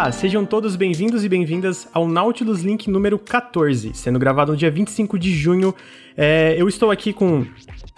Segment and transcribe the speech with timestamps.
[0.00, 4.70] Olá, sejam todos bem-vindos e bem-vindas ao Nautilus Link número 14, sendo gravado no dia
[4.70, 5.74] 25 de junho.
[6.16, 7.44] É, eu estou aqui com.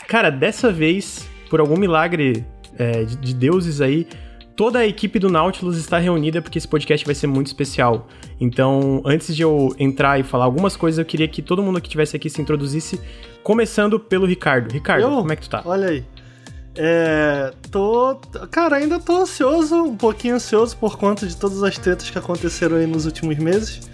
[0.09, 2.42] Cara, dessa vez, por algum milagre
[2.78, 4.06] é, de, de deuses aí,
[4.56, 8.09] toda a equipe do Nautilus está reunida porque esse podcast vai ser muito especial.
[8.41, 11.87] Então, antes de eu entrar e falar algumas coisas, eu queria que todo mundo que
[11.87, 12.98] estivesse aqui se introduzisse,
[13.42, 14.73] começando pelo Ricardo.
[14.73, 15.10] Ricardo, Eu?
[15.10, 15.60] como é que tu tá?
[15.66, 16.02] Olha aí.
[16.77, 17.52] É.
[17.70, 18.16] Tô.
[18.51, 22.77] Cara, ainda tô ansioso, um pouquinho ansioso por conta de todas as tretas que aconteceram
[22.77, 23.88] aí nos últimos meses.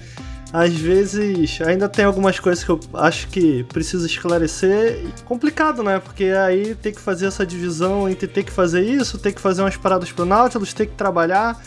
[0.53, 5.05] Às vezes ainda tem algumas coisas que eu acho que preciso esclarecer.
[5.25, 5.98] Complicado, né?
[5.98, 9.62] Porque aí tem que fazer essa divisão entre ter que fazer isso, ter que fazer
[9.62, 11.61] umas paradas pro Nautilus, ter que trabalhar.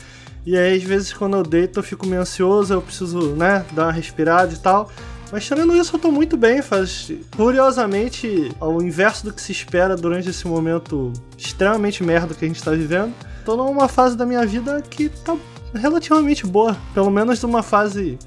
[0.45, 3.83] E aí, às vezes, quando eu deito, eu fico meio ansioso, eu preciso, né, dar
[3.83, 4.89] uma respirada e tal.
[5.31, 6.61] Mas tirando isso, eu tô muito bem.
[6.61, 12.47] Faz, curiosamente, ao inverso do que se espera durante esse momento extremamente merda que a
[12.47, 13.13] gente tá vivendo,
[13.45, 15.37] tô numa fase da minha vida que tá
[15.73, 16.75] relativamente boa.
[16.93, 18.17] Pelo menos numa fase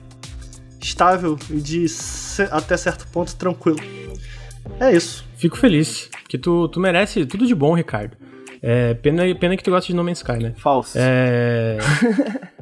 [0.81, 1.87] estável e de
[2.51, 3.79] até certo ponto tranquilo.
[4.79, 5.25] É isso.
[5.37, 8.17] Fico feliz, que tu, tu merece tudo de bom, Ricardo.
[8.63, 10.53] É, pena, pena que tu gosta de No Man's Sky, né?
[10.57, 10.97] Falso.
[10.97, 11.79] É.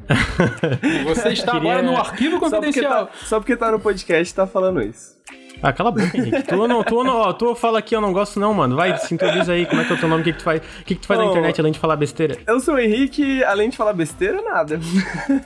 [1.05, 3.05] Você está Queria- agora no arquivo Só porque, confidencial.
[3.05, 5.15] tá, só porque tá no podcast tá falando isso.
[5.63, 6.41] Ah, cala a boca, Henrique.
[6.41, 8.75] Tu não, tu não, ó, tu fala aqui, eu não gosto não, mano.
[8.75, 10.43] Vai, se introduz aí, como é que é o teu nome, o que, que tu
[10.43, 11.29] faz, que, que tu faz na Ô.
[11.29, 12.35] internet além de falar besteira?
[12.47, 14.79] Eu sou o Henrique, além de falar besteira, nada.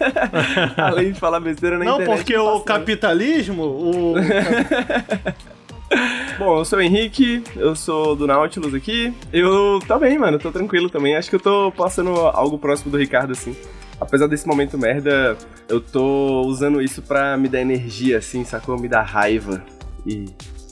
[0.77, 2.17] além de falar besteira na Não, internet.
[2.17, 4.13] porque o capitalismo, o.
[6.37, 9.13] Bom, eu sou o Henrique, eu sou do Nautilus aqui.
[9.31, 11.15] Eu tô bem, mano, tô tranquilo também.
[11.15, 13.55] Acho que eu tô passando algo próximo do Ricardo, assim.
[13.99, 15.37] Apesar desse momento merda,
[15.69, 18.77] eu tô usando isso pra me dar energia, assim, sacou?
[18.77, 19.63] Me dar raiva.
[20.05, 20.25] E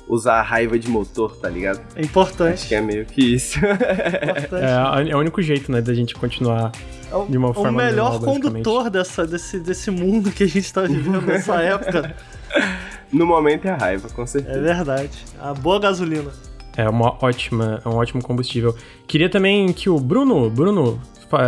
[0.07, 1.79] usar a raiva de motor, tá ligado?
[1.95, 2.55] É importante.
[2.55, 3.57] Acho que é meio que isso.
[3.59, 5.07] importante.
[5.07, 6.71] É, é o único jeito, né, da gente continuar
[7.09, 10.47] É o, de uma o forma melhor normal, condutor dessa, desse, desse mundo que a
[10.47, 12.15] gente tá vivendo nessa época.
[13.13, 14.59] no momento é a raiva, com É certeza.
[14.59, 15.11] verdade.
[15.39, 16.31] A boa gasolina.
[16.75, 18.75] É uma ótima, é um ótimo combustível.
[19.07, 20.99] Queria também que o Bruno, Bruno,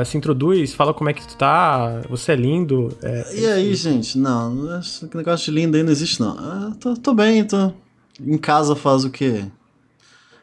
[0.06, 2.96] se introduz, fala como é que tu tá, você é lindo.
[3.02, 4.18] é- E aí, gente?
[4.20, 6.38] Não, esse negócio de lindo aí não existe, não.
[6.38, 7.72] Ah, tô, tô bem, tô.
[8.22, 9.46] Em casa faz o quê?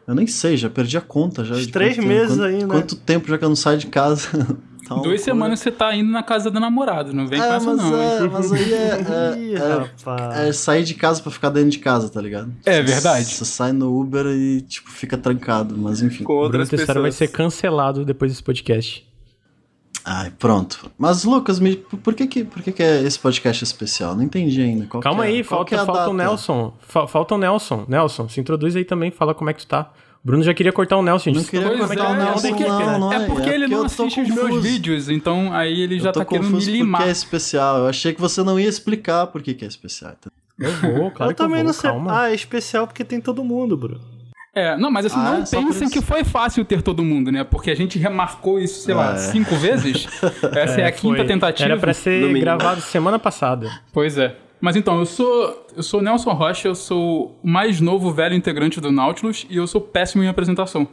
[0.06, 1.54] Eu nem sei, já perdi a conta já.
[1.54, 2.60] De três quanto meses tempo, aí, né?
[2.60, 4.28] quanto, Quanto tempo já que eu não saio de casa?
[4.96, 5.18] Tá Duas loucura.
[5.24, 8.00] semanas você tá indo na casa do namorado, não vem com É, essa mas, não.
[8.02, 8.76] é, mas aí é,
[9.54, 10.38] é, é, rapaz.
[10.38, 12.52] é sair de casa pra ficar dentro de casa, tá ligado?
[12.64, 13.24] É verdade.
[13.26, 16.24] Você sai no Uber e, tipo, fica trancado, mas enfim.
[16.24, 19.06] Com O Bruno outras Tessaro vai ser cancelado depois desse podcast.
[20.04, 20.90] Ai, pronto.
[20.98, 24.16] Mas, Lucas, me, por, que, que, por que, que é esse podcast especial?
[24.16, 24.84] Não entendi ainda.
[24.86, 26.14] Qual Calma que é- aí, qual que falta, é a falta o?
[26.14, 26.74] Nelson.
[26.80, 27.84] Fa- falta o Nelson.
[27.86, 29.92] Nelson, se introduz aí também, fala como é que tu tá.
[30.24, 31.50] Bruno já queria cortar o Nelson, Não gente.
[31.50, 34.20] queria cortar é, o é Nelson, porque- não, não É porque ele porque não assiste
[34.20, 34.60] os meus confuso.
[34.60, 37.00] vídeos, então aí ele já tá querendo me limar.
[37.00, 37.78] porque é especial.
[37.78, 40.12] Eu achei que você não ia explicar por que, que é especial.
[40.60, 41.90] Eu vou, claro eu que eu também vou, não sei.
[41.90, 42.20] calma.
[42.22, 44.00] Ah, é especial porque tem todo mundo, Bruno.
[44.54, 47.42] É, não, mas assim, Ah, não é pensem que foi fácil ter todo mundo, né?
[47.42, 49.16] Porque a gente remarcou isso, sei lá, É.
[49.16, 50.06] cinco vezes.
[50.54, 51.26] Essa é, a quinta Foi.
[51.26, 51.70] tentativa.
[51.70, 53.70] Era pra ser gravado semana passada.
[53.92, 54.36] Pois é.
[54.62, 58.80] Mas então, eu sou eu sou Nelson Rocha, eu sou o mais novo velho integrante
[58.80, 60.86] do Nautilus e eu sou péssimo em apresentação.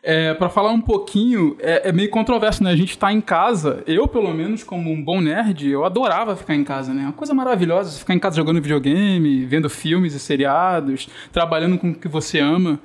[0.00, 2.70] É, para falar um pouquinho, é, é meio controverso, né?
[2.70, 6.54] A gente tá em casa, eu pelo menos, como um bom nerd, eu adorava ficar
[6.54, 7.02] em casa, né?
[7.02, 11.94] Uma coisa maravilhosa, ficar em casa jogando videogame, vendo filmes e seriados, trabalhando com o
[11.94, 12.78] que você ama.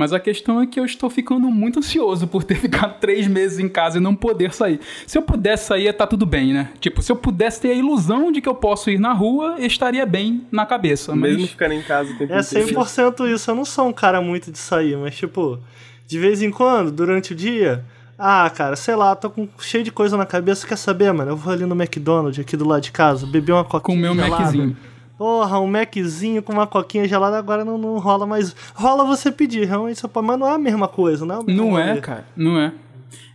[0.00, 3.58] Mas a questão é que eu estou ficando muito ansioso por ter ficado três meses
[3.58, 4.80] em casa e não poder sair.
[5.06, 6.70] Se eu pudesse sair, tá tudo bem, né?
[6.80, 9.66] Tipo, se eu pudesse ter a ilusão de que eu posso ir na rua, eu
[9.66, 11.14] estaria bem na cabeça.
[11.14, 12.80] Mesmo Mas ficando em casa o tempo É inteiro.
[12.80, 13.50] 100% isso.
[13.50, 15.58] Eu não sou um cara muito de sair, mas tipo,
[16.06, 17.84] de vez em quando, durante o dia.
[18.18, 20.66] Ah, cara, sei lá, tô com cheio de coisa na cabeça.
[20.66, 21.32] Quer saber, mano?
[21.32, 23.80] Eu vou ali no McDonald's, aqui do lado de casa, beber uma coquinha.
[23.82, 24.44] com o meu gelada.
[24.44, 24.76] Maczinho.
[25.20, 28.56] Porra, um Maczinho com uma coquinha gelada agora não, não rola mais.
[28.74, 31.88] Rola você pedir, realmente, mas não é a mesma coisa, não é mesmo Não é,
[31.90, 32.00] rolê.
[32.00, 32.72] cara, não é.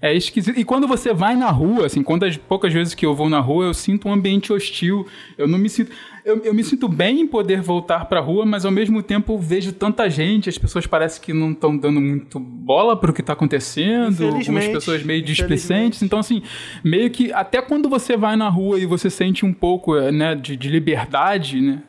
[0.01, 0.59] É esquisito.
[0.59, 3.65] E quando você vai na rua, assim, quantas poucas vezes que eu vou na rua,
[3.65, 5.05] eu sinto um ambiente hostil.
[5.37, 5.91] Eu não me sinto.
[6.25, 9.71] Eu, eu me sinto bem em poder voltar pra rua, mas ao mesmo tempo vejo
[9.71, 14.29] tanta gente, as pessoas parecem que não estão dando muito bola pro que tá acontecendo,
[14.29, 16.01] algumas pessoas meio displicentes.
[16.01, 16.41] Então, assim,
[16.83, 20.33] meio que até quando você vai na rua e você sente um pouco eh, né,
[20.33, 21.83] de, de liberdade, né?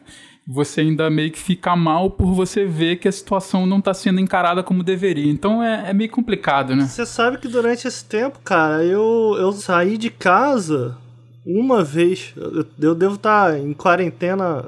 [0.47, 4.21] Você ainda meio que fica mal por você ver que a situação não tá sendo
[4.21, 5.33] encarada como deveria.
[5.33, 6.85] Então é, é meio complicado, né?
[6.85, 10.99] Você sabe que durante esse tempo, cara, eu, eu saí de casa
[11.47, 12.33] uma vez.
[12.37, 14.65] Eu, eu devo estar em quarentena.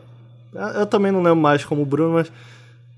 [0.76, 2.30] Eu também não lembro mais como o Bruno, mas.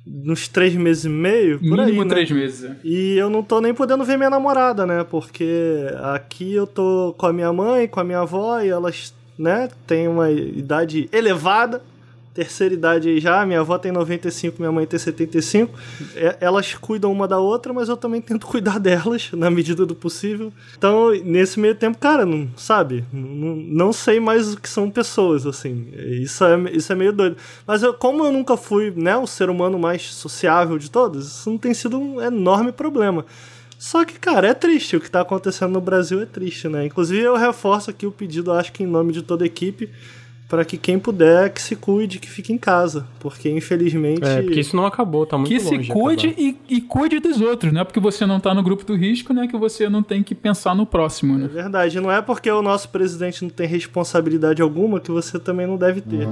[0.06, 2.08] Uns três meses e meio, por Mínimo aí.
[2.08, 2.14] né?
[2.14, 2.64] três meses.
[2.64, 2.76] é.
[2.82, 5.04] E eu não tô nem podendo ver minha namorada, né?
[5.04, 5.84] Porque
[6.14, 9.70] aqui eu tô com a minha mãe, com a minha avó, e elas né?
[9.86, 11.82] Tem uma idade elevada,
[12.32, 15.76] terceira idade aí já, minha avó tem 95, minha mãe tem 75.
[16.14, 19.94] É, elas cuidam uma da outra, mas eu também tento cuidar delas na medida do
[19.94, 20.52] possível.
[20.76, 23.04] Então, nesse meio tempo, cara, não sabe?
[23.12, 25.88] Não, não sei mais o que são pessoas, assim.
[26.22, 27.36] Isso é, isso é meio doido.
[27.66, 31.50] Mas eu, como eu nunca fui, né, o ser humano mais sociável de todos, isso
[31.50, 33.24] não tem sido um enorme problema.
[33.80, 34.94] Só que, cara, é triste.
[34.94, 36.84] O que tá acontecendo no Brasil é triste, né?
[36.84, 39.88] Inclusive, eu reforço aqui o pedido, acho que em nome de toda a equipe,
[40.50, 44.25] para que quem puder que se cuide, que fique em casa, porque infelizmente.
[44.25, 45.85] É, porque isso não acabou, tá muito que longe.
[45.85, 48.85] se cuide e, e, cuide dos outros, não é porque você não tá no grupo
[48.85, 51.44] do risco, né, que você não tem que pensar no próximo, né?
[51.44, 55.69] É verdade, não é porque o nosso presidente não tem responsabilidade alguma que você também
[55.69, 56.26] não deve ter.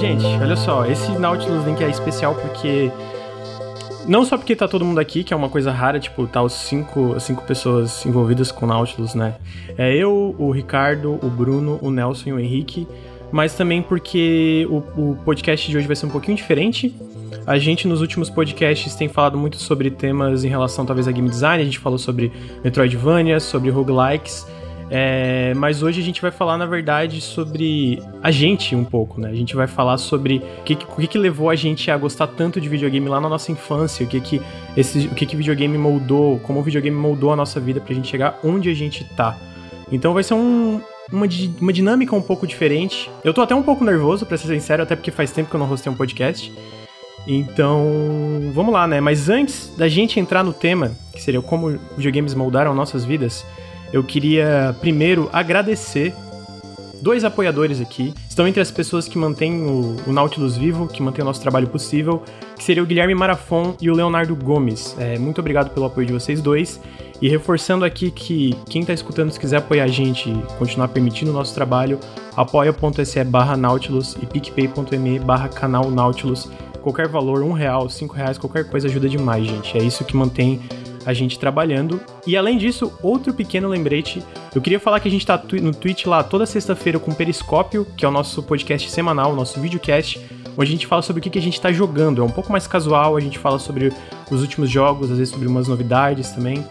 [0.00, 2.90] Gente, olha só, esse Nautilus Link é especial porque
[4.06, 6.52] não só porque tá todo mundo aqui, que é uma coisa rara, tipo, tá os
[6.52, 9.36] cinco, cinco pessoas envolvidas com Nautilus, né?
[9.78, 12.86] É eu, o Ricardo, o Bruno, o Nelson e o Henrique,
[13.32, 16.94] mas também porque o, o podcast de hoje vai ser um pouquinho diferente.
[17.46, 21.28] A gente, nos últimos podcasts, tem falado muito sobre temas em relação, talvez, a game
[21.28, 21.60] design.
[21.60, 24.46] A gente falou sobre Metroidvania, sobre roguelikes.
[24.90, 29.30] É, mas hoje a gente vai falar, na verdade, sobre a gente um pouco, né?
[29.30, 32.60] A gente vai falar sobre o que, que, que levou a gente a gostar tanto
[32.60, 34.42] de videogame lá na nossa infância, o que que,
[34.76, 38.08] esse, o que que videogame moldou, como o videogame moldou a nossa vida pra gente
[38.08, 39.36] chegar onde a gente tá.
[39.90, 41.26] Então vai ser um, uma,
[41.60, 43.10] uma dinâmica um pouco diferente.
[43.22, 45.60] Eu tô até um pouco nervoso, pra ser sincero, até porque faz tempo que eu
[45.60, 46.52] não rostei um podcast.
[47.26, 49.00] Então, vamos lá, né?
[49.00, 53.46] Mas antes da gente entrar no tema, que seria como videogames moldaram nossas vidas,
[53.94, 56.12] eu queria primeiro agradecer
[57.00, 58.12] dois apoiadores aqui.
[58.28, 61.68] Estão entre as pessoas que mantêm o, o Nautilus vivo, que mantém o nosso trabalho
[61.68, 62.20] possível,
[62.56, 64.96] que seria o Guilherme Marafon e o Leonardo Gomes.
[64.98, 66.80] É, muito obrigado pelo apoio de vocês dois.
[67.22, 71.30] E reforçando aqui que quem está escutando, se quiser apoiar a gente e continuar permitindo
[71.30, 72.00] o nosso trabalho,
[72.36, 76.50] apoia.se barra Nautilus e picpay.me barra canal Nautilus.
[76.82, 79.78] Qualquer valor, um real, cinco reais, qualquer coisa ajuda demais, gente.
[79.78, 80.60] É isso que mantém
[81.06, 82.00] a gente trabalhando.
[82.26, 84.22] E além disso, outro pequeno lembrete,
[84.54, 87.86] eu queria falar que a gente tá no Twitch lá toda sexta-feira com o Periscópio,
[87.96, 90.20] que é o nosso podcast semanal, o nosso videocast,
[90.56, 92.22] onde a gente fala sobre o que a gente tá jogando.
[92.22, 93.92] É um pouco mais casual, a gente fala sobre
[94.30, 96.64] os últimos jogos, às vezes sobre umas novidades também.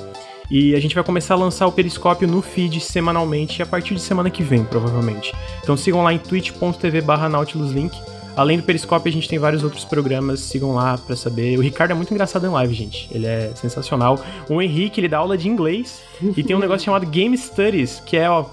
[0.50, 4.02] E a gente vai começar a lançar o Periscópio no feed semanalmente a partir de
[4.02, 5.34] semana que vem, provavelmente.
[5.62, 7.98] Então sigam lá em twitch.tv barra nautiluslink.
[8.36, 11.58] Além do Periscope, a gente tem vários outros programas, sigam lá pra saber.
[11.58, 13.08] O Ricardo é muito engraçado em live, gente.
[13.12, 14.20] Ele é sensacional.
[14.50, 16.02] O Henrique, ele dá aula de inglês
[16.36, 18.46] e tem um negócio chamado Game Studies, que é, ó,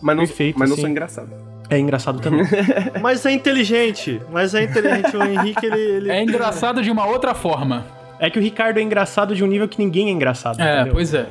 [0.00, 0.58] mas não, perfeito.
[0.58, 0.76] Mas assim.
[0.76, 1.28] não sou engraçado.
[1.70, 2.46] É engraçado também.
[3.02, 4.20] mas é inteligente.
[4.32, 5.16] Mas é inteligente.
[5.16, 6.10] O Henrique, ele, ele.
[6.10, 7.97] É engraçado de uma outra forma.
[8.20, 10.60] É que o Ricardo é engraçado de um nível que ninguém é engraçado.
[10.60, 10.94] É, entendeu?
[10.94, 11.28] pois é.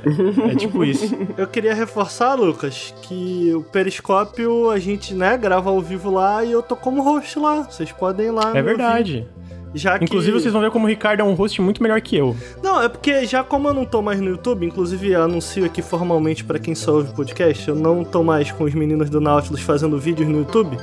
[0.52, 1.16] É tipo isso.
[1.38, 6.52] Eu queria reforçar, Lucas, que o Periscópio a gente, né, grava ao vivo lá e
[6.52, 7.64] eu tô como host lá.
[7.64, 8.52] Vocês podem ir lá.
[8.56, 9.28] É verdade.
[9.74, 10.42] Já Inclusive, que...
[10.42, 12.36] vocês vão ver como o Ricardo é um host muito melhor que eu.
[12.64, 16.44] Não, é porque já como eu não tô mais no YouTube, inclusive anuncio aqui formalmente
[16.44, 20.00] para quem só ouve podcast, eu não tô mais com os meninos do Nautilus fazendo
[20.00, 20.78] vídeos no YouTube.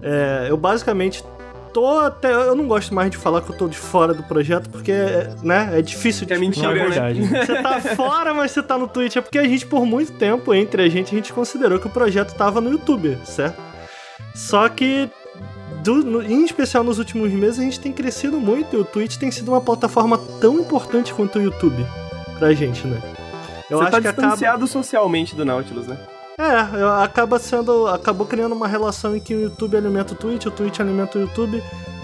[0.00, 1.24] É, eu basicamente
[1.74, 2.32] tô até.
[2.32, 4.92] Eu não gosto mais de falar que eu tô de fora do projeto, porque,
[5.42, 6.32] né, é difícil de.
[6.32, 7.20] É mentira, Não, é verdade.
[7.26, 9.16] Você tá fora, mas você tá no Twitch.
[9.16, 11.90] É porque a gente, por muito tempo, entre a gente, a gente considerou que o
[11.90, 13.60] projeto tava no YouTube, certo?
[14.34, 15.10] Só que.
[15.82, 19.16] Do, no, em especial nos últimos meses, a gente tem crescido muito e o Twitch
[19.16, 21.84] tem sido uma plataforma tão importante quanto o YouTube
[22.38, 23.02] pra gente, né?
[23.68, 24.66] Eu Você acho tá que distanciado acaba...
[24.66, 25.98] socialmente do Nautilus, né?
[26.38, 27.86] É, acaba sendo.
[27.86, 31.20] acabou criando uma relação em que o YouTube alimenta o Twitch, o Twitch alimenta o
[31.20, 31.62] YouTube.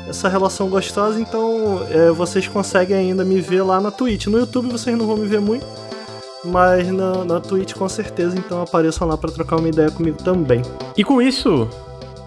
[0.09, 4.27] Essa relação gostosa, então é, vocês conseguem ainda me ver lá na Twitch.
[4.27, 5.65] No YouTube vocês não vão me ver muito,
[6.45, 10.63] mas na, na Twitch com certeza, então apareçam lá para trocar uma ideia comigo também.
[10.97, 11.69] E com isso,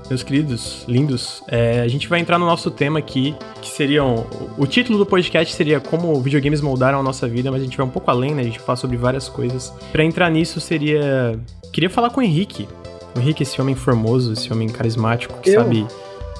[0.10, 4.26] meus queridos, lindos, é, a gente vai entrar no nosso tema aqui, que seriam.
[4.58, 7.86] O título do podcast seria Como videogames moldaram a nossa vida, mas a gente vai
[7.86, 8.42] um pouco além, né?
[8.42, 9.74] A gente vai falar sobre várias coisas.
[9.92, 11.40] Para entrar nisso seria.
[11.74, 12.70] Queria falar com o Henrique.
[13.16, 15.62] O Henrique, esse homem formoso, esse homem carismático, que Eu?
[15.62, 15.88] sabe,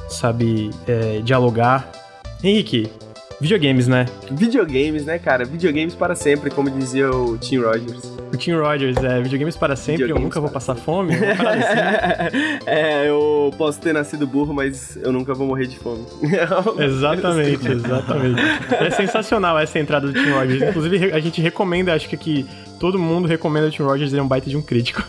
[0.08, 1.92] sabe é, dialogar.
[2.44, 2.88] Henrique,
[3.42, 4.06] videogames, né?
[4.30, 5.44] Videogames, né, cara?
[5.44, 8.04] Videogames para sempre, como dizia o Tim Rogers.
[8.32, 11.16] O Tim Rogers, é, videogames para sempre, eu Videogames nunca vou passar fome.
[11.18, 12.60] uma parada assim.
[12.68, 16.06] é, eu posso ter nascido burro, mas eu nunca vou morrer de fome.
[16.78, 18.40] Exatamente, exatamente.
[18.80, 20.62] É sensacional essa entrada do Tim Rogers.
[20.62, 22.46] Inclusive, a gente recomenda, acho que aqui
[22.80, 25.04] todo mundo recomenda o Tim Rogers, ele é um baita de um crítico.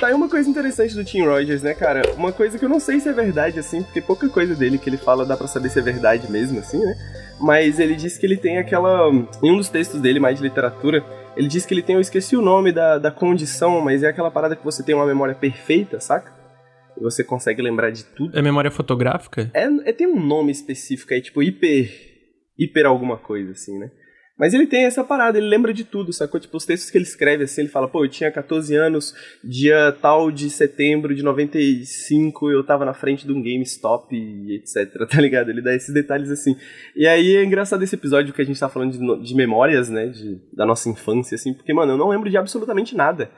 [0.00, 2.02] Tá aí uma coisa interessante do Tim Rogers, né, cara?
[2.16, 4.90] Uma coisa que eu não sei se é verdade, assim, porque pouca coisa dele que
[4.90, 6.94] ele fala dá pra saber se é verdade mesmo, assim, né?
[7.40, 9.08] mas ele diz que ele tem aquela.
[9.42, 11.04] Em um dos textos dele, mais de literatura,
[11.36, 14.30] ele diz que ele tem, eu esqueci o nome da, da condição, mas é aquela
[14.30, 16.34] parada que você tem uma memória perfeita, saca?
[16.96, 18.36] E você consegue lembrar de tudo.
[18.36, 19.50] É memória fotográfica?
[19.52, 21.90] É, é tem um nome específico aí, tipo hiper.
[22.58, 23.90] hiper alguma coisa, assim, né?
[24.38, 26.38] Mas ele tem essa parada, ele lembra de tudo, sacou?
[26.38, 29.92] Tipo, os textos que ele escreve assim, ele fala, pô, eu tinha 14 anos, dia
[29.92, 34.14] tal de setembro de 95, eu tava na frente de um GameStop
[34.54, 35.50] etc, tá ligado?
[35.50, 36.54] Ele dá esses detalhes assim.
[36.94, 40.08] E aí é engraçado esse episódio que a gente tá falando de, de memórias, né,
[40.08, 43.30] de, da nossa infância, assim, porque, mano, eu não lembro de absolutamente nada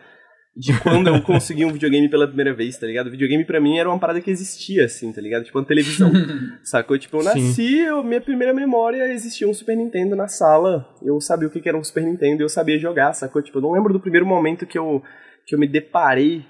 [0.56, 3.06] de quando eu consegui um videogame pela primeira vez, tá ligado?
[3.06, 5.44] O videogame pra mim era uma parada que existia, assim, tá ligado?
[5.44, 6.10] Tipo, uma televisão,
[6.62, 6.98] sacou?
[6.98, 11.48] Tipo, eu nasci, eu, minha primeira memória existia um Super Nintendo na sala, eu sabia
[11.48, 13.42] o que era um Super Nintendo, eu sabia jogar, sacou?
[13.42, 15.02] Tipo, eu não lembro do primeiro momento que eu,
[15.46, 16.44] que eu me deparei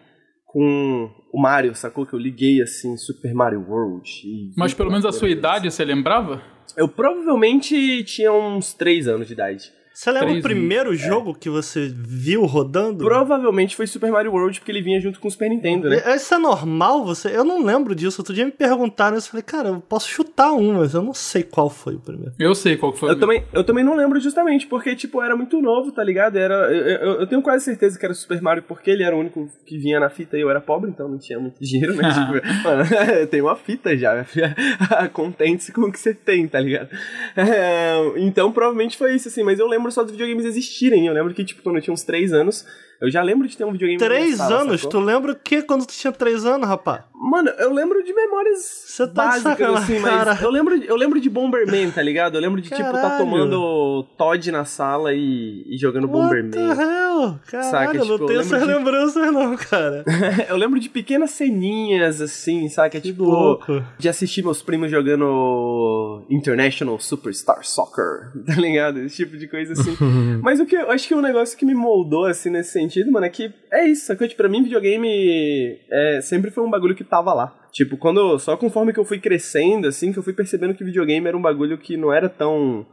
[0.46, 2.06] com o Mario, sacou?
[2.06, 4.10] Que eu liguei, assim, Super Mario World.
[4.56, 6.42] Mas pelo menos a sua idade, você lembrava?
[6.76, 9.77] Eu provavelmente tinha uns 3 anos de idade.
[9.98, 11.34] Você lembra o primeiro jogo é.
[11.40, 13.04] que você viu rodando?
[13.04, 16.00] Provavelmente foi Super Mario World, porque ele vinha junto com o Super Nintendo, né?
[16.14, 17.04] Isso é normal?
[17.04, 17.36] Você...
[17.36, 18.20] Eu não lembro disso.
[18.20, 19.26] Outro dia me perguntaram isso.
[19.26, 22.32] Eu falei, cara, eu posso chutar um, mas eu não sei qual foi o primeiro.
[22.38, 23.10] Eu sei qual foi.
[23.10, 26.36] Eu, também, eu também não lembro justamente, porque, tipo, era muito novo, tá ligado?
[26.38, 29.18] Era, eu, eu, eu, tenho quase certeza que era Super Mario, porque ele era o
[29.18, 32.08] único que vinha na fita e eu era pobre, então não tinha muito dinheiro, né?
[32.08, 32.84] tipo, mano,
[33.28, 34.24] tem uma fita já.
[35.12, 36.88] Contente-se com o que você tem, tá ligado?
[37.36, 39.42] É, então, provavelmente foi isso, assim.
[39.42, 41.06] Mas eu lembro só dos videogames existir existirem.
[41.06, 42.64] Eu lembro que, tipo, quando eu tinha uns 3 anos,
[43.00, 43.98] eu já lembro de ter um videogame.
[43.98, 44.80] Três anos?
[44.80, 45.00] Sacou?
[45.00, 47.02] Tu lembra o que quando tu tinha três anos, rapaz?
[47.14, 50.24] Mano, eu lembro de memórias Você tá básicas, assim, cara.
[50.26, 52.36] mas eu lembro, eu lembro de Bomberman, tá ligado?
[52.36, 52.94] Eu lembro de, Caralho.
[52.94, 56.50] tipo, tá tomando Todd na sala e, e jogando What Bomberman.
[56.50, 57.38] The hell?
[57.46, 57.96] Caralho, saca?
[57.96, 58.66] eu tipo, não tenho essas de...
[58.66, 60.04] lembranças não, cara.
[60.48, 63.00] eu lembro de pequenas ceninhas, assim, saca?
[63.00, 63.82] Que tipo, louco.
[63.98, 69.00] de assistir meus primos jogando International Superstar Soccer, tá ligado?
[69.00, 69.96] Esse tipo de coisa assim.
[70.42, 72.87] mas o que eu acho que é um negócio que me moldou, assim, nesse sentido,
[73.10, 74.26] mano, é que é isso, sacou?
[74.26, 77.54] Tipo, pra mim, videogame é, sempre foi um bagulho que tava lá.
[77.72, 78.38] Tipo, quando.
[78.38, 81.42] Só conforme que eu fui crescendo, assim, que eu fui percebendo que videogame era um
[81.42, 82.86] bagulho que não era tão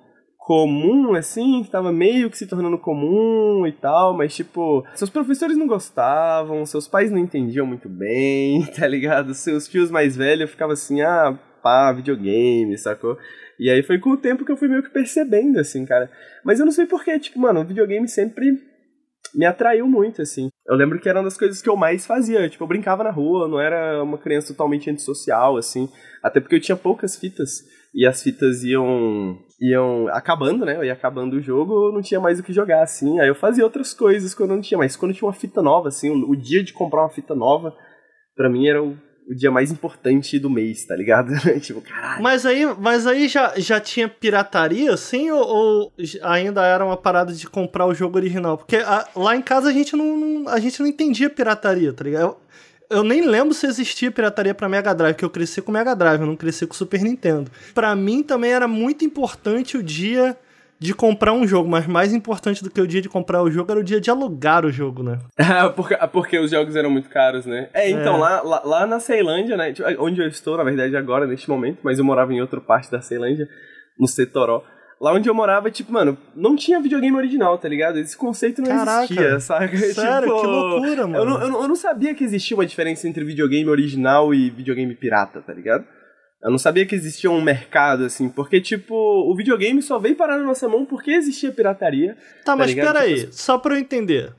[0.45, 5.57] comum, assim, que tava meio que se tornando comum e tal, mas tipo, seus professores
[5.57, 9.33] não gostavam, seus pais não entendiam muito bem, tá ligado?
[9.33, 13.17] Seus tios mais velhos ficavam assim, ah, pá, videogame, sacou?
[13.59, 16.11] E aí foi com o tempo que eu fui meio que percebendo, assim, cara.
[16.43, 18.61] Mas eu não sei porquê, tipo, mano, videogame sempre
[19.34, 20.50] me atraiu muito, assim.
[20.67, 22.48] Eu lembro que era uma das coisas que eu mais fazia.
[22.50, 25.89] Tipo, eu brincava na rua, não era uma criança totalmente antissocial, assim.
[26.24, 27.63] Até porque eu tinha poucas fitas.
[27.94, 30.75] E as fitas iam iam acabando, né?
[30.75, 33.20] Eu ia acabando o jogo, eu não tinha mais o que jogar, assim.
[33.20, 34.77] Aí eu fazia outras coisas quando eu não tinha.
[34.77, 37.34] Mas quando eu tinha uma fita nova, assim, o, o dia de comprar uma fita
[37.34, 37.74] nova,
[38.36, 41.34] para mim era o o dia mais importante do mês, tá ligado?
[41.60, 42.22] tipo, caralho.
[42.22, 47.34] Mas aí, mas aí já, já tinha pirataria, assim, ou, ou, ainda era uma parada
[47.34, 48.58] de comprar o jogo original?
[48.58, 52.03] Porque a, lá em casa a gente não, não, a gente não entendia pirataria, tá
[52.03, 52.24] ligado?
[52.24, 52.38] Eu,
[52.98, 56.22] eu nem lembro se existia pirataria para Mega Drive, porque eu cresci com Mega Drive,
[56.22, 57.50] eu não cresci com Super Nintendo.
[57.74, 60.38] Para mim também era muito importante o dia
[60.79, 63.72] de comprar um jogo, mas mais importante do que o dia de comprar o jogo
[63.72, 65.20] era o dia de alugar o jogo, né?
[65.75, 67.70] porque, porque os jogos eram muito caros, né?
[67.74, 68.20] É, então, é.
[68.20, 69.72] Lá, lá, lá, na Ceilândia, né?
[69.72, 72.91] Tipo, onde eu estou, na verdade, agora, neste momento, mas eu morava em outra parte
[72.91, 73.48] da Ceilândia,
[74.00, 74.63] no Setoró.
[75.00, 78.00] Lá onde eu morava, tipo, mano, não tinha videogame original, tá ligado?
[78.00, 79.75] Esse conceito não Caraca, existia, saca?
[79.94, 81.17] Sério, tipo, que loucura, mano.
[81.17, 85.41] Eu, não, eu não sabia que existia uma diferença entre videogame original e videogame pirata,
[85.41, 85.86] tá ligado?
[86.45, 90.37] Eu não sabia que existia um mercado, assim, porque, tipo, o videogame só veio parar
[90.37, 92.13] na nossa mão porque existia pirataria.
[92.13, 92.93] Tá, tá mas ligado?
[92.93, 94.31] peraí, tipo, só pra eu entender.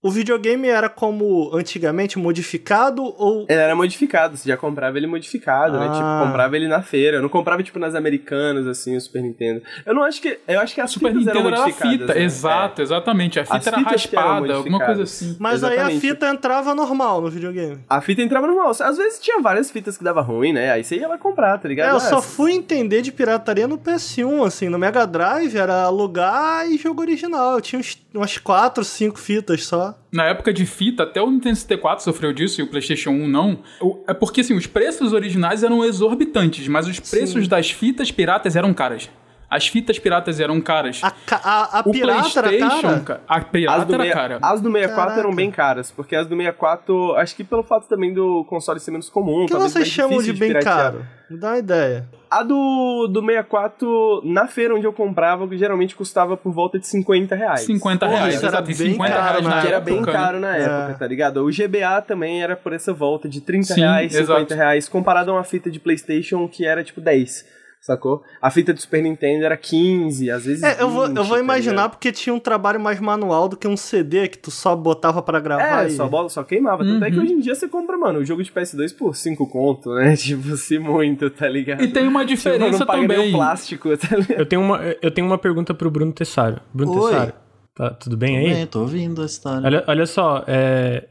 [0.00, 3.46] O videogame era como antigamente modificado ou.
[3.48, 5.80] Ele era modificado, você já comprava ele modificado, ah.
[5.80, 5.86] né?
[5.86, 6.22] Tipo, ah.
[6.24, 7.16] comprava ele na feira.
[7.16, 9.60] Eu não comprava, tipo, nas americanas, assim, o Super Nintendo.
[9.84, 10.38] Eu não acho que.
[10.46, 12.22] Eu acho que a Super Nintendo era fita, né?
[12.22, 12.84] exato, é.
[12.84, 13.40] exatamente.
[13.40, 15.36] A fita As era raspada, alguma coisa assim.
[15.40, 15.90] Mas exatamente.
[15.90, 17.80] aí a fita entrava normal no videogame.
[17.88, 18.70] A fita entrava normal.
[18.70, 20.70] Às vezes tinha várias fitas que dava ruim, né?
[20.70, 21.90] Aí você ia lá comprar, tá ligado?
[21.90, 24.68] É, eu só fui entender de pirataria no PS1, assim.
[24.68, 27.54] No Mega Drive era alugar e jogo original.
[27.54, 31.56] Eu tinha uns, umas 4, 5 fitas só na época de fita, até o Nintendo
[31.56, 33.58] 64 sofreu disso e o PlayStation 1 não.
[34.06, 37.48] É porque, assim, os preços originais eram exorbitantes, mas os preços Sim.
[37.48, 39.10] das fitas piratas eram caras.
[39.50, 41.00] As fitas piratas eram caras.
[41.02, 43.20] A, a, a o pirata PlayStation, era cara?
[43.26, 44.38] A pirata era meia, cara.
[44.42, 45.20] As do 64 Caraca.
[45.20, 48.90] eram bem caras, porque as do 64, acho que pelo fato também do console ser
[48.90, 49.44] menos comum.
[49.44, 51.06] O que vocês chamam de bem caro?
[51.30, 52.06] Me dá uma ideia.
[52.30, 56.86] A do, do 64, na feira onde eu comprava, que geralmente custava por volta de
[56.86, 57.60] 50 reais.
[57.62, 60.94] 50 reais, Porra, era bem 50 caro, reais na Era bem caro na época, é.
[60.94, 61.44] tá ligado?
[61.44, 64.54] O GBA também era por essa volta de 30 Sim, reais, 50 exato.
[64.54, 67.57] reais, comparado a uma fita de Playstation que era tipo 10.
[67.80, 68.22] Sacou?
[68.42, 70.62] A fita de Super Nintendo era 15, às vezes.
[70.62, 71.90] É, eu vou, 20, eu vou tá imaginar ligado?
[71.92, 75.40] porque tinha um trabalho mais manual do que um CD que tu só botava pra
[75.40, 75.84] gravar.
[75.84, 75.90] É, e...
[75.92, 76.84] só, bola, só queimava.
[76.84, 77.22] Tanto é que Uhum.
[77.22, 80.14] hoje em dia você compra, mano, o jogo de PS2 por 5 conto, né?
[80.18, 81.82] Tipo, se muito, tá ligado?
[81.82, 83.28] E tem uma Tipo, diferença não paga nem também.
[83.30, 84.38] o plástico, tá ligado?
[84.40, 86.60] Eu tenho uma, eu tenho uma pergunta pro Bruno Tessaro.
[86.74, 87.10] Bruno Oi.
[87.12, 87.32] Tessaro,
[87.74, 88.52] tá tudo bem aí?
[88.54, 89.64] Bem, tô ouvindo a história.
[89.64, 91.04] Olha, olha só, é,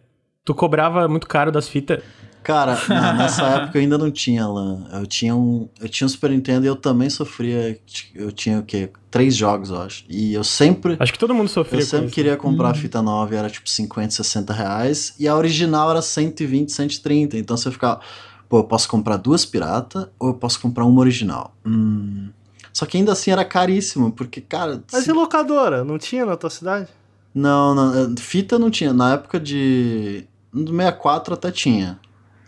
[0.46, 2.04] tu cobrava muito caro das fitas.
[2.48, 4.86] Cara, não, nessa época eu ainda não tinha LAN.
[4.94, 7.78] Eu tinha um, eu tinha um Super Nintendo e eu também sofria.
[8.16, 8.90] Eu tinha o quê?
[9.12, 10.06] Três jogos, eu acho.
[10.08, 10.96] E eu sempre.
[10.98, 12.16] Acho que todo mundo sofria Eu com sempre isso.
[12.16, 15.14] queria comprar a fita nova e era tipo 50, 60 reais.
[15.20, 17.38] E a original era 120, 130.
[17.38, 18.00] Então você ficava,
[18.48, 21.54] pô, eu posso comprar duas pirata ou eu posso comprar uma original?
[21.66, 22.30] Hum.
[22.72, 24.82] Só que ainda assim era caríssimo, porque, cara.
[24.94, 25.84] Mas se- e locadora?
[25.84, 26.88] Não tinha na tua cidade?
[27.36, 28.94] Não, não, eh, fita não tinha.
[28.94, 30.24] Na época de.
[30.54, 32.00] Do 64 até tinha.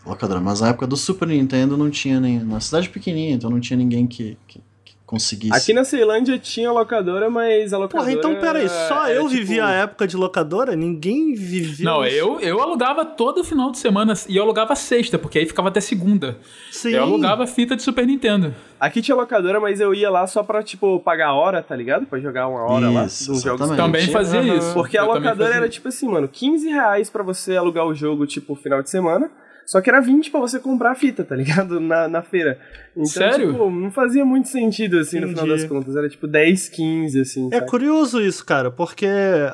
[0.04, 2.40] Locadora, mas na época do Super Nintendo não tinha nem.
[2.40, 5.54] Na cidade pequenininha, então não tinha ninguém que, que, que conseguisse.
[5.54, 8.08] Aqui na Ceilândia tinha locadora, mas a locadora.
[8.08, 10.74] Porra, então peraí, só era, eu tipo, vivia a época de locadora?
[10.74, 11.84] Ninguém vivia.
[11.84, 12.16] Não, isso?
[12.16, 15.80] eu, eu alugava todo final de semana e eu alugava sexta, porque aí ficava até
[15.80, 16.38] segunda.
[16.70, 16.90] Sim.
[16.90, 18.54] Eu alugava fita de Super Nintendo.
[18.78, 22.06] Aqui tinha locadora, mas eu ia lá só pra, tipo, pagar a hora, tá ligado?
[22.06, 23.04] Pra jogar uma hora lá.
[23.04, 24.56] Isso, dos jogos Também fazia Aham.
[24.56, 24.72] isso.
[24.72, 27.94] Porque a Eu também locadora era tipo assim, mano, 15 reais pra você alugar o
[27.94, 29.30] jogo, tipo, final de semana.
[29.66, 31.78] Só que era 20 pra você comprar a fita, tá ligado?
[31.80, 32.58] Na, na feira.
[32.92, 33.52] Então, Sério?
[33.52, 35.62] tipo, não fazia muito sentido, assim, no final Entendi.
[35.62, 35.94] das contas.
[35.96, 37.48] Era tipo 10, 15, assim.
[37.52, 37.70] É sabe?
[37.70, 39.06] curioso isso, cara, porque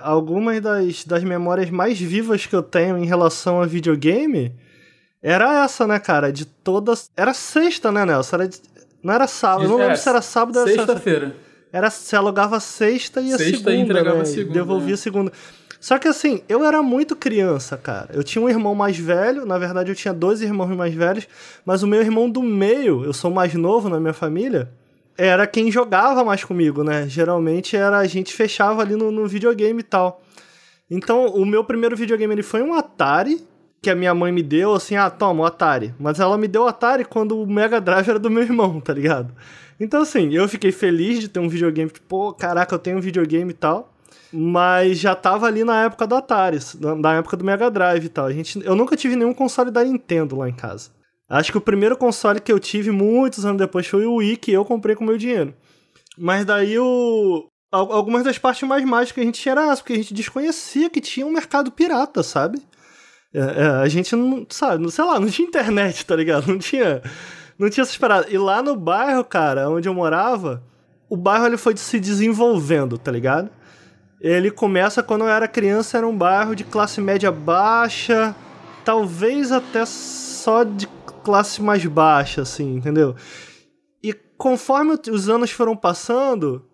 [0.03, 4.53] algumas das, das memórias mais vivas que eu tenho em relação a videogame
[5.23, 6.33] era essa, né, cara?
[6.33, 7.11] De todas.
[7.17, 8.37] Era sexta, né, Nelson?
[8.37, 8.61] Era de-
[9.03, 9.65] Não era sábado.
[9.65, 10.87] Eu não É, lembro se era sábado ou era sexta.
[10.87, 11.37] Sexta-feira.
[11.73, 14.25] Era, se alugava sexta e a Sexta e segunda, entregava né?
[14.25, 14.97] segunda, Devolvia é.
[14.97, 15.33] segunda.
[15.81, 18.11] Só que assim, eu era muito criança, cara.
[18.13, 21.29] Eu tinha um irmão mais velho, na verdade eu tinha dois irmãos mais velhos,
[21.65, 24.71] mas o meu irmão do meio, eu sou mais novo na minha família,
[25.17, 27.09] era quem jogava mais comigo, né?
[27.09, 30.23] Geralmente era a gente fechava ali no, no videogame e tal.
[30.91, 33.45] Então, o meu primeiro videogame ele foi um Atari,
[33.83, 35.95] que a minha mãe me deu, assim, ah, toma, o Atari.
[35.99, 38.93] Mas ela me deu o Atari quando o Mega Drive era do meu irmão, tá
[38.93, 39.35] ligado?
[39.81, 43.01] Então, assim, eu fiquei feliz de ter um videogame, tipo, pô, caraca, eu tenho um
[43.01, 43.96] videogame e tal.
[44.39, 48.27] Mas já tava ali na época do Atari, na- época do Mega Drive e tal.
[48.27, 50.91] A gente, eu nunca tive nenhum console da Nintendo lá em casa.
[51.29, 54.53] Acho que o primeiro console que eu tive muitos anos depois foi o Wii, que
[54.53, 55.55] eu comprei com meu dinheiro.
[56.19, 57.49] Mas daí o.
[57.73, 61.01] al- Algumas das partes mais mágicas que a gente tinha porque a gente desconhecia que
[61.01, 62.61] tinha um mercado pirata, sabe?
[63.35, 66.47] É, é, a gente não, sabe, não, sei lá, não tinha internet, tá ligado?
[66.47, 67.03] Não tinha,
[67.59, 68.33] não tinha essas paradas.
[68.33, 70.63] E lá no bairro, cara, onde eu morava,
[71.09, 73.51] o bairro ele foi se desenvolvendo, tá ligado?
[74.21, 78.35] Ele começa quando eu era criança, era um bairro de classe média baixa,
[78.85, 80.87] talvez até só de
[81.23, 83.15] classe mais baixa, assim, entendeu?
[84.03, 86.65] E conforme os anos foram passando,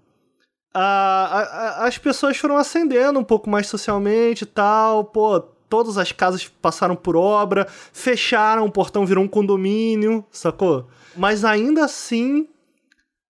[0.74, 6.12] a- a- as pessoas foram ascendendo um pouco mais socialmente e tal, pô, todas as
[6.12, 10.86] casas passaram por obra, fecharam, o portão virou um condomínio, sacou?
[11.16, 12.46] Mas ainda assim,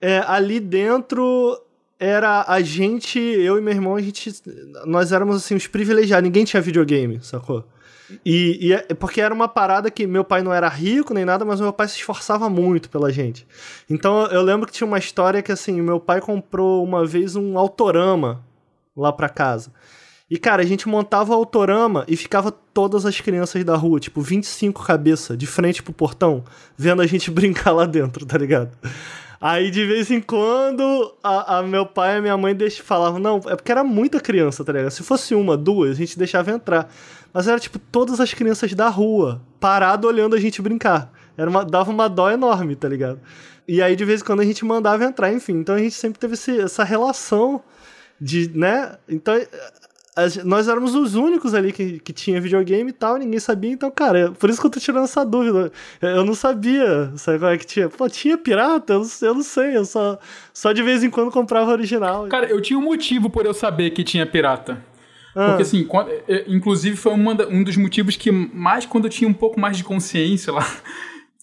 [0.00, 1.56] é, ali dentro
[2.02, 4.32] era a gente, eu e meu irmão, a gente,
[4.84, 7.64] nós éramos assim os privilegiados, ninguém tinha videogame, sacou?
[8.26, 11.44] E, e é- porque era uma parada que meu pai não era rico nem nada,
[11.44, 13.46] mas meu pai se esforçava muito pela gente.
[13.88, 17.56] Então eu lembro que tinha uma história que assim, meu pai comprou uma vez um
[17.56, 18.44] autorama
[18.96, 19.72] lá pra casa.
[20.30, 24.20] E cara, a gente montava o autorama e ficava todas as crianças da rua, tipo
[24.20, 26.42] 25 cabeça, de frente pro portão,
[26.76, 28.70] vendo a gente brincar lá dentro, tá ligado?
[29.44, 33.38] Aí de vez em quando a, a meu pai e minha mãe deix- falavam, não,
[33.48, 34.90] é porque era muita criança, tá ligado?
[34.92, 36.88] Se fosse uma, duas, a gente deixava entrar.
[37.34, 41.12] Mas era tipo todas as crianças da rua, parado olhando a gente brincar.
[41.36, 43.18] Era uma, dava uma dó enorme, tá ligado?
[43.66, 45.54] E aí de vez em quando a gente mandava entrar, enfim.
[45.54, 47.60] Então a gente sempre teve esse- essa relação
[48.20, 48.96] de, né?
[49.08, 49.34] Então
[50.44, 54.18] nós éramos os únicos ali que, que tinha videogame e tal, ninguém sabia, então, cara,
[54.18, 55.72] é por isso que eu tô tirando essa dúvida.
[56.02, 57.88] Eu não sabia, sabe qual é que tinha?
[57.88, 58.92] Pô, tinha pirata?
[58.92, 60.18] Eu não, sei- eu não sei, eu só,
[60.52, 62.26] só de vez em quando comprava original.
[62.28, 64.84] Cara, eu tinha um motivo por eu saber que tinha pirata.
[65.34, 65.46] Ah.
[65.48, 69.26] Porque assim, quando- é, inclusive foi uma um dos motivos que mais quando eu tinha
[69.28, 70.66] um pouco mais de consciência lá.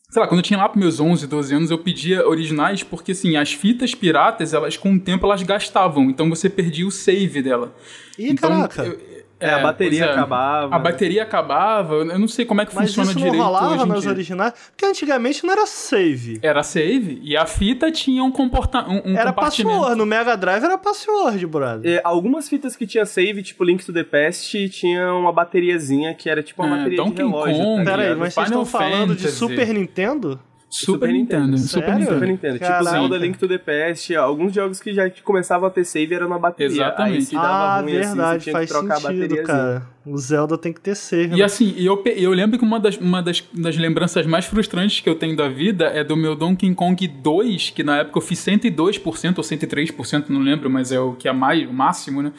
[0.09, 3.11] Sei lá, quando eu tinha lá pros meus 11, 12 anos, eu pedia originais porque,
[3.11, 6.09] assim, as fitas piratas, elas com o tempo elas gastavam.
[6.09, 7.75] Então você perdia o save dela.
[8.17, 8.85] Ih, então, caraca.
[8.85, 10.11] eu- É, a bateria é.
[10.11, 10.75] acabava.
[10.75, 11.95] A bateria acabava.
[11.95, 14.01] Eu não sei como é que Mas funciona isso não direito rolava hoje em nas
[14.01, 14.11] dia.
[14.11, 14.53] originais?
[14.71, 16.39] Porque antigamente não era save.
[16.41, 19.95] Era save e a fita tinha um, comporta um, um Era password.
[19.95, 21.89] No Mega Drive era password, brother.
[21.97, 26.29] É, algumas fitas que tinha save, tipo Link to the Past, tinha uma bateriazinha que
[26.29, 27.55] era tipo uma É, bateria Donkey de relógio.
[27.55, 27.77] Kong.
[27.85, 28.19] tá Pera aí, ligado?
[28.19, 29.31] mas vocês estão falando de.
[29.31, 30.39] Super Nintendo?
[30.69, 31.43] Super, Super Nintendo.
[31.47, 31.67] Nintendo.
[31.67, 31.95] Super?
[31.95, 32.13] Nintendo.
[32.13, 32.59] Super Nintendo.
[32.59, 32.83] Tipo.
[32.83, 36.37] Zelda, Link to the Past, alguns jogos que já começavam a ter save era na
[36.37, 36.71] bateria.
[36.71, 37.15] Exatamente.
[37.15, 39.87] Aí se dava Ah, ruim verdade, assim, você tinha faz que trocar a sentido, cara.
[40.05, 41.33] O Zelda tem que ter save.
[41.33, 41.43] E né?
[41.43, 45.15] assim, eu, eu lembro que uma, das, uma das, das lembranças mais frustrantes que eu
[45.15, 49.37] tenho da vida é do meu Donkey Kong 2, que na época eu fiz 102%
[49.37, 52.31] ou 103%, não lembro, mas é o que é mais, o máximo, né?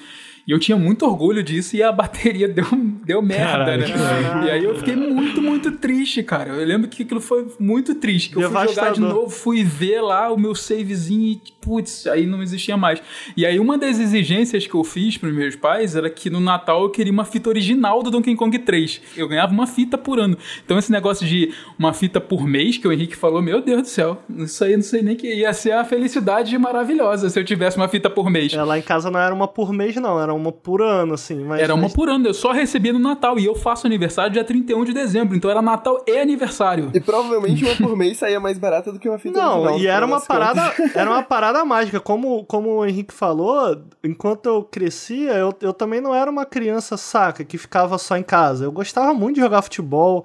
[0.51, 2.67] E eu tinha muito orgulho disso e a bateria deu,
[3.05, 4.47] deu merda, Caralho, né?
[4.47, 6.51] E aí eu fiquei muito, muito triste, cara.
[6.51, 8.31] Eu lembro que aquilo foi muito triste.
[8.31, 12.27] Que eu fui jogar de novo, fui ver lá o meu savezinho e, putz, aí
[12.27, 13.01] não existia mais.
[13.37, 16.83] E aí uma das exigências que eu fiz pros meus pais era que no Natal
[16.83, 19.03] eu queria uma fita original do Donkey Kong 3.
[19.17, 20.37] Eu ganhava uma fita por ano.
[20.65, 23.89] Então esse negócio de uma fita por mês que o Henrique falou, meu Deus do
[23.89, 27.77] céu, isso aí não sei nem que ia ser a felicidade maravilhosa se eu tivesse
[27.77, 28.53] uma fita por mês.
[28.53, 31.45] É, lá em casa não era uma por mês, não, era uma por ano, assim.
[31.45, 34.33] Mas, Era uma mas- por ano, eu só recebia no Natal e eu faço aniversário
[34.33, 36.91] dia 31 de dezembro, então era Natal e aniversário.
[36.95, 39.87] E provavelmente uma por mês saía mais barata do que uma fita Não, original, e
[39.87, 40.27] era uma contas.
[40.29, 42.01] parada, era uma parada mágica.
[42.01, 46.97] Como, como o Henrique falou, enquanto eu crescia, eu, eu também não era uma criança
[46.97, 48.65] saca que ficava só em casa.
[48.65, 50.25] Eu gostava muito de jogar futebol.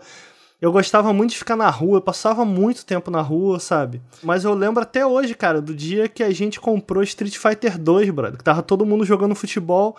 [0.65, 4.01] Eu gostava muito de ficar na rua, eu passava muito tempo na rua, sabe?
[4.23, 8.10] Mas eu lembro até hoje, cara, do dia que a gente comprou Street Fighter 2,
[8.10, 9.95] brother, que tava todo mundo jogando futebol.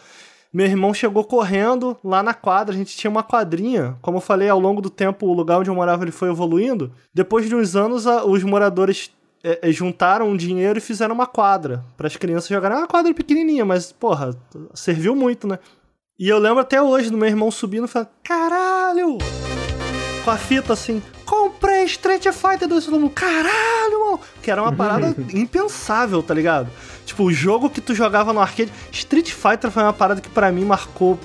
[0.52, 3.96] Meu irmão chegou correndo lá na quadra, a gente tinha uma quadrinha.
[4.02, 6.90] Como eu falei, ao longo do tempo, o lugar onde eu morava ele foi evoluindo.
[7.14, 9.12] Depois de uns anos, a- os moradores
[9.44, 12.76] é, é, juntaram um dinheiro e fizeram uma quadra para as crianças jogarem.
[12.76, 14.36] É uma quadra pequenininha, mas, porra,
[14.74, 15.60] serviu muito, né?
[16.18, 19.18] E eu lembro até hoje do meu irmão subindo e falando: caralho!
[20.26, 24.20] Com a fita assim, comprei Street Fighter 2 todo mundo, caralho, mano!
[24.42, 26.68] Que era uma parada impensável, tá ligado?
[27.04, 28.72] Tipo, o jogo que tu jogava no arcade.
[28.90, 31.16] Street Fighter foi uma parada que pra mim marcou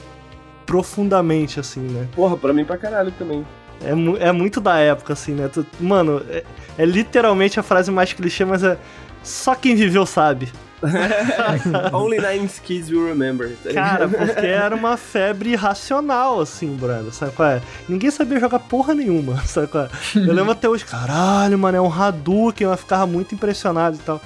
[0.68, 2.08] profundamente, assim, né?
[2.16, 3.46] Porra, pra mim pra caralho também.
[3.84, 5.48] É, mu- é muito da época, assim, né?
[5.48, 6.44] Tu- mano, é,
[6.78, 8.78] é literalmente a frase mais clichê, mas é.
[9.24, 10.52] Só quem viveu sabe.
[11.94, 13.56] Only nine kids will remember.
[13.64, 13.74] tá?
[13.74, 17.62] Cara, porque era uma febre irracional, assim, brother, sabe qual é?
[17.88, 19.90] Ninguém sabia jogar porra nenhuma, sabe qual é?
[20.16, 24.22] Eu lembro até hoje, caralho, mano, é um Hadouken, eu ficava muito impressionado e tal.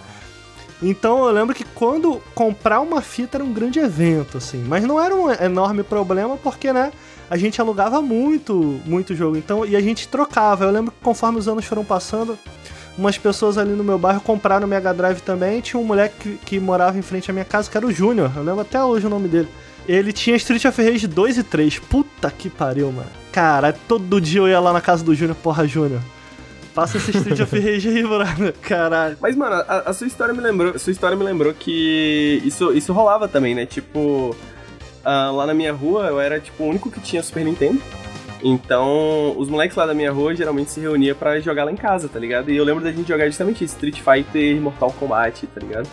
[0.81, 5.01] Então eu lembro que quando comprar uma fita era um grande evento, assim, mas não
[5.01, 6.91] era um enorme problema porque, né,
[7.29, 10.65] a gente alugava muito, muito jogo, então, e a gente trocava.
[10.65, 12.37] Eu lembro que conforme os anos foram passando,
[12.97, 15.61] umas pessoas ali no meu bairro compraram o Mega Drive também.
[15.61, 18.31] Tinha um moleque que, que morava em frente à minha casa, que era o Júnior.
[18.35, 19.47] Eu lembro até hoje o nome dele.
[19.87, 21.79] Ele tinha Street of Rage 2 e 3.
[21.79, 23.09] Puta que pariu, mano.
[23.31, 25.37] Cara, todo dia eu ia lá na casa do Júnior.
[25.41, 26.01] Porra, Júnior.
[26.73, 28.53] Passa esse Street of Rage aí, brother.
[28.61, 29.17] Caralho.
[29.21, 30.77] Mas, mano, a, a sua história me lembrou.
[30.79, 33.65] Sua história me lembrou que isso, isso rolava também, né?
[33.65, 34.35] Tipo,
[35.03, 37.81] ah, lá na minha rua eu era tipo o único que tinha Super Nintendo.
[38.47, 42.07] Então, os moleques lá da minha rua geralmente se reuniam pra jogar lá em casa,
[42.07, 42.51] tá ligado?
[42.51, 45.89] E eu lembro da gente jogar justamente Street Fighter e Mortal Kombat, tá ligado?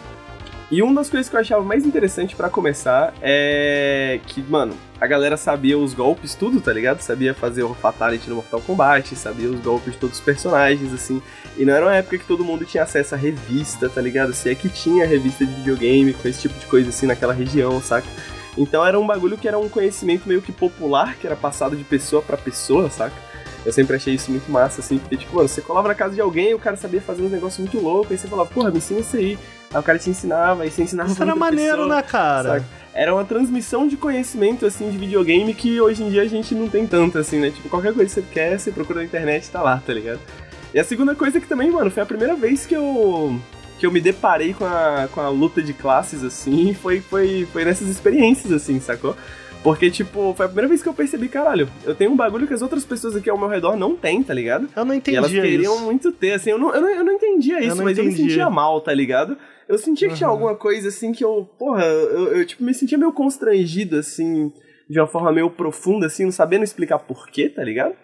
[0.71, 5.07] E uma das coisas que eu achava mais interessante pra começar é que, mano, a
[5.07, 7.01] galera sabia os golpes, tudo, tá ligado?
[7.01, 11.23] Sabia fazer o Fatality no Mortal Kombat, sabia os golpes de todos os personagens, assim.
[11.57, 14.35] E não era uma época que todo mundo tinha acesso a revista, tá ligado?
[14.35, 17.81] Se é que tinha revista de videogame com esse tipo de coisa, assim, naquela região,
[17.81, 18.09] saca?
[18.57, 21.85] Então era um bagulho que era um conhecimento meio que popular, que era passado de
[21.85, 23.17] pessoa pra pessoa, saca?
[23.65, 26.21] Eu sempre achei isso muito massa, assim, porque, tipo, mano, você colava na casa de
[26.21, 28.79] alguém e o cara sabia fazer uns negócios muito loucos, aí você falava, porra, me
[28.79, 29.39] ensina isso aí.
[29.73, 32.49] Aí o cara te ensinava, aí você ensinava Isso era maneiro, pessoa, né, cara?
[32.49, 32.65] saca?
[32.93, 36.69] Era uma transmissão de conhecimento, assim, de videogame que hoje em dia a gente não
[36.69, 37.51] tem tanto, assim, né?
[37.51, 40.21] Tipo, qualquer coisa que você quer, você procura na internet tá lá, tá ligado?
[40.75, 43.39] E a segunda coisa que também, mano, foi a primeira vez que eu
[43.83, 47.65] que eu me deparei com a, com a luta de classes, assim, foi, foi, foi
[47.65, 49.17] nessas experiências, assim, sacou?
[49.61, 52.55] Porque, tipo, foi a primeira vez que eu percebi, caralho, eu tenho um bagulho que
[52.55, 54.69] as outras pessoas aqui ao meu redor não têm, tá ligado?
[54.77, 55.85] Eu não e elas entendia queriam isso.
[55.85, 58.05] muito ter, assim, eu não, eu não, eu não entendia Eu isso, não mas eu
[58.05, 58.31] me entendia.
[58.31, 59.37] sentia mal, tá ligado?
[59.69, 60.35] Eu sentia que tinha Uhum.
[60.35, 64.53] alguma coisa, assim, que eu, porra, eu, eu, tipo, me sentia meio constrangido, assim,
[64.89, 67.95] de uma forma meio profunda, assim, não sabendo explicar porquê, tá ligado?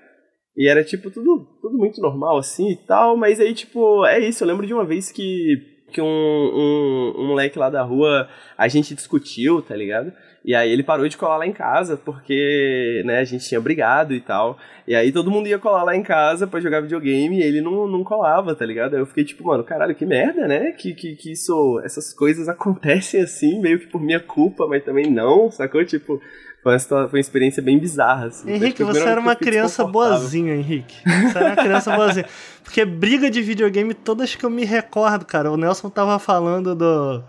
[0.59, 4.43] E era, tipo, tudo, tudo muito normal, assim, e tal, mas aí, tipo, é isso,
[4.43, 8.67] eu lembro de uma vez que, que um, um, um moleque lá da rua, a
[8.67, 10.13] gente discutiu, tá ligado?
[10.49, 14.15] E aí ele parou de colar lá em casa, porque, né, a gente tinha brigado
[14.15, 14.57] e tal.
[14.87, 17.87] E aí todo mundo ia colar lá em casa pra jogar videogame e ele não,
[17.87, 18.95] não colava, tá ligado?
[18.95, 20.73] Aí eu fiquei tipo, mano, caralho, que merda, né?
[20.73, 25.11] Que, que, que isso, essas coisas acontecem assim, meio que por minha culpa, mas também
[25.11, 25.85] não, sacou?
[25.85, 26.19] Tipo,
[26.63, 28.51] foi uma, foi uma experiência bem bizarra, assim.
[28.51, 30.97] Henrique, tipo, você era uma criança boazinha, Henrique.
[31.05, 32.27] Você era uma criança boazinha.
[32.65, 35.53] Porque briga de videogame, todas que eu me recordo, cara.
[35.53, 37.23] O Nelson tava falando do,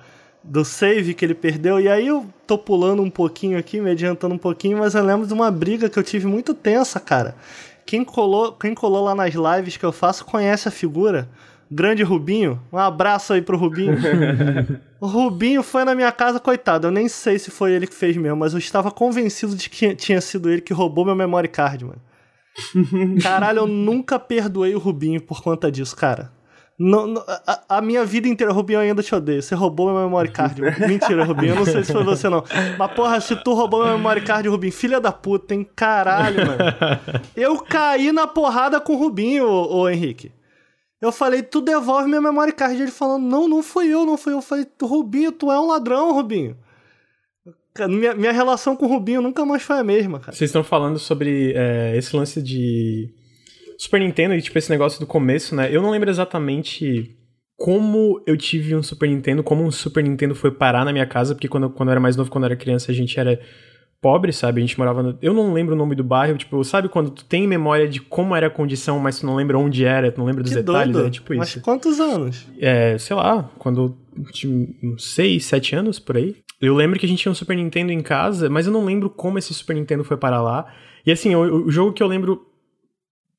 [0.43, 4.35] do save que ele perdeu, e aí eu tô pulando um pouquinho aqui, me adiantando
[4.35, 7.35] um pouquinho, mas eu lembro de uma briga que eu tive muito tensa, cara.
[7.85, 11.29] quem colou, quem colou lá nas lives que eu faço conhece a figura.
[11.71, 12.59] Grande Rubinho.
[12.73, 13.95] Um abraço aí pro Rubinho.
[14.99, 16.87] o Rubinho foi na minha casa, coitado.
[16.87, 19.93] Eu nem sei se foi ele que fez mesmo, mas eu estava convencido de que
[19.93, 22.01] tinha sido ele que roubou meu memory card, mano.
[23.21, 26.31] Caralho, eu nunca perdoei o Rubinho por conta disso, cara.
[26.79, 29.41] Não, não, a, a, minha vida inteira, Rubinho, eu ainda te odeio.
[29.41, 30.61] Você roubou meu memory card.
[30.87, 31.51] Mentira, Rubinho.
[31.51, 32.41] Eu não sei se foi você, não.
[32.77, 35.69] Mas, porra, se tu roubou meu memory card, Rubinho, filha da puta, hein?
[35.75, 36.59] Caralho, mano.
[37.35, 40.31] Eu caí na porrada com o Rubinho, ô, ô Henrique.
[41.01, 42.81] Eu falei, tu devolve minha memory card.
[42.81, 44.37] Ele falou, não, não fui eu, não fui eu.
[44.37, 46.55] Eu falei, Rubinho, tu é um ladrão, Rubinho.
[47.89, 50.31] Minha, minha relação com o Rubinho nunca mais foi a mesma, cara.
[50.31, 53.13] Vocês estão falando sobre é, esse lance de
[53.79, 55.73] Super Nintendo e, tipo, esse negócio do começo, né?
[55.73, 57.15] Eu não lembro exatamente
[57.55, 61.33] como eu tive um Super Nintendo, como um Super Nintendo foi parar na minha casa,
[61.33, 63.39] porque quando, quando eu era mais novo, quando eu era criança, a gente era
[64.01, 64.59] pobre, sabe?
[64.59, 65.17] A gente morava no...
[65.21, 68.35] Eu não lembro o nome do bairro, tipo, sabe quando tu tem memória de como
[68.35, 70.91] era a condição, mas tu não lembra onde era, tu não lembra dos que detalhes,
[70.91, 71.07] doido.
[71.07, 71.61] é tipo Mas isso.
[71.61, 72.47] quantos anos?
[72.59, 76.35] É, sei lá, quando eu tinha uns 6, 7 anos, por aí.
[76.61, 79.09] Eu lembro que a gente tinha um Super Nintendo em casa, mas eu não lembro
[79.09, 80.65] como esse Super Nintendo foi para lá.
[81.05, 82.48] E assim, o, o jogo que eu lembro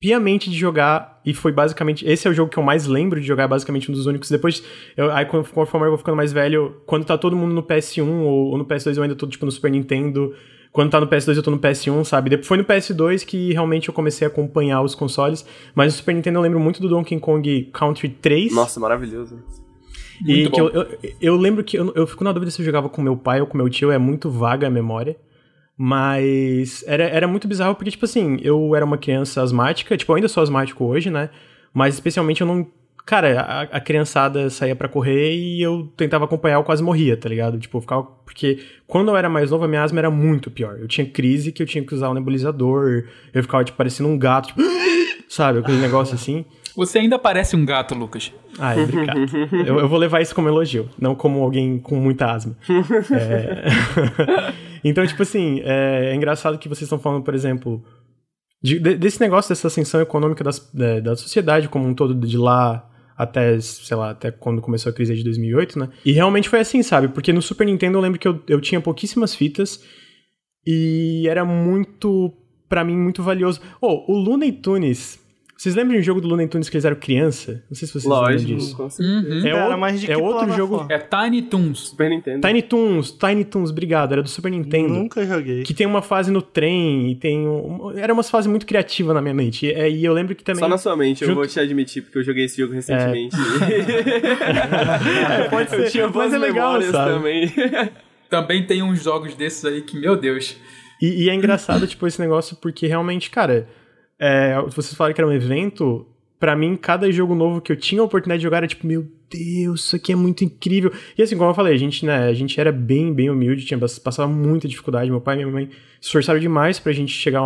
[0.00, 2.06] piamente de jogar, e foi basicamente.
[2.06, 4.30] Esse é o jogo que eu mais lembro de jogar, basicamente um dos únicos.
[4.30, 4.64] Depois,
[4.96, 8.50] eu, aí conforme eu vou ficando mais velho, quando tá todo mundo no PS1 ou,
[8.52, 10.34] ou no PS2, eu ainda tô tipo no Super Nintendo.
[10.72, 12.30] Quando tá no PS2, eu tô no PS1, sabe?
[12.30, 15.44] Depois foi no PS2 que realmente eu comecei a acompanhar os consoles.
[15.74, 18.54] Mas no Super Nintendo eu lembro muito do Donkey Kong Country 3.
[18.54, 19.42] Nossa, maravilhoso.
[20.24, 20.68] E Muito bom.
[20.68, 23.16] eu, eu, eu lembro que eu, eu fico na dúvida se eu jogava com meu
[23.16, 25.16] pai ou com meu tio, é muito vaga a memória.
[25.82, 30.16] Mas era, era muito bizarro porque, tipo assim, eu era uma criança asmática, tipo, eu
[30.16, 31.30] ainda sou asmático hoje, né?
[31.72, 32.66] Mas especialmente eu não.
[33.06, 37.30] Cara, a, a criançada saía pra correr e eu tentava acompanhar, eu quase morria, tá
[37.30, 37.58] ligado?
[37.58, 38.02] Tipo, eu ficava.
[38.02, 40.76] Porque quando eu era mais novo, a minha asma era muito pior.
[40.78, 44.18] Eu tinha crise que eu tinha que usar o nebulizador, eu ficava, tipo, parecendo um
[44.18, 44.60] gato, tipo.
[45.30, 46.44] Sabe, aquele negócio assim.
[46.76, 48.32] Você ainda parece um gato, Lucas.
[48.58, 49.18] Ah, é, obrigado.
[49.66, 52.56] eu, eu vou levar isso como elogio, não como alguém com muita asma.
[53.12, 53.64] É...
[54.84, 57.82] então, tipo assim, é, é engraçado que vocês estão falando, por exemplo,
[58.62, 62.36] de- de- desse negócio, dessa ascensão econômica das- da, da sociedade como um todo, de
[62.36, 65.88] lá até, sei lá, até quando começou a crise de 2008, né?
[66.04, 67.08] E realmente foi assim, sabe?
[67.08, 69.82] Porque no Super Nintendo eu lembro que eu, eu tinha pouquíssimas fitas
[70.66, 72.32] e era muito,
[72.68, 73.60] pra mim, muito valioso.
[73.80, 75.19] Oh, o Looney Tunes...
[75.60, 77.62] Vocês lembram de um jogo do Looney Tunes que eles eram criança?
[77.68, 78.74] Não sei se vocês lembram Lógico, disso.
[78.74, 79.28] com certeza.
[79.28, 79.46] Uhum.
[79.46, 80.86] É, Era outro- mais de que é outro jogo.
[80.88, 81.78] É Tiny Toons.
[81.88, 82.48] Super Nintendo.
[82.48, 84.88] Tiny Toons, Tiny Toons, obrigado, era do Super Nintendo.
[84.94, 85.62] Nunca joguei.
[85.62, 87.46] Que tem uma fase no trem e tem.
[87.46, 89.66] Um, era umas fases muito criativas na minha mente.
[89.66, 90.60] E, é, e eu lembro que também.
[90.60, 93.36] Só na sua mente, eu junto- vou te admitir, porque eu joguei esse jogo recentemente.
[95.30, 95.80] É, pode ser.
[95.80, 97.10] eu tinha boas mas é legal, memórias sabe?
[97.12, 97.52] também.
[98.30, 100.56] Também tem uns jogos desses aí que, meu Deus.
[101.02, 103.68] E, e é engraçado, tipo, esse negócio, porque realmente, cara,
[104.20, 106.06] é, vocês falaram que era um evento.
[106.38, 109.06] Pra mim, cada jogo novo que eu tinha a oportunidade de jogar era tipo, meu
[109.30, 110.92] Deus, isso aqui é muito incrível.
[111.16, 113.78] E assim, como eu falei, a gente, né, a gente era bem, bem humilde, tinha
[113.78, 115.10] passava muita dificuldade.
[115.10, 115.66] Meu pai e minha mãe
[116.00, 117.42] se esforçaram demais pra gente chegar,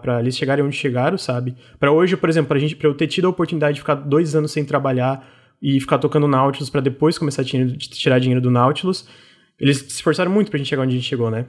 [0.00, 1.54] pra eles chegarem onde chegaram, sabe?
[1.78, 4.34] Pra hoje, por exemplo, pra, gente, pra eu ter tido a oportunidade de ficar dois
[4.34, 5.24] anos sem trabalhar
[5.60, 9.06] e ficar tocando Nautilus pra depois começar a tirar dinheiro do Nautilus,
[9.58, 11.46] eles se esforçaram muito pra gente chegar onde a gente chegou, né?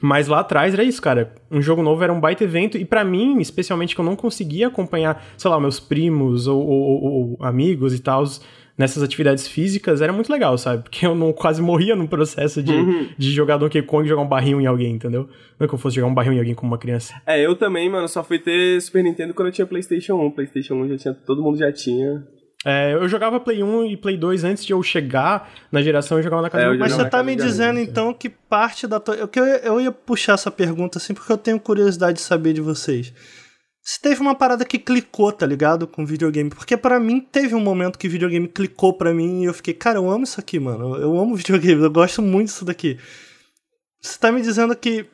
[0.00, 1.32] Mas lá atrás era isso, cara.
[1.50, 4.68] Um jogo novo era um baita evento, e pra mim, especialmente, que eu não conseguia
[4.68, 8.24] acompanhar, sei lá, meus primos ou, ou- ou- amigos e tal,
[8.78, 10.84] nessas atividades físicas, era muito legal, sabe?
[10.84, 12.72] Porque eu não quase morria no processo de,
[13.18, 15.28] de jogar Donkey Kong e jogar um barril em alguém, entendeu?
[15.58, 17.12] Não é que eu fosse jogar um barril em alguém como uma criança.
[17.26, 20.30] É, eu também, mano, só fui ter Super Nintendo quando eu tinha PlayStation 1.
[20.30, 22.26] PlayStation 1 já tinha, todo mundo já tinha.
[22.64, 26.22] É, eu jogava Play 1 e Play 2 antes de eu chegar na geração, eu
[26.22, 29.00] jogava na casa É, do Mas você tá me dizendo amigos, então que parte da
[29.00, 29.14] tua.
[29.14, 32.22] Eu, que eu, ia- eu ia puxar essa pergunta assim porque eu tenho curiosidade de
[32.22, 33.12] saber de vocês.
[33.82, 35.86] Se teve uma parada que clicou, tá ligado?
[35.86, 36.50] Com videogame.
[36.50, 39.96] Porque pra mim teve um momento que videogame clicou pra mim e eu fiquei, cara,
[39.98, 40.96] eu amo isso aqui, mano.
[40.96, 42.98] Eu amo videogame, eu gosto muito disso daqui.
[44.02, 45.06] Você tá me dizendo que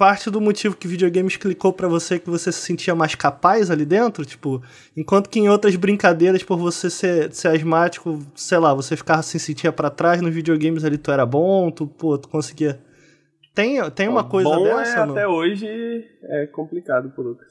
[0.00, 3.70] parte do motivo que videogames clicou pra você é que você se sentia mais capaz
[3.70, 4.24] ali dentro?
[4.24, 4.62] Tipo,
[4.96, 9.38] enquanto que em outras brincadeiras, por você ser, ser asmático, sei lá, você ficava se
[9.38, 12.80] sentia pra trás, nos videogames ali tu era bom, tu, pô, tu conseguia.
[13.54, 15.00] Tem, tem uma coisa Bom dessa?
[15.00, 15.12] é, não?
[15.12, 15.66] até hoje
[16.22, 17.48] é complicado pro Lucas.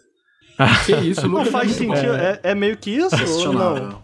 [0.87, 1.49] Que isso, Não Lucas.
[1.49, 2.17] faz é muito sentido.
[2.17, 2.23] bom.
[2.23, 4.01] É, é meio que isso ou não?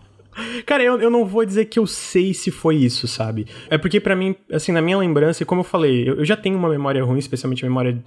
[0.66, 3.48] Cara, eu, eu não vou dizer que eu sei se foi isso, sabe?
[3.70, 6.36] É porque pra mim, assim, na minha lembrança, e como eu falei, eu, eu já
[6.36, 8.04] tenho uma memória ruim, especialmente a memória,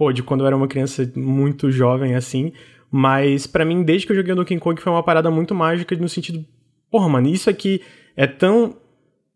[0.00, 2.54] pô, de quando eu era uma criança muito jovem, assim.
[2.90, 5.94] Mas pra mim, desde que eu joguei o Donkey Kong, foi uma parada muito mágica
[5.94, 6.42] no sentido,
[6.90, 7.82] porra, mano, isso aqui
[8.16, 8.78] é tão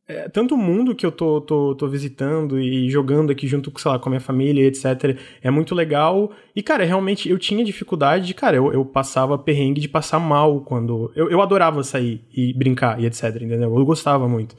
[0.08, 3.90] é, tanto o mundo que eu tô, tô, tô visitando e jogando aqui junto, sei
[3.90, 5.18] lá, com a minha família, etc.
[5.42, 6.32] É muito legal.
[6.56, 10.62] E, cara, realmente eu tinha dificuldade de, cara, eu, eu passava perrengue de passar mal
[10.62, 11.12] quando.
[11.14, 13.76] Eu, eu adorava sair e brincar e etc, entendeu?
[13.76, 14.56] Eu gostava muito.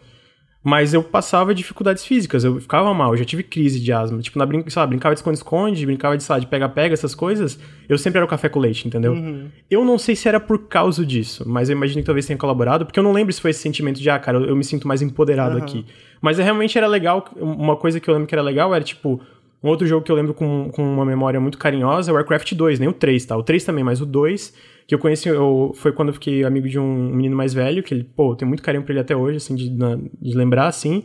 [0.65, 4.19] Mas eu passava dificuldades físicas, eu ficava mal, eu já tive crise de asma.
[4.19, 8.25] Tipo, na lá, brincava de esconde-esconde, brincava de, de pega-pega, essas coisas, eu sempre era
[8.25, 9.13] o café com leite, entendeu?
[9.13, 9.47] Uhum.
[9.69, 12.83] Eu não sei se era por causa disso, mas eu imagino que talvez tenha colaborado,
[12.83, 14.87] porque eu não lembro se foi esse sentimento de, ah, cara, eu, eu me sinto
[14.87, 15.61] mais empoderado Uhum.
[15.63, 15.85] aqui.
[16.19, 19.21] Mas é, realmente era legal, uma coisa que eu lembro que era legal era, tipo,
[19.65, 22.53] um outro jogo que eu lembro com, com uma memória muito carinhosa é o Warcraft
[22.53, 23.35] 2, nem o 3, tá?
[23.35, 24.53] O 3 também, mas o 2,
[24.87, 27.93] que eu conheci, eu, foi quando eu fiquei amigo de um menino mais velho, que
[27.93, 30.67] ele, pô, eu tenho muito carinho pra ele até hoje, assim, de, na- de lembrar,
[30.67, 31.03] assim.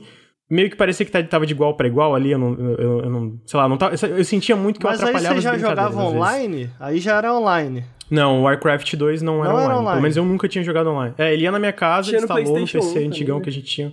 [0.50, 3.10] Meio que parecia que tá- tava de igual pra igual ali, eu não, eu, eu
[3.10, 5.50] não sei lá, não tava, eu sentia muito que Mas eu aí atrapalhava você já
[5.52, 6.70] as brincadeiras, jogava online?
[6.80, 7.84] Aí já era online.
[8.10, 9.78] Não, o Warcraft 2 não, era, Não era online.
[9.80, 9.90] online.
[9.92, 11.14] Pelo menos eu nunca tinha jogado online.
[11.16, 13.42] É, ele ia na minha casa, Tinha no instalou no PlayStation PC 1 antigão também,
[13.44, 13.92] que a gente tinha.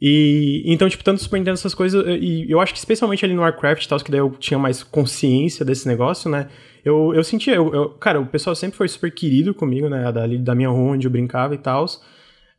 [0.00, 3.42] E então, tipo, tanto Super Nintendo essas coisas, e eu acho que especialmente ali no
[3.42, 6.48] Warcraft e tal, que daí eu tinha mais consciência desse negócio, né?
[6.84, 10.10] Eu, eu sentia, eu, eu- cara, o pessoal sempre foi super querido comigo, né?
[10.12, 11.84] Da, da minha rua onde eu brincava e tal.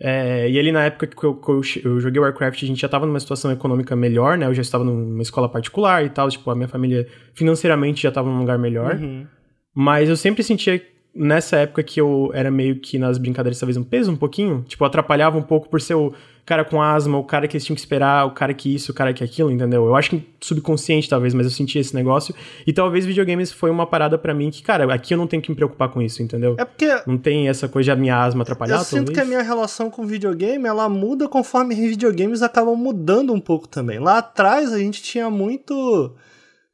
[0.02, 2.88] É, e ali na época que eu, que eu, eu joguei Warcraft, a gente já
[2.88, 4.46] tava numa situação econômica melhor, né?
[4.46, 8.30] Eu já estava numa escola particular e tal, tipo, a minha família financeiramente já tava
[8.30, 8.96] num lugar melhor.
[8.96, 9.26] Uhum.
[9.74, 10.82] Mas eu sempre sentia
[11.16, 14.64] nessa época que eu era meio que nas brincadeiras talvez um peso um pouquinho.
[14.68, 16.14] Tipo, eu atrapalhava um pouco por ser o
[16.50, 18.96] cara com asma, o cara que eles tinham que esperar, o cara que isso, o
[18.96, 19.86] cara que aquilo, entendeu?
[19.86, 22.34] Eu acho que subconsciente talvez, mas eu sentia esse negócio.
[22.66, 25.52] E talvez videogames foi uma parada pra mim que, cara, aqui eu não tenho que
[25.52, 26.56] me preocupar com isso, entendeu?
[26.58, 29.18] É porque Não tem essa coisa de a minha asma atrapalhar, eu sinto talvez.
[29.18, 34.00] que a minha relação com videogame, ela muda conforme videogames acabam mudando um pouco também.
[34.00, 36.16] Lá atrás a gente tinha muito...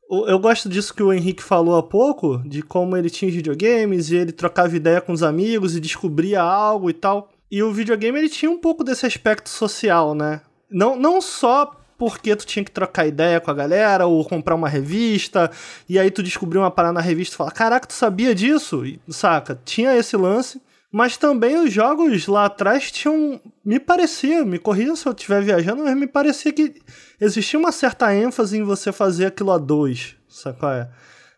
[0.09, 4.15] Eu gosto disso que o Henrique falou há pouco, de como ele tinha videogames e
[4.15, 7.29] ele trocava ideia com os amigos e descobria algo e tal.
[7.49, 10.41] E o videogame ele tinha um pouco desse aspecto social, né?
[10.69, 14.67] Não, não só porque tu tinha que trocar ideia com a galera ou comprar uma
[14.67, 15.49] revista
[15.87, 18.85] e aí tu descobriu uma parada na revista e fala, caraca, tu sabia disso?
[18.85, 19.59] E, saca?
[19.63, 20.61] Tinha esse lance.
[20.91, 23.41] Mas também os jogos lá atrás tinham.
[23.65, 26.81] Me parecia, me corrija se eu estiver viajando, mas me parecia que
[27.19, 30.15] existia uma certa ênfase em você fazer aquilo a dois.
[30.57, 30.71] Qual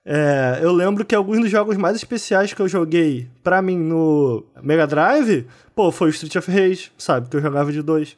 [0.10, 0.60] é?
[0.62, 4.88] Eu lembro que alguns dos jogos mais especiais que eu joguei pra mim no Mega
[4.88, 7.30] Drive, pô, foi o Street of Rage, sabe?
[7.30, 8.16] Que eu jogava de dois.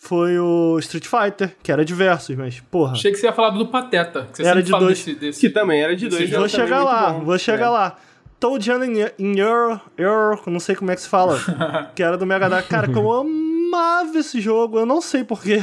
[0.00, 2.92] Foi o Street Fighter, que era diversos, mas, porra.
[2.92, 4.28] Achei que você ia falar do Pateta.
[4.32, 4.98] Que você Era de fala dois.
[5.04, 5.40] Desse, desse.
[5.40, 6.30] Que também era de dois.
[6.30, 7.24] Vou chegar lá, bom.
[7.24, 7.70] vou chegar É.
[7.70, 7.96] lá.
[8.40, 11.36] Toad in, in Your, Your, não sei como é que se fala,
[11.96, 12.66] que era do Mega Drive.
[12.68, 15.60] Cara, que eu amava esse jogo, eu não sei porquê.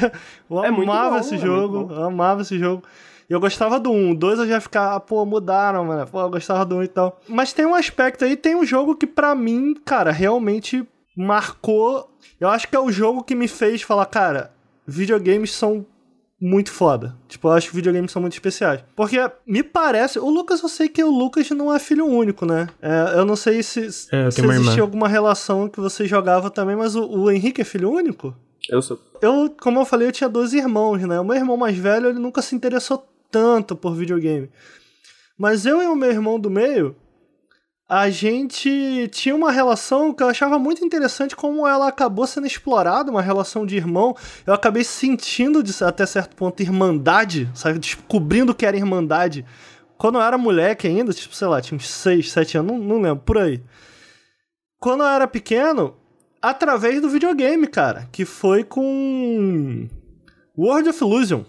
[0.51, 2.01] Eu É muito amava bom, esse é jogo, muito bom.
[2.01, 2.83] eu amava esse jogo.
[3.29, 6.07] E eu gostava do 1, o 2 eu já ficava, pô, mudaram, mano.
[6.07, 7.19] Pô, eu gostava do 1 e tal.
[7.27, 12.09] Mas tem um aspecto aí, tem um jogo que pra mim, cara, realmente marcou.
[12.39, 14.51] Eu acho que é o jogo que me fez falar, cara,
[14.85, 15.85] videogames são
[16.39, 17.15] muito foda.
[17.27, 18.83] Tipo, eu acho que videogames são muito especiais.
[18.95, 20.19] Porque me parece.
[20.19, 22.67] O Lucas, eu sei que o Lucas não é filho único, né?
[22.81, 26.95] É, eu não sei se, É, se existia alguma relação que você jogava também, mas
[26.95, 28.35] o, o Henrique é filho único?
[28.69, 28.99] Eu sou.
[29.21, 31.19] Eu, como eu falei, eu tinha dois irmãos, né?
[31.19, 34.49] O meu irmão mais velho, ele nunca se interessou tanto por videogame.
[35.37, 36.95] Mas eu e o meu irmão do meio,
[37.87, 43.11] a gente tinha uma relação que eu achava muito interessante como ela acabou sendo explorada,
[43.11, 44.15] uma relação de irmão.
[44.45, 47.77] Eu acabei sentindo, até certo ponto, irmandade, sabe?
[47.77, 49.45] Descobrindo que era irmandade.
[49.97, 53.01] Quando eu era moleque ainda, tipo, sei lá, tinha uns 6, 7 anos, não, não
[53.01, 53.61] lembro, por aí.
[54.79, 55.95] Quando eu era pequeno,
[56.41, 59.87] através do videogame, cara, que foi com
[60.57, 61.43] World of Illusion.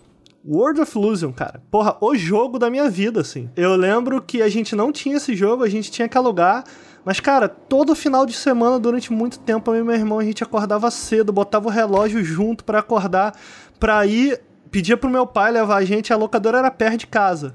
[0.47, 1.61] World of Illusion, cara.
[1.71, 3.51] Porra, o jogo da minha vida, assim.
[3.57, 6.65] Eu lembro que a gente não tinha esse jogo, a gente tinha que alugar.
[7.05, 10.43] Mas, cara, todo final de semana, durante muito tempo, eu e meu irmão, a gente
[10.43, 13.35] acordava cedo, botava o relógio junto pra acordar,
[13.79, 14.41] pra ir.
[14.71, 17.55] Pedia pro meu pai levar a gente, a locadora era perto de casa.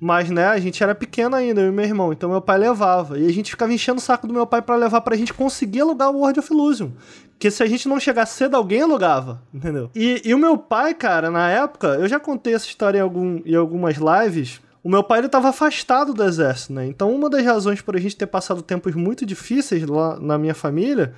[0.00, 3.18] Mas, né, a gente era pequeno ainda, eu e meu irmão, então meu pai levava.
[3.18, 5.82] E a gente ficava enchendo o saco do meu pai pra levar pra gente conseguir
[5.82, 6.90] alugar o World of Illusion.
[7.32, 9.90] Porque se a gente não chegar cedo, alguém alugava, entendeu?
[9.94, 13.42] E, e o meu pai, cara, na época, eu já contei essa história em, algum,
[13.44, 14.60] em algumas lives.
[14.82, 16.86] O meu pai, ele tava afastado do exército, né?
[16.86, 20.54] Então, uma das razões por a gente ter passado tempos muito difíceis lá na minha
[20.54, 21.14] família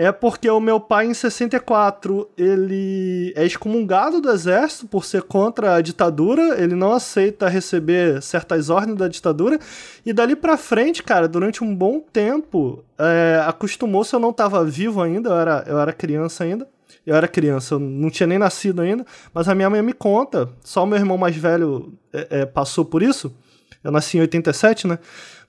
[0.00, 5.74] é porque o meu pai, em 64, ele é excomungado do exército por ser contra
[5.74, 9.58] a ditadura, ele não aceita receber certas ordens da ditadura,
[10.04, 15.02] e dali pra frente, cara, durante um bom tempo, é, acostumou-se, eu não tava vivo
[15.02, 16.66] ainda, eu era, eu era criança ainda,
[17.06, 20.48] eu era criança, eu não tinha nem nascido ainda, mas a minha mãe me conta,
[20.64, 23.36] só o meu irmão mais velho é, é, passou por isso,
[23.82, 24.98] Eu nasci em 87, né?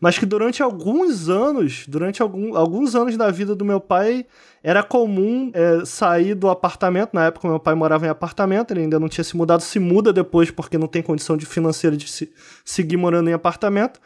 [0.01, 4.25] Mas que durante alguns anos, durante algum, alguns anos da vida do meu pai,
[4.63, 7.11] era comum é, sair do apartamento.
[7.13, 10.11] Na época, meu pai morava em apartamento, ele ainda não tinha se mudado, se muda
[10.11, 12.33] depois porque não tem condição de financeira de se,
[12.65, 14.01] seguir morando em apartamento.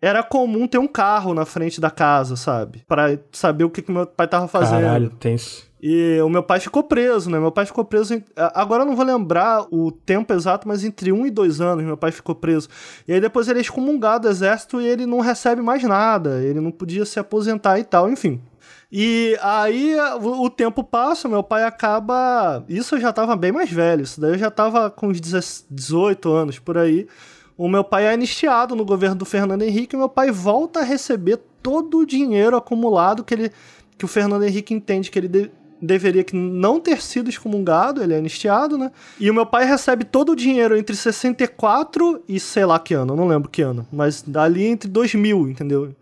[0.00, 2.82] Era comum ter um carro na frente da casa, sabe?
[2.86, 4.82] Para saber o que, que meu pai tava fazendo.
[4.82, 5.66] Caralho, tenso.
[5.80, 7.38] E o meu pai ficou preso, né?
[7.38, 8.14] Meu pai ficou preso.
[8.14, 8.24] Em...
[8.36, 11.96] Agora eu não vou lembrar o tempo exato, mas entre um e dois anos meu
[11.96, 12.68] pai ficou preso.
[13.06, 16.42] E aí depois ele é excomungado do exército e ele não recebe mais nada.
[16.42, 18.40] Ele não podia se aposentar e tal, enfim.
[18.90, 22.64] E aí o, tempo passa, meu pai acaba.
[22.68, 26.32] Isso eu já tava bem mais velho, isso daí eu já tava com uns 18
[26.32, 27.06] anos por aí.
[27.56, 30.84] O meu pai é anistiado no governo do Fernando Henrique e meu pai volta a
[30.84, 33.52] receber todo o dinheiro acumulado que ele
[33.98, 35.50] que o Fernando Henrique entende que ele de,
[35.80, 38.92] deveria não ter sido excomungado, ele é anistiado, né?
[39.18, 43.16] E o meu pai recebe todo o dinheiro entre 64 e sei lá que ano,
[43.16, 45.94] não lembro que ano, mas dali entre 2000, entendeu?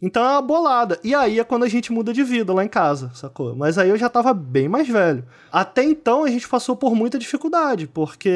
[0.00, 0.98] Então é uma bolada.
[1.02, 3.54] E aí é quando a gente muda de vida lá em casa, sacou?
[3.56, 5.24] Mas aí eu já tava bem mais velho.
[5.50, 8.30] Até então a gente passou por muita dificuldade, porque.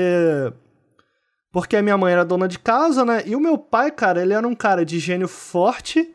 [1.59, 3.24] Porque a minha mãe era dona de casa, né?
[3.26, 6.14] E o meu pai, cara, ele era um cara de gênio forte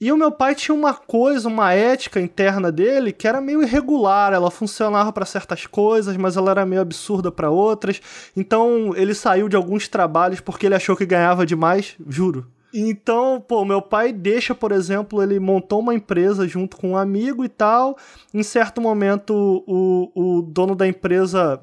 [0.00, 4.32] e o meu pai tinha uma coisa, uma ética interna dele que era meio irregular.
[4.32, 8.00] Ela funcionava para certas coisas, mas ela era meio absurda para outras.
[8.36, 12.46] Então ele saiu de alguns trabalhos porque ele achou que ganhava demais, juro.
[12.72, 17.44] Então, pô, meu pai deixa, por exemplo, ele montou uma empresa junto com um amigo
[17.44, 17.98] e tal.
[18.32, 21.60] Em certo momento, o, o dono da empresa.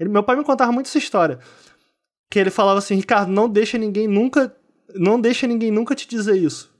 [0.00, 1.38] Ele, meu pai me contava muito essa história.
[2.32, 4.56] Que ele falava assim: Ricardo, não deixa ninguém nunca.
[4.94, 6.72] Não deixa ninguém nunca te dizer isso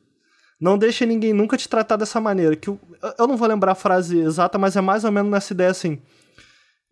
[0.63, 2.55] não deixe ninguém nunca te tratar dessa maneira.
[2.55, 2.79] Que eu,
[3.19, 5.99] eu não vou lembrar a frase exata, mas é mais ou menos nessa ideia assim.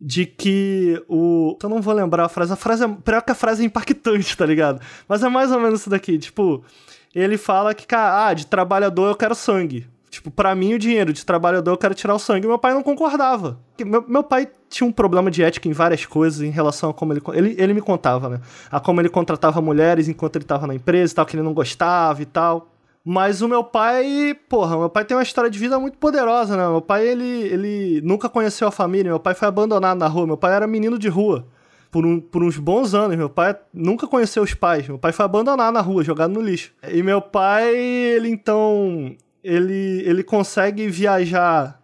[0.00, 1.56] De que o.
[1.62, 2.52] Eu não vou lembrar a frase.
[2.52, 2.88] A frase é.
[2.88, 4.80] Pior que a frase é impactante, tá ligado?
[5.06, 6.18] Mas é mais ou menos isso daqui.
[6.18, 6.64] Tipo,
[7.14, 9.86] ele fala que, cara, ah, de trabalhador eu quero sangue.
[10.11, 12.46] Tipo, para mim o dinheiro de trabalhador eu quero tirar o sangue.
[12.46, 13.61] Meu pai não concordava.
[13.78, 17.12] Meu, meu pai tinha um problema de ética em várias coisas em relação a como
[17.12, 17.54] ele, ele.
[17.56, 18.40] Ele me contava, né?
[18.70, 21.54] A como ele contratava mulheres enquanto ele tava na empresa e tal, que ele não
[21.54, 22.68] gostava e tal.
[23.04, 26.68] Mas o meu pai, porra, meu pai tem uma história de vida muito poderosa, né?
[26.68, 30.36] Meu pai, ele, ele nunca conheceu a família, meu pai foi abandonado na rua, meu
[30.36, 31.46] pai era menino de rua
[31.90, 33.16] por, um, por uns bons anos.
[33.16, 36.72] Meu pai nunca conheceu os pais, meu pai foi abandonado na rua, jogado no lixo.
[36.88, 41.80] E meu pai, ele então, ele, ele consegue viajar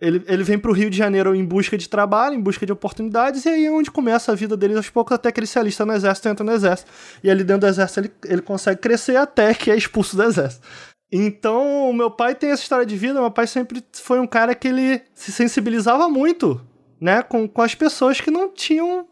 [0.00, 2.72] ele, ele vem para o Rio de Janeiro em busca de trabalho, em busca de
[2.72, 5.58] oportunidades, e aí é onde começa a vida dele aos poucos, até que ele se
[5.58, 6.90] alista no exército, entra no exército.
[7.22, 10.66] E ali dentro do exército ele, ele consegue crescer até que é expulso do exército.
[11.10, 14.68] Então, meu pai tem essa história de vida, meu pai sempre foi um cara que
[14.68, 16.60] ele se sensibilizava muito,
[17.00, 19.06] né, com, com as pessoas que não tinham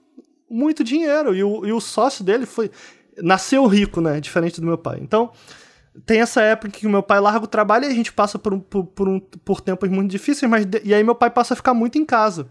[0.51, 1.35] muito dinheiro.
[1.35, 2.71] E o, e o sócio dele foi.
[3.19, 4.21] Nasceu rico, né?
[4.21, 4.99] Diferente do meu pai.
[5.01, 5.31] Então,
[6.07, 8.61] tem essa época que meu pai larga o trabalho e a gente passa por, um,
[8.61, 11.75] por, por, um, por tempos muito difíceis, mas e aí meu pai passa a ficar
[11.75, 12.49] muito em casa.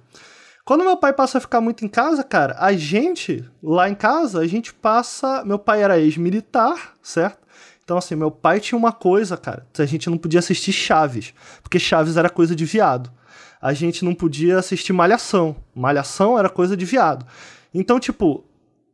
[0.64, 4.40] Quando meu pai passa a ficar muito em casa, cara, a gente, lá em casa,
[4.40, 5.44] a gente passa.
[5.44, 7.40] Meu pai era ex-militar, certo?
[7.84, 9.66] Então, assim, meu pai tinha uma coisa, cara.
[9.78, 11.34] A gente não podia assistir Chaves,
[11.64, 13.12] porque Chaves era coisa de viado.
[13.60, 15.56] A gente não podia assistir Malhação.
[15.76, 17.26] Malhação era coisa de viado.
[17.74, 18.46] Então, tipo,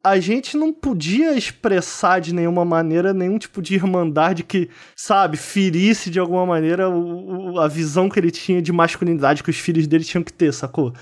[0.10, 6.10] a gente não podia expressar de nenhuma maneira nenhum tipo de irmandade que, sabe, ferisse
[6.10, 9.88] de alguma maneira o, o, a visão que ele tinha de masculinidade que os filhos
[9.88, 10.94] dele tinham que ter, sacou?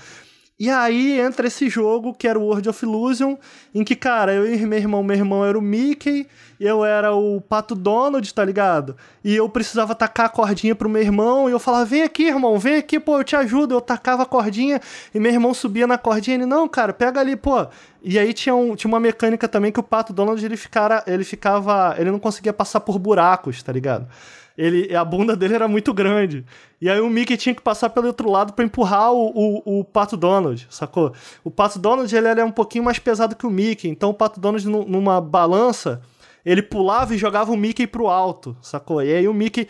[0.58, 3.36] E aí entra esse jogo que era o World of Illusion,
[3.74, 6.26] em que, cara, eu e meu irmão, meu irmão era o Mickey,
[6.58, 8.96] eu era o Pato Donald, tá ligado?
[9.22, 12.58] E eu precisava tacar a cordinha pro meu irmão, e eu falava, vem aqui, irmão,
[12.58, 13.74] vem aqui, pô, eu te ajudo.
[13.74, 14.80] Eu tacava a cordinha,
[15.14, 17.66] e meu irmão subia na cordinha, ele, não, cara, pega ali, pô.
[18.02, 21.24] E aí tinha, um, tinha uma mecânica também que o Pato Donald, ele, ficara, ele
[21.24, 24.08] ficava, ele não conseguia passar por buracos, tá ligado?
[24.56, 26.44] Ele, a bunda dele era muito grande.
[26.80, 29.84] E aí o Mickey tinha que passar pelo outro lado para empurrar o, o, o,
[29.84, 31.12] Pato Donald, sacou?
[31.44, 34.14] O Pato Donald ele, ele é um pouquinho mais pesado que o Mickey, então o
[34.14, 36.00] Pato Donald numa balança,
[36.44, 39.02] ele pulava e jogava o Mickey pro alto, sacou?
[39.02, 39.68] E aí o Mickey...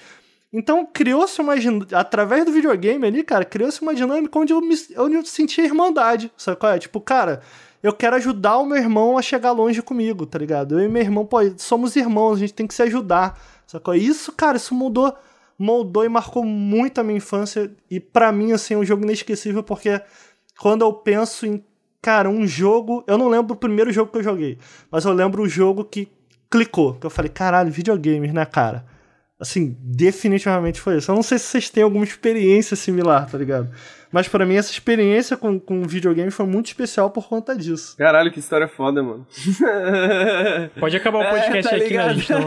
[0.53, 1.55] Então criou-se uma...
[1.93, 6.30] Através do videogame ali, cara, criou-se uma dinâmica onde eu, me, onde eu sentia irmandade,
[6.37, 6.70] sacou?
[6.70, 7.43] É tipo, cara
[7.87, 10.80] eu quero ajudar o meu irmão a chegar longe comigo, tá ligado?
[10.80, 13.39] Eu e meu irmão, pô, somos irmãos, a gente tem que se ajudar.
[13.67, 13.95] Sacou?
[13.95, 15.14] Isso, cara, isso mudou,
[15.59, 17.71] moldou e marcou muito a minha infância.
[17.91, 20.01] E para mim, assim, é um jogo inesquecível, porque
[20.59, 21.62] quando eu penso em,
[22.01, 23.03] cara, um jogo.
[23.07, 24.59] Eu não lembro o primeiro jogo que eu joguei,
[24.91, 26.09] mas eu lembro o jogo que
[26.49, 26.95] clicou.
[26.95, 28.87] Que eu falei, caralho, videogames, né, cara?
[29.39, 31.11] Assim, definitivamente foi isso.
[31.11, 33.71] Eu não sei se vocês têm alguma experiência similar, tá ligado?
[34.17, 37.95] Mas para mim essa experiência com, com videogame foi muito especial por conta disso.
[37.99, 39.27] Caralho, que história foda, mano.
[40.81, 42.03] Pode acabar o podcast É, tá aqui, né?
[42.03, 42.41] A gente não...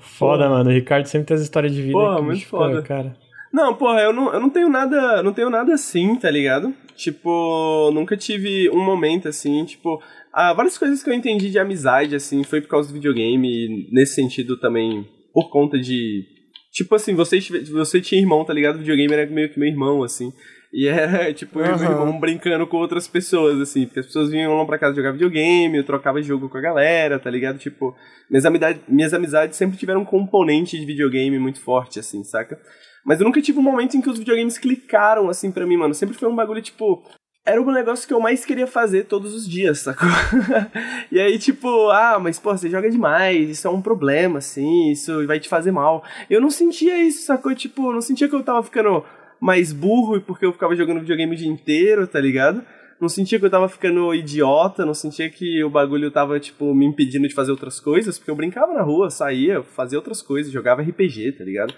[0.00, 0.70] foda, mano.
[0.70, 1.92] O Ricardo sempre tem as histórias de vida.
[1.92, 2.82] Porra, muito bicho, foda.
[2.82, 3.14] Cara.
[3.52, 5.22] Não, porra, eu não, eu não tenho nada.
[5.22, 6.74] Não tenho nada assim, tá ligado?
[6.96, 10.02] Tipo, nunca tive um momento assim, tipo.
[10.32, 13.88] Ah, várias coisas que eu entendi de amizade, assim, foi por causa do videogame, e
[13.92, 16.33] nesse sentido também, por conta de.
[16.74, 17.38] Tipo assim, você,
[17.70, 18.74] você tinha irmão, tá ligado?
[18.74, 20.32] O videogame era meio que meu irmão, assim.
[20.72, 23.86] E era, tipo, eu e meu irmão brincando com outras pessoas, assim.
[23.86, 27.20] Porque as pessoas vinham lá pra casa jogar videogame, eu trocava jogo com a galera,
[27.20, 27.58] tá ligado?
[27.58, 27.94] Tipo,
[28.28, 32.60] minhas, amizade, minhas amizades sempre tiveram um componente de videogame muito forte, assim, saca?
[33.06, 35.94] Mas eu nunca tive um momento em que os videogames clicaram, assim, pra mim, mano.
[35.94, 37.04] Sempre foi um bagulho, tipo...
[37.46, 40.08] Era o negócio que eu mais queria fazer todos os dias, sacou?
[41.12, 45.26] e aí, tipo, ah, mas, pô, você joga demais, isso é um problema, assim, isso
[45.26, 46.02] vai te fazer mal.
[46.30, 47.54] Eu não sentia isso, sacou?
[47.54, 49.04] Tipo, não sentia que eu tava ficando
[49.38, 52.64] mais burro porque eu ficava jogando videogame o dia inteiro, tá ligado?
[52.98, 56.86] Não sentia que eu tava ficando idiota, não sentia que o bagulho tava, tipo, me
[56.86, 60.80] impedindo de fazer outras coisas, porque eu brincava na rua, saía, fazia outras coisas, jogava
[60.80, 61.74] RPG, tá ligado?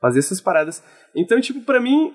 [0.00, 0.80] Fazia essas paradas.
[1.12, 2.14] Então, tipo, pra mim,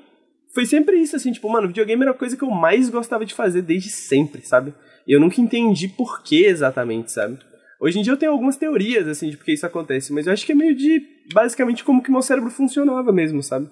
[0.53, 3.33] foi sempre isso, assim, tipo, mano, videogame era a coisa que eu mais gostava de
[3.33, 4.73] fazer desde sempre, sabe?
[5.07, 7.39] E eu nunca entendi por que exatamente, sabe?
[7.81, 10.33] Hoje em dia eu tenho algumas teorias, assim, de por que isso acontece, mas eu
[10.33, 11.01] acho que é meio de,
[11.33, 13.69] basicamente, como que meu cérebro funcionava mesmo, sabe?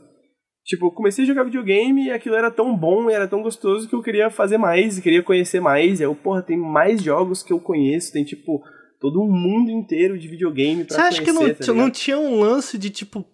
[0.66, 3.88] Tipo, eu comecei a jogar videogame e aquilo era tão bom e era tão gostoso
[3.88, 6.00] que eu queria fazer mais e queria conhecer mais.
[6.00, 8.62] E aí, eu, porra, tem mais jogos que eu conheço, tem, tipo,
[9.00, 12.40] todo um mundo inteiro de videogame pra Você acha que não, tá não tinha um
[12.40, 13.26] lance de tipo.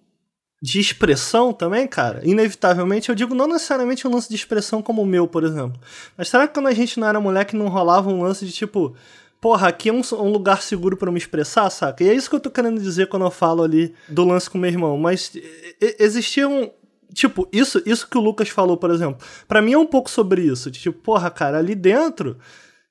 [0.60, 2.22] De expressão também, cara?
[2.24, 5.80] Inevitavelmente, eu digo não necessariamente um lance de expressão como o meu, por exemplo.
[6.18, 8.96] Mas será que quando a gente não era moleque não rolava um lance de tipo.
[9.40, 12.04] Porra, aqui é um, um lugar seguro eu me expressar, saca?
[12.04, 14.58] E é isso que eu tô querendo dizer quando eu falo ali do lance com
[14.58, 14.98] meu irmão.
[14.98, 15.32] Mas
[15.80, 16.72] existia um.
[17.14, 19.24] Tipo, isso, isso que o Lucas falou, por exemplo.
[19.48, 20.72] Pra mim é um pouco sobre isso.
[20.72, 22.36] de Tipo, porra, cara, ali dentro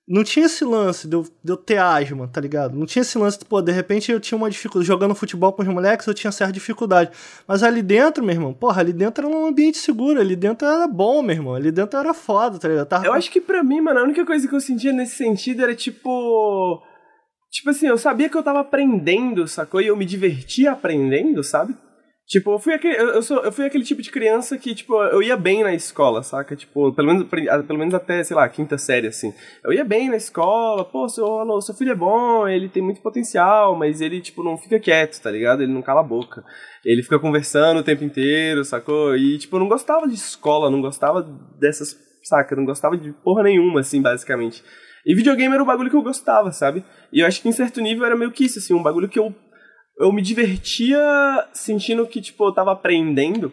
[0.09, 2.77] não tinha esse lance de eu, de eu ter asma, tá ligado?
[2.79, 4.87] Não tinha esse lance de, pô, de repente eu tinha uma dificuldade.
[4.87, 7.11] Jogando futebol com os moleques, eu tinha certa dificuldade.
[7.47, 10.87] Mas ali dentro, meu irmão, porra, ali dentro era um ambiente seguro, ali dentro era
[10.87, 11.55] bom, meu irmão.
[11.55, 12.87] Ali dentro era foda, tá ligado?
[12.87, 15.63] Tava- Eu acho que pra mim, mano, a única coisa que eu sentia nesse sentido
[15.63, 16.81] era tipo.
[17.51, 19.81] Tipo assim, eu sabia que eu tava aprendendo, sacou?
[19.81, 21.75] E eu me divertia aprendendo, sabe?
[22.29, 25.23] Tipo, eu fui aquele, eu, sou, eu fui aquele tipo de criança que, tipo, eu
[25.23, 26.57] ia bem na escola, saca?
[26.57, 29.33] Tipo, pelo menos, ah, pelo menos até, sei lá, quinta série, assim.
[29.65, 31.25] Eu ia bem na escola, pô, seu,
[31.61, 35.31] seu filho é bom, ele tem muito potencial, mas ele, tipo, não fica quieto, tá
[35.31, 35.63] ligado?
[35.63, 36.45] Ele não cala a boca.
[36.85, 39.17] Ele fica conversando o tempo inteiro, sacou?
[39.17, 41.23] E, tipo, eu não gostava de escola, não gostava
[41.61, 42.55] dessas, saca?
[42.55, 44.65] Eu não gostava de porra nenhuma, assim, basicamente.
[45.07, 46.85] E videogame era o bagulho que eu gostava, sabe?
[47.13, 49.17] E eu acho que em certo nível era meio que isso, assim, um bagulho que
[49.17, 49.33] eu,
[49.99, 50.99] eu me divertia
[51.53, 53.53] sentindo que, tipo, eu tava aprendendo.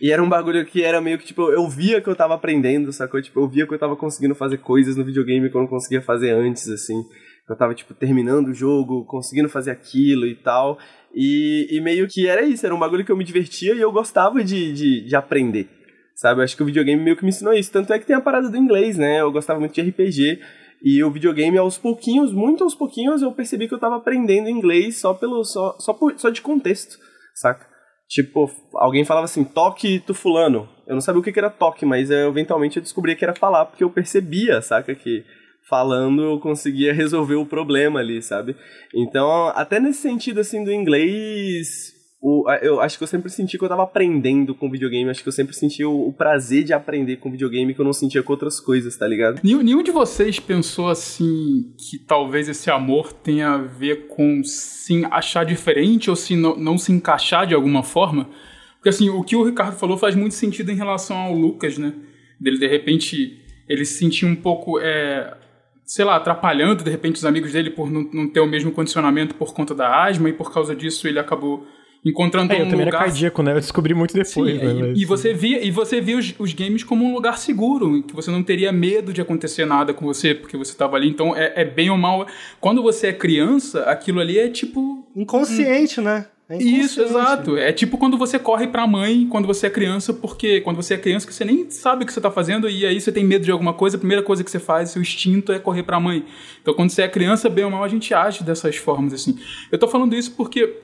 [0.00, 2.92] E era um bagulho que era meio que, tipo, eu via que eu tava aprendendo,
[2.92, 3.20] sacou?
[3.20, 6.02] Tipo, eu via que eu tava conseguindo fazer coisas no videogame que eu não conseguia
[6.02, 7.02] fazer antes, assim.
[7.48, 10.78] Eu tava, tipo, terminando o jogo, conseguindo fazer aquilo e tal.
[11.14, 13.92] E, e meio que era isso, era um bagulho que eu me divertia e eu
[13.92, 15.68] gostava de, de, de aprender.
[16.14, 16.40] Sabe?
[16.40, 17.72] Eu acho que o videogame meio que me ensinou isso.
[17.72, 19.20] Tanto é que tem a parada do inglês, né?
[19.20, 20.40] Eu gostava muito de RPG.
[20.82, 24.98] E o videogame, aos pouquinhos, muito aos pouquinhos, eu percebi que eu tava aprendendo inglês
[24.98, 25.44] só pelo.
[25.44, 26.98] só, só, por, só de contexto,
[27.34, 27.66] saca?
[28.08, 30.68] Tipo, alguém falava assim, toque tu fulano.
[30.86, 33.34] Eu não sabia o que que era toque, mas eu, eventualmente eu descobri que era
[33.34, 34.94] falar, porque eu percebia, saca?
[34.94, 35.24] Que
[35.68, 38.56] falando eu conseguia resolver o problema ali, sabe?
[38.94, 41.91] Então, até nesse sentido, assim, do inglês,
[42.24, 45.28] o, eu acho que eu sempre senti que eu tava aprendendo com videogame, acho que
[45.28, 48.32] eu sempre senti o, o prazer de aprender com videogame que eu não sentia com
[48.32, 49.40] outras coisas, tá ligado?
[49.42, 55.04] Nenhum, nenhum de vocês pensou assim que talvez esse amor tenha a ver com se
[55.10, 58.28] achar diferente ou se não, não se encaixar de alguma forma?
[58.76, 61.92] Porque assim, o que o Ricardo falou faz muito sentido em relação ao Lucas, né?
[62.38, 65.36] Dele de repente ele se sentir um pouco, é,
[65.84, 69.34] sei lá, atrapalhando de repente os amigos dele por não, não ter o mesmo condicionamento
[69.34, 71.66] por conta da asma e por causa disso ele acabou
[72.04, 73.52] encontrando É, eu um também era lugar cardíaco, né?
[73.52, 74.72] Eu descobri muito depois, Sim, né?
[74.72, 77.96] e, mas- e você via, e você via os, os games como um lugar seguro,
[77.96, 81.08] em que você não teria medo de acontecer nada com você, porque você estava ali.
[81.08, 82.26] Então, é, é bem ou mal.
[82.60, 85.06] Quando você é criança, aquilo ali é tipo.
[85.14, 86.26] Inconsciente, né?
[86.48, 87.56] É Isso, exato.
[87.56, 90.98] É tipo quando você corre pra mãe quando você é criança, porque quando você é
[90.98, 93.42] criança que você nem sabe o que você tá fazendo e aí você tem medo
[93.44, 96.26] de alguma coisa, a primeira coisa que você faz, seu instinto é correr pra mãe.
[96.60, 99.38] Então quando você é criança, bem ou mal, a gente age dessas formas assim.
[99.70, 100.76] Eu tô falando isso porque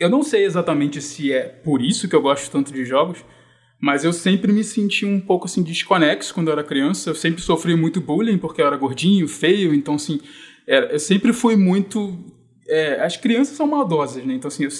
[0.00, 3.24] eu não sei exatamente se é por isso que eu gosto tanto de jogos,
[3.80, 7.10] mas eu sempre me senti um pouco assim desconexo quando eu era criança.
[7.10, 10.20] Eu sempre sofri muito bullying porque eu era gordinho, feio, então assim,
[10.66, 12.18] era- eu sempre fui muito
[12.68, 14.34] é, as crianças são maldosas, né?
[14.34, 14.70] Então, assim, eu,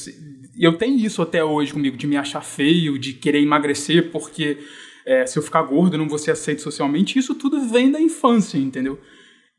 [0.56, 4.58] eu tenho isso até hoje comigo, de me achar feio, de querer emagrecer, porque
[5.04, 7.18] é, se eu ficar gordo eu não vou ser aceito socialmente.
[7.18, 8.98] Isso tudo vem da infância, entendeu?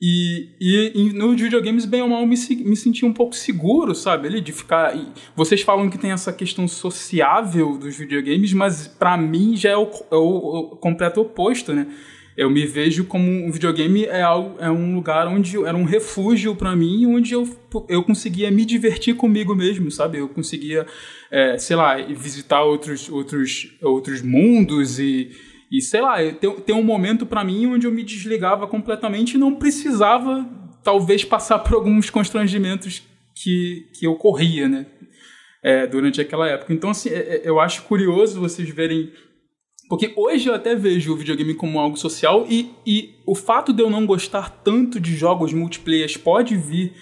[0.01, 2.35] E, e, e nos videogames, bem ou mal, me,
[2.65, 4.27] me senti um pouco seguro, sabe?
[4.27, 4.95] Ali, de ficar.
[5.35, 9.91] Vocês falam que tem essa questão sociável dos videogames, mas para mim já é o,
[10.09, 11.85] é o, o completo oposto, né?
[12.35, 16.55] eu me vejo como um videogame é, algo, é um lugar onde era um refúgio
[16.55, 17.47] para mim, onde eu,
[17.89, 20.19] eu conseguia me divertir comigo mesmo, sabe?
[20.19, 20.85] Eu conseguia,
[21.29, 25.29] é, sei lá, visitar outros, outros, outros mundos e,
[25.71, 29.37] e sei lá, ter, ter um momento para mim onde eu me desligava completamente e
[29.37, 30.45] não precisava,
[30.83, 33.01] talvez, passar por alguns constrangimentos
[33.33, 34.85] que, que ocorria, né?
[35.63, 36.73] É, durante aquela época.
[36.73, 39.13] Então, assim, é, é, eu acho curioso vocês verem
[39.87, 43.83] porque hoje eu até vejo o videogame como algo social e, e o fato de
[43.83, 46.93] eu não gostar tanto de jogos multiplayer pode vir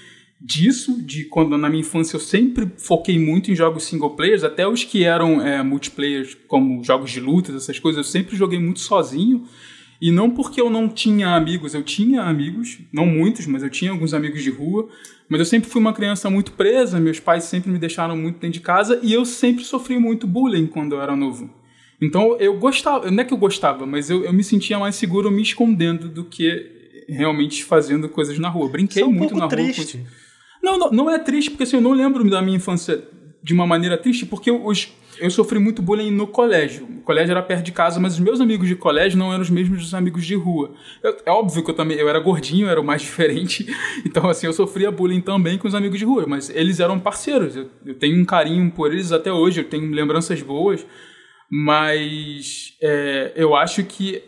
[0.41, 4.67] disso, de quando na minha infância eu sempre foquei muito em jogos single players, até
[4.67, 8.79] os que eram é, multiplayer, como jogos de lutas, essas coisas, eu sempre joguei muito
[8.79, 9.45] sozinho.
[10.01, 13.91] E não porque eu não tinha amigos, eu tinha amigos, não muitos, mas eu tinha
[13.91, 14.87] alguns amigos de rua.
[15.27, 18.53] Mas eu sempre fui uma criança muito presa, meus pais sempre me deixaram muito dentro
[18.53, 21.49] de casa e eu sempre sofri muito bullying quando eu era novo.
[22.01, 25.29] Então eu gostava, não é que eu gostava, mas eu, eu me sentia mais seguro
[25.29, 28.69] me escondendo do que realmente fazendo coisas na rua.
[28.69, 29.97] Brinquei é um muito na triste.
[29.97, 30.07] rua.
[30.61, 33.03] Não, não, não é triste, porque assim, eu não lembro da minha infância
[33.41, 36.85] de uma maneira triste, porque os, eu sofri muito bullying no colégio.
[36.85, 39.49] O colégio era perto de casa, mas os meus amigos de colégio não eram os
[39.49, 40.73] mesmos dos amigos de rua.
[41.03, 43.65] Eu, é óbvio que eu também eu era gordinho, eu era o mais diferente.
[44.05, 47.55] Então, assim, eu sofria bullying também com os amigos de rua, mas eles eram parceiros.
[47.55, 50.85] Eu, eu tenho um carinho por eles até hoje, eu tenho lembranças boas.
[51.51, 54.21] Mas é, eu acho que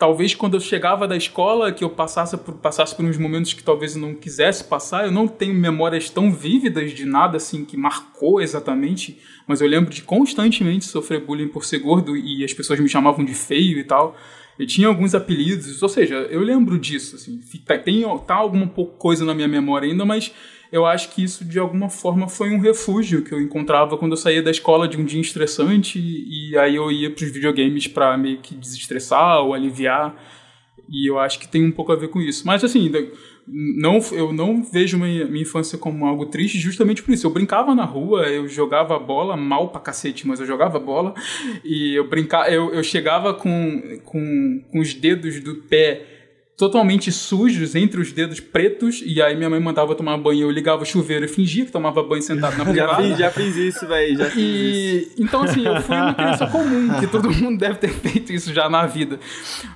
[0.00, 3.62] talvez quando eu chegava da escola, que eu passasse por, passasse por uns momentos que
[3.62, 7.76] talvez eu não quisesse passar, eu não tenho memórias tão vívidas de nada assim que
[7.76, 12.80] marcou exatamente, mas eu lembro de constantemente sofrer bullying por ser gordo e as pessoas
[12.80, 14.16] me chamavam de feio e tal.
[14.58, 17.38] Eu tinha alguns apelidos, ou seja, eu lembro disso, assim,
[17.84, 20.32] tem, tá alguma coisa na minha memória ainda, mas
[20.72, 24.16] eu acho que isso de alguma forma foi um refúgio que eu encontrava quando eu
[24.16, 28.16] saía da escola de um dia estressante e aí eu ia para os videogames para
[28.16, 30.14] meio que desestressar ou aliviar.
[30.88, 32.44] E eu acho que tem um pouco a ver com isso.
[32.44, 32.90] Mas assim,
[33.46, 37.26] não, eu não vejo minha, minha infância como algo triste justamente por isso.
[37.26, 41.14] Eu brincava na rua, eu jogava bola mal pra cacete, mas eu jogava bola.
[41.64, 46.19] E eu brincava, eu, eu chegava com, com, com os dedos do pé
[46.60, 50.82] totalmente sujos, entre os dedos pretos, e aí minha mãe mandava tomar banho, eu ligava
[50.82, 53.02] o chuveiro e fingia que tomava banho sentado na privada.
[53.08, 55.14] já, fiz, já fiz isso, velho, já fiz e, isso.
[55.18, 58.68] Então, assim, eu fui uma criança comum, que todo mundo deve ter feito isso já
[58.68, 59.18] na vida.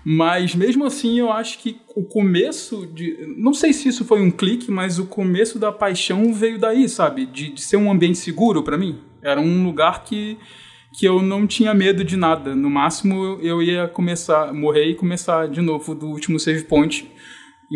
[0.05, 3.35] Mas, mesmo assim, eu acho que o começo de...
[3.39, 7.25] Não sei se isso foi um clique, mas o começo da paixão veio daí, sabe?
[7.25, 8.99] De, de ser um ambiente seguro para mim.
[9.23, 10.37] Era um lugar que
[10.97, 12.55] que eu não tinha medo de nada.
[12.55, 17.11] No máximo, eu ia começar, morrer e começar de novo do último save point.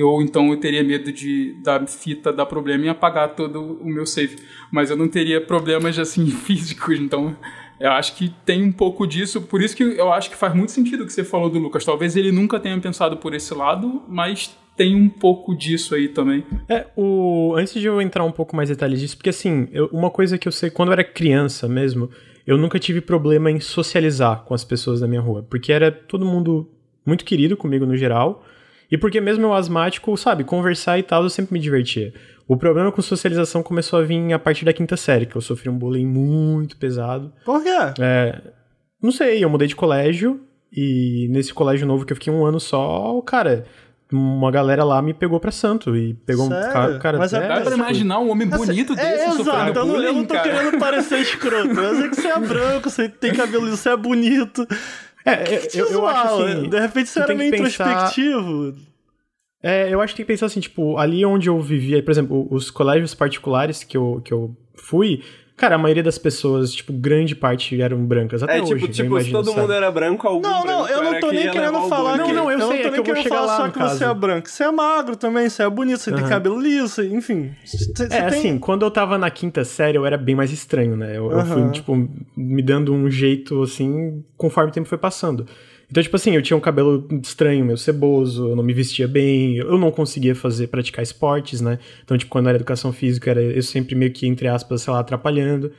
[0.00, 4.06] Ou então eu teria medo de da fita dar problema e apagar todo o meu
[4.06, 4.36] save.
[4.70, 7.36] Mas eu não teria problemas assim físicos, então
[7.80, 10.72] eu acho que tem um pouco disso, por isso que eu acho que faz muito
[10.72, 11.84] sentido o que você falou do Lucas.
[11.84, 16.44] Talvez ele nunca tenha pensado por esse lado, mas tem um pouco disso aí também.
[16.68, 19.86] É, o antes de eu entrar um pouco mais em detalhes disso, porque assim, eu,
[19.86, 22.10] uma coisa que eu sei quando eu era criança mesmo,
[22.48, 26.24] eu nunca tive problema em socializar com as pessoas da minha rua, porque era todo
[26.24, 26.66] mundo
[27.04, 28.42] muito querido comigo no geral,
[28.90, 32.14] e porque mesmo eu asmático, sabe, conversar e tal, eu sempre me divertia.
[32.46, 35.68] O problema com socialização começou a vir a partir da quinta série, que eu sofri
[35.68, 37.30] um bullying muito pesado.
[37.44, 37.68] Por quê?
[38.00, 38.40] É,
[39.02, 40.40] não sei, eu mudei de colégio,
[40.72, 43.66] e nesse colégio novo que eu fiquei um ano só, cara,
[44.12, 46.68] uma galera lá me pegou pra santo e pegou Sério?
[46.68, 46.98] um cara.
[46.98, 49.94] cara Mas é- Dá pra imaginar um homem bonito é, desse exato, sofrendo eu não,
[49.96, 50.50] eu bullying, não tô cara.
[50.50, 54.66] querendo parecer escroto, mas é que você é branco, você tem cabelo você é bonito.
[55.24, 55.42] É,
[55.74, 56.68] eu, eu, eu acho assim.
[56.70, 58.74] De repente você era meio que pensar- introspectivo.
[59.62, 62.46] É, eu acho que tem que pensar assim, tipo, ali onde eu vivia, por exemplo,
[62.50, 65.22] os colégios particulares que eu, que eu fui,
[65.58, 68.42] cara, a maioria das pessoas, tipo, grande parte eram brancas.
[68.42, 69.60] Até É, hoje, tipo, eu tipo se todo sabe?
[69.60, 72.32] mundo era branco, algum Não, não, eu não tô nem querendo falar que.
[72.32, 73.78] Não, não, eu não sei, tô é nem que eu querendo falar lá, só que
[73.78, 74.48] você é branco.
[74.48, 76.28] Você é magro também, você é bonito, você tem Aham.
[76.28, 77.50] cabelo liso, enfim.
[77.64, 78.20] Você, É, tem...
[78.26, 81.18] assim, quando eu tava na quinta série, eu era bem mais estranho, né?
[81.18, 85.46] Eu, eu fui, tipo, me dando um jeito, assim, conforme o tempo foi passando.
[85.90, 89.56] Então, tipo assim, eu tinha um cabelo estranho, meio ceboso, eu não me vestia bem,
[89.56, 91.78] eu não conseguia fazer, praticar esportes, né?
[92.04, 95.00] Então, tipo, quando era educação física, era eu sempre meio que, entre aspas, sei lá,
[95.00, 95.72] atrapalhando.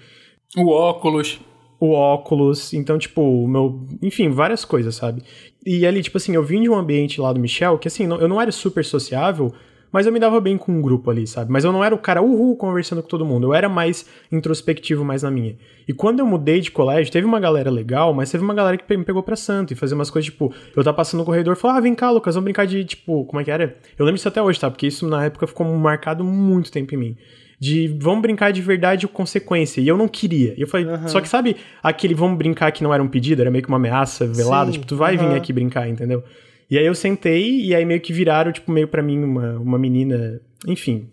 [0.57, 1.39] O óculos.
[1.79, 3.85] o óculos, então, tipo, o meu.
[4.01, 5.21] Enfim, várias coisas, sabe?
[5.65, 8.19] E ali, tipo assim, eu vim de um ambiente lá do Michel que, assim, não-
[8.19, 9.53] eu não era super sociável,
[9.91, 11.51] mas eu me dava bem com um grupo ali, sabe?
[11.51, 15.03] Mas eu não era o cara uhul conversando com todo mundo, eu era mais introspectivo,
[15.03, 15.55] mais na minha.
[15.87, 18.97] E quando eu mudei de colégio, teve uma galera legal, mas teve uma galera que
[18.97, 21.59] me pegou pra santo e fazia umas coisas tipo, eu tava passando no corredor e
[21.59, 23.75] falou: ah, vem cá, Lucas, vamos brincar de tipo, como é que era?
[23.97, 24.69] Eu lembro isso até hoje, tá?
[24.69, 27.17] Porque isso na época ficou marcado muito tempo em mim
[27.59, 29.81] de vamos brincar de verdade ou consequência.
[29.81, 30.53] E eu não queria.
[30.57, 31.07] E eu falei, uhum.
[31.07, 33.77] só que sabe aquele vamos brincar que não era um pedido, era meio que uma
[33.77, 35.29] ameaça velada, Sim, tipo, tu vai uhum.
[35.29, 36.23] vir aqui brincar, entendeu?
[36.69, 39.79] E aí eu sentei e aí meio que viraram, tipo, meio para mim uma, uma
[39.79, 41.09] menina, enfim.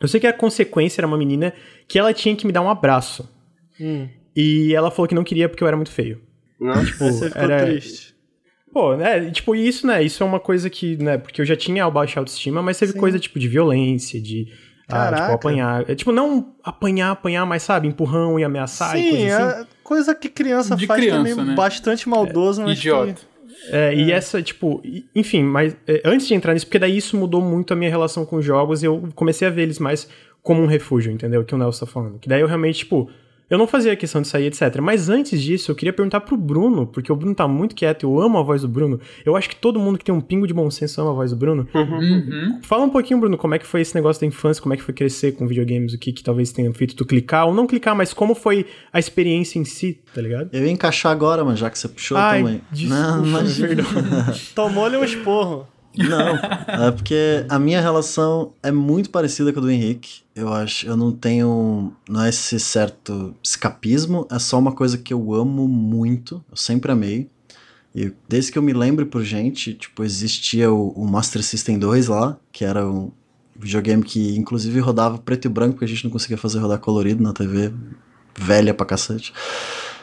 [0.00, 1.52] Eu sei que a consequência era uma menina
[1.86, 3.28] que ela tinha que me dar um abraço.
[3.78, 4.08] Hum.
[4.34, 6.22] E ela falou que não queria porque eu era muito feio.
[6.58, 7.66] Não, tipo, você ficou era...
[7.66, 8.14] triste.
[8.72, 11.90] Pô, né, tipo, isso, né, isso é uma coisa que, né, porque eu já tinha
[11.90, 13.00] baixa autoestima, mas teve Sim.
[13.00, 14.46] coisa, tipo, de violência, de
[14.88, 15.90] ah, tipo, apanhar.
[15.90, 19.62] É, tipo, não apanhar, apanhar, mas sabe, empurrão e ameaçar Sim, e coisa assim.
[19.62, 21.54] É coisa que criança de faz criança, também né?
[21.54, 23.14] bastante maldoso, é, mas Idiota.
[23.14, 23.29] Que...
[23.68, 23.94] É, é.
[23.94, 24.82] E essa, tipo,
[25.14, 28.24] enfim, mas é, antes de entrar nisso, porque daí isso mudou muito a minha relação
[28.24, 30.08] com os jogos e eu comecei a ver eles mais
[30.42, 31.44] como um refúgio, entendeu?
[31.44, 32.18] Que o Nelson tá falando.
[32.18, 33.10] Que daí eu realmente, tipo,
[33.50, 34.80] eu não fazia questão de sair, etc.
[34.80, 38.20] Mas antes disso, eu queria perguntar pro Bruno, porque o Bruno tá muito quieto, eu
[38.20, 39.00] amo a voz do Bruno.
[39.26, 41.32] Eu acho que todo mundo que tem um pingo de bom senso ama a voz
[41.32, 41.66] do Bruno.
[41.74, 42.60] Uhum.
[42.62, 44.82] Fala um pouquinho, Bruno, como é que foi esse negócio da infância, como é que
[44.82, 47.96] foi crescer com videogames, o que, que talvez tenha feito tu clicar, ou não clicar,
[47.96, 50.50] mas como foi a experiência em si, tá ligado?
[50.52, 52.60] Eu ia encaixar agora, mas já que você puxou Ai, também.
[52.70, 53.58] Desculpa, não, mas...
[53.58, 53.86] perdão.
[54.54, 55.66] Tomou-lhe um esporro.
[55.96, 60.22] Não, é porque a minha relação é muito parecida com a do Henrique.
[60.34, 65.12] Eu acho, eu não tenho, não é esse certo escapismo, é só uma coisa que
[65.12, 67.28] eu amo muito, eu sempre amei.
[67.94, 72.06] E desde que eu me lembro por gente, tipo, existia o, o Master System 2
[72.06, 73.10] lá, que era um
[73.56, 77.22] videogame que inclusive rodava preto e branco, porque a gente não conseguia fazer rodar colorido
[77.22, 77.72] na TV,
[78.38, 79.32] velha pra cacete.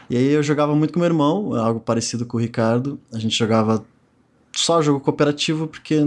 [0.10, 3.00] E aí eu jogava muito com meu irmão, algo parecido com o Ricardo.
[3.12, 3.86] A gente jogava
[4.58, 6.00] só jogo cooperativo porque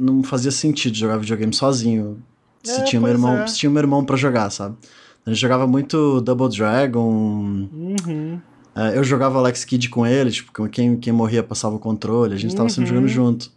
[0.00, 2.22] não fazia sentido jogar videogame sozinho.
[2.64, 3.46] Se, é, tinha, meu irmão, é.
[3.46, 4.76] se tinha meu irmão para jogar, sabe?
[5.24, 7.10] A gente jogava muito Double Dragon.
[7.10, 8.40] Uhum.
[8.74, 12.38] É, eu jogava Alex Kidd com ele, tipo, quem, quem morria passava o controle, a
[12.38, 12.56] gente uhum.
[12.56, 13.50] tava sempre jogando junto.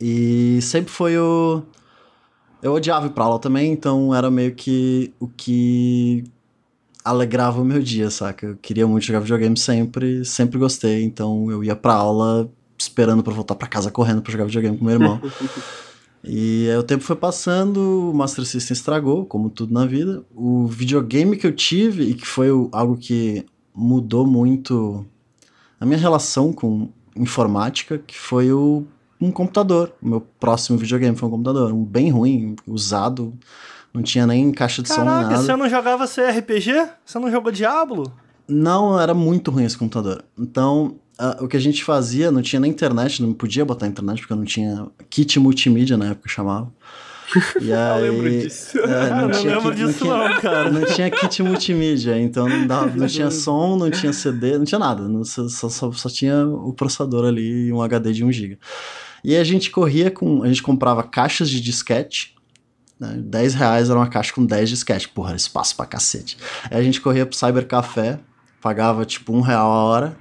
[0.00, 1.62] E sempre foi o.
[2.62, 6.24] Eu odiava ir pra aula também, então era meio que o que
[7.04, 8.46] alegrava o meu dia, saca?
[8.46, 12.50] Eu queria muito jogar videogame sempre, sempre gostei, então eu ia pra aula
[12.82, 15.20] esperando para voltar para casa correndo para jogar videogame com meu irmão.
[16.22, 20.24] e aí o tempo foi passando, o Master System estragou, como tudo na vida.
[20.34, 25.06] O videogame que eu tive e que foi algo que mudou muito
[25.80, 28.84] a minha relação com informática, que foi o
[29.20, 29.92] um computador.
[30.02, 33.32] O meu próximo videogame foi um computador, um bem ruim, usado,
[33.92, 35.42] não tinha nem caixa de Caraca, som nem nada.
[35.42, 36.88] você não jogava CRPG?
[37.04, 38.12] Você não jogou Diablo?
[38.48, 40.24] Não, era muito ruim esse computador.
[40.38, 44.20] Então, uh, o que a gente fazia, não tinha nem internet, não podia botar internet,
[44.20, 46.72] porque eu não tinha kit multimídia na época chamava.
[47.60, 48.78] E aí, eu lembro disso.
[48.78, 50.70] É, não, não lembro kit, disso, não, não, cara.
[50.70, 54.78] Não tinha kit multimídia, então não, dava, não tinha som, não tinha CD, não tinha
[54.78, 55.08] nada.
[55.08, 58.58] Não, só, só, só tinha o processador ali e um HD de 1GB.
[59.24, 60.42] E a gente corria com.
[60.42, 62.34] A gente comprava caixas de disquete.
[62.98, 65.08] Né, 10 reais era uma caixa com 10 disquete.
[65.08, 66.36] Porra, espaço pra cacete.
[66.70, 68.18] Aí a gente corria pro Cybercafé,
[68.60, 70.16] pagava tipo um real a hora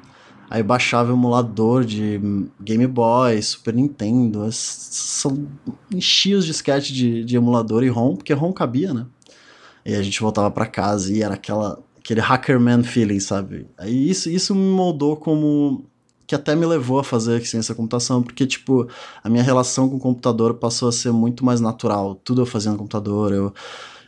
[0.52, 2.20] Aí baixava emulador de
[2.60, 4.46] Game Boy, Super Nintendo.
[4.52, 5.48] São,
[5.90, 9.06] enchia os disquetes de, de emulador e ROM, porque ROM cabia, né?
[9.86, 13.66] E a gente voltava para casa e era aquela, aquele hackerman feeling, sabe?
[13.78, 15.86] Aí isso, isso me moldou como.
[16.28, 18.90] que até me levou a fazer ciência da computação, porque, tipo,
[19.24, 22.16] a minha relação com o computador passou a ser muito mais natural.
[22.26, 23.54] Tudo eu fazia no computador, eu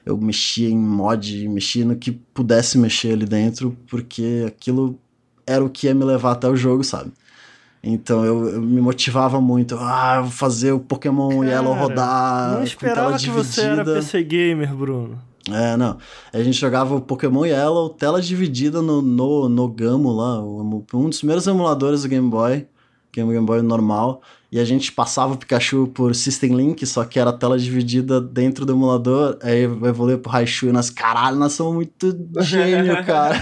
[0.06, 5.00] eu mexia em mod, mexia no que pudesse mexer ali dentro, porque aquilo
[5.46, 7.12] era o que ia me levar até o jogo, sabe?
[7.84, 9.76] Então eu, eu me motivava muito.
[9.78, 12.54] Ah, vou fazer o Pokémon Cara, Yellow rodar.
[12.54, 15.20] Não esperava que você era PC Gamer, Bruno.
[15.52, 15.98] É, não.
[16.32, 21.18] A gente jogava o Pokémon Yellow, tela dividida no, no, no Gamo lá, um dos
[21.18, 22.66] primeiros emuladores do Game Boy,
[23.14, 24.22] Game, Game Boy normal
[24.54, 28.68] e a gente passava o Pikachu por System Link, só que era tela dividida dentro
[28.68, 33.36] do emulador, aí evoluiu pro Raichu e nós, caralho, nós somos muito gênio, cara.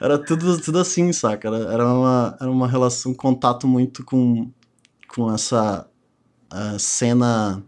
[0.00, 1.48] Era tudo, tudo assim, saca?
[1.48, 4.50] Era, era, uma, era uma relação, um contato muito com,
[5.08, 5.86] com essa
[6.52, 7.62] uh, cena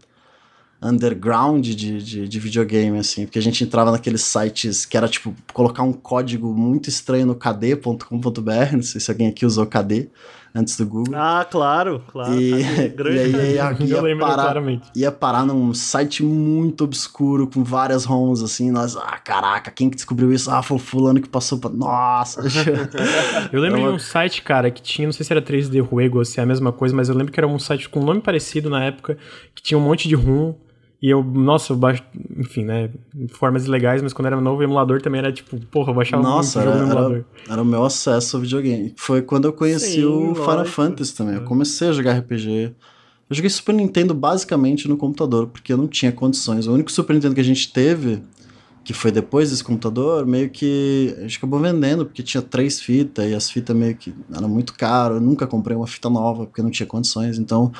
[0.81, 5.33] underground de, de, de, videogame, assim, porque a gente entrava naqueles sites que era tipo
[5.53, 10.09] colocar um código muito estranho no kd.com.br, não sei se alguém aqui usou KD,
[10.55, 11.15] antes do Google.
[11.15, 12.39] Ah, claro, claro.
[12.39, 14.89] E, tá grande e aí ia, Eu ia lembro parar, claramente.
[14.95, 19.95] ia parar num site muito obscuro, com várias ROMs, assim, nós, ah, caraca, quem que
[19.95, 20.51] descobriu isso?
[20.51, 21.69] Ah, foi o fulano que passou pra...
[21.69, 22.41] Nossa!
[23.51, 25.79] Eu lembro É uma- de um site, cara, que tinha, não sei se era 3D
[25.81, 27.99] Ruego ou se é a mesma coisa, mas eu lembro que era um site com
[27.99, 29.17] um nome parecido na época,
[29.55, 30.53] que tinha um monte de ROM.
[31.03, 32.01] E eu, nossa, eu baixo,
[32.37, 32.89] enfim, né,
[33.33, 36.61] formas ilegais, mas quando era novo, o emulador também era tipo, porra, eu baixava Nossa,
[36.61, 37.25] muito jogo no era, emulador.
[37.43, 38.93] era, era o meu acesso ao videogame.
[38.95, 40.75] Foi quando eu conheci Sim, o Final lógico.
[40.75, 41.35] Fantasy também.
[41.35, 42.73] Eu comecei a jogar RPG.
[43.29, 46.67] Eu joguei Super Nintendo basicamente no computador, porque eu não tinha condições.
[46.67, 48.23] O único Super Nintendo que a gente teve,
[48.85, 53.29] que foi depois desse computador, meio que a gente acabou vendendo, porque tinha três fitas,
[53.29, 55.15] e as fitas meio que eram muito caro.
[55.15, 57.37] Eu nunca comprei uma fita nova, porque não tinha condições.
[57.37, 57.73] Então,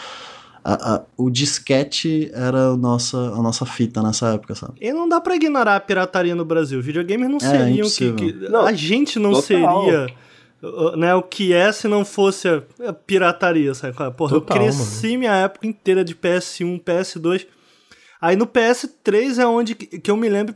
[0.63, 4.73] a- a- o disquete era a nossa, a nossa fita nessa época, sabe?
[4.79, 6.81] E não dá pra ignorar a pirataria no Brasil.
[6.81, 8.15] Videogames não É, seriam que, impossível.
[8.15, 9.43] que- Não, a gente não total.
[9.83, 10.07] seria
[10.95, 13.93] né, o que é se não fosse a, pirataria, sabe?
[14.01, 14.09] é?
[14.11, 17.45] Porra, Total, eu cresci minha época inteira de PS1, PS2.
[18.21, 20.55] Aí no PS3 é onde que que eu me lembro.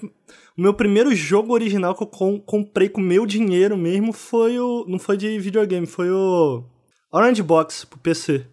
[0.58, 4.86] O meu primeiro jogo original que eu com- comprei com meu dinheiro mesmo foi o.
[4.88, 6.64] Não foi de videogame, foi o.
[7.12, 8.45] Orange Box pro PC.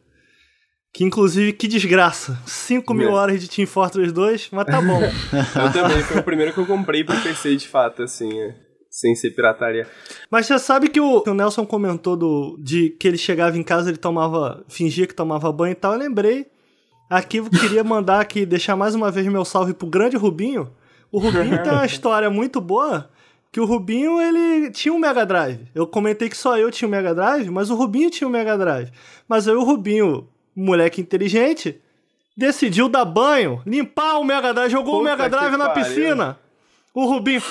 [0.94, 2.38] Que inclusive, que desgraça.
[2.46, 3.12] 5 mil É.
[3.12, 5.00] horas de Team Fortress 2, mas tá bom.
[5.02, 8.54] Eu também, foi o primeiro que eu comprei pro PC de fato, assim, é,
[8.88, 9.88] sem ser pirataria.
[10.30, 13.62] Mas você sabe que o, que o Nelson comentou do, de que ele chegava em
[13.64, 14.64] casa, ele tomava.
[14.68, 15.94] fingia que tomava banho e tal.
[15.94, 16.46] Eu lembrei.
[17.10, 20.70] Aqui eu queria mandar aqui, deixar mais uma vez meu salve pro grande Rubinho.
[21.10, 23.10] O Rubinho tem uma história muito boa.
[23.52, 25.60] Que o Rubinho, ele tinha um Mega Drive.
[25.74, 28.56] Eu comentei que só eu tinha um Mega Drive, mas o Rubinho tinha um Mega
[28.56, 28.90] Drive.
[29.28, 30.26] Mas aí o Rubinho,
[30.56, 31.80] moleque inteligente,
[32.36, 35.84] decidiu dar banho, limpar o Mega Drive, jogou o Puta Mega Drive na pariu.
[35.84, 36.38] piscina.
[36.92, 37.42] O Rubinho.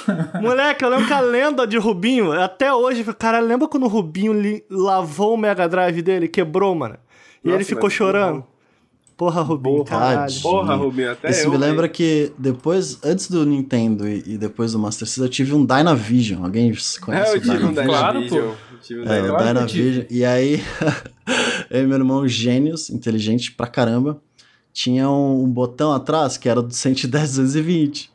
[0.41, 4.31] Moleque, eu lembro que a lenda de Rubinho, até hoje, cara, lembra quando o Rubinho
[4.31, 6.95] li- lavou o Mega Drive dele, quebrou, mano?
[7.43, 8.45] E Nossa, ele ficou chorando.
[9.17, 10.33] Porra, Rubinho, caralho.
[10.41, 11.93] Porra, Rubinho, até Isso eu, me lembra velho.
[11.93, 16.43] que depois, antes do Nintendo e, e depois do Master System, eu tive um Dynavision.
[16.45, 17.85] Alguém É, conhece eu o tive um Dynavision?
[17.85, 18.49] Claro, Dynavision.
[18.49, 18.77] pô.
[18.81, 19.35] Tive um É, o Dynavision.
[19.37, 20.05] Claro eu Dynavision.
[20.09, 20.63] E aí,
[21.73, 24.21] eu e meu irmão, gênios, inteligente pra caramba,
[24.71, 28.11] tinha um, um botão atrás que era do 110 220.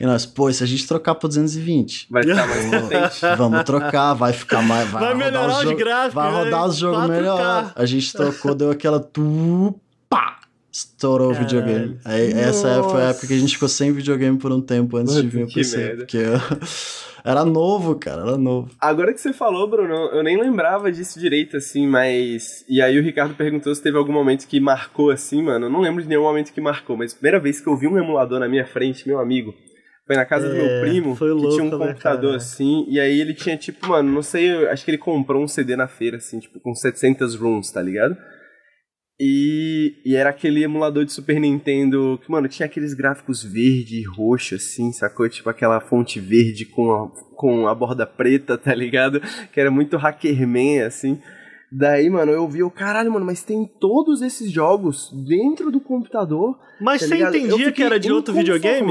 [0.00, 3.20] E nós, pô, se a gente trocar pro 220, Vai ficar mais potente.
[3.38, 4.88] vamos trocar, vai ficar mais.
[4.90, 6.66] Vai, Vai rodar melhorar os jogo- gráficos, Vai rodar né?
[6.68, 7.08] os jogos 4K.
[7.08, 7.72] melhor.
[7.76, 10.38] A gente trocou, deu aquela tu, pá,
[10.72, 11.98] estourou o videogame.
[12.04, 15.14] Aí, essa foi a época que a gente ficou sem videogame por um tempo antes
[15.14, 15.76] de Puta, vir o que PC.
[15.76, 15.96] merda.
[15.98, 16.32] Porque eu-
[17.24, 18.70] era novo, cara, era novo.
[18.80, 22.64] Agora que você falou, Bruno, eu nem lembrava disso direito, assim, mas.
[22.68, 25.66] E aí o Ricardo perguntou se teve algum momento que marcou assim, mano.
[25.66, 27.86] Eu não lembro de nenhum momento que marcou, mas a primeira vez que eu vi
[27.86, 29.54] um emulador na minha frente, meu amigo,
[30.06, 32.86] foi na casa do É, meu primo, foi que louco, tinha um né, computador assim,
[32.88, 35.86] e aí ele tinha, tipo, mano, não sei, acho que ele comprou um CD na
[35.86, 38.16] feira, assim, tipo, com 700 rooms, tá ligado?
[39.20, 44.04] E, e era aquele emulador de Super Nintendo que, mano, tinha aqueles gráficos verde e
[44.04, 45.28] roxo, assim, sacou?
[45.28, 49.20] Tipo aquela fonte verde com a, com a borda preta, tá ligado?
[49.52, 51.20] Que era muito Hackerman, assim.
[51.74, 56.58] Daí, mano, eu vi, o caralho, mano, mas tem todos esses jogos dentro do computador.
[56.78, 57.34] Mas tá você ligado?
[57.34, 58.86] Entendia que era de outro videogame?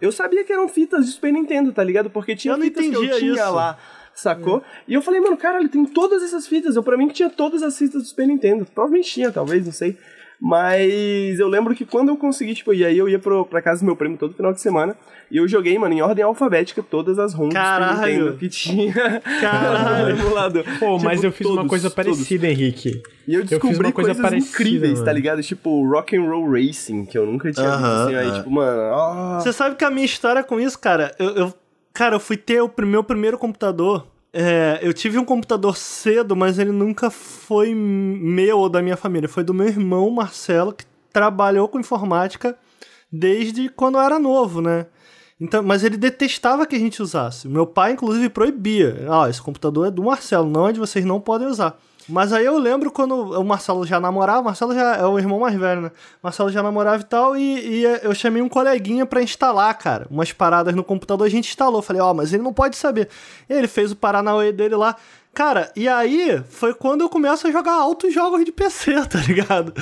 [0.00, 2.10] Eu sabia que eram fitas de Super Nintendo, tá ligado?
[2.10, 3.52] Porque tinha Eu não fitas que eu tinha isso.
[3.52, 3.78] lá,
[4.14, 4.62] sacou?
[4.88, 6.76] E eu falei, mano, caralho, tem todas essas fitas.
[6.76, 8.64] Eu, pra mim, que tinha todas as fitas do Super Nintendo.
[8.74, 9.96] Provavelmente tinha, talvez, não sei.
[10.40, 13.80] Mas eu lembro que quando eu consegui, tipo, e aí eu ia pro, pra casa
[13.80, 14.96] do meu primo todo final de semana.
[15.30, 18.12] E eu joguei, mano, em ordem alfabética todas as ROMs do Super Caralho.
[18.24, 18.92] Nintendo que tinha
[19.40, 20.16] Caralho.
[20.18, 20.64] emulador.
[20.78, 21.94] Pô, mas Tipo, eu fiz uma todos, coisa todos.
[22.16, 23.02] parecida, Henrique.
[23.26, 25.16] E eu fiz descobri uma coisa coisas parecida, incríveis, tá mano.
[25.16, 25.42] ligado?
[25.42, 28.14] Tipo Rock and Roll Racing, que eu nunca tinha visto Aham, assim.
[28.16, 28.32] Aí, é.
[28.32, 31.54] tipo, mano, ah, Você sabe que a minha história com isso, cara, eu, eu-
[31.94, 34.06] cara, eu fui ter o meu primeiro computador.
[34.32, 39.28] é, eu tive um computador cedo, mas ele nunca foi meu ou da minha família.
[39.28, 42.58] Foi do meu irmão Marcelo, que trabalhou com informática
[43.10, 44.86] desde quando eu era novo, né?
[45.40, 47.46] Então, mas ele detestava que a gente usasse.
[47.46, 49.06] Meu pai, inclusive, proibia.
[49.08, 51.78] Ah, esse computador é do Marcelo, não é de vocês, não podem usar.
[52.08, 55.40] Mas aí eu lembro quando o Marcelo já namorava, o Marcelo já é o irmão
[55.40, 55.88] mais velho, né?
[55.88, 60.06] O Marcelo já namorava e tal, e, e eu chamei um coleguinha pra instalar, cara,
[60.10, 61.80] umas paradas no computador, a gente instalou.
[61.80, 63.08] Falei, ó, mas ele não pode saber.
[63.48, 64.96] Ele fez o Paranauê dele lá.
[65.32, 69.74] Cara, e aí foi quando eu começo a jogar altos jogos de PC, tá ligado?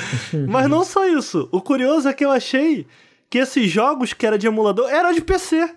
[0.48, 1.48] mas não só isso.
[1.52, 2.86] O curioso é que eu achei
[3.28, 5.68] que esses jogos que era de emulador eram de PC.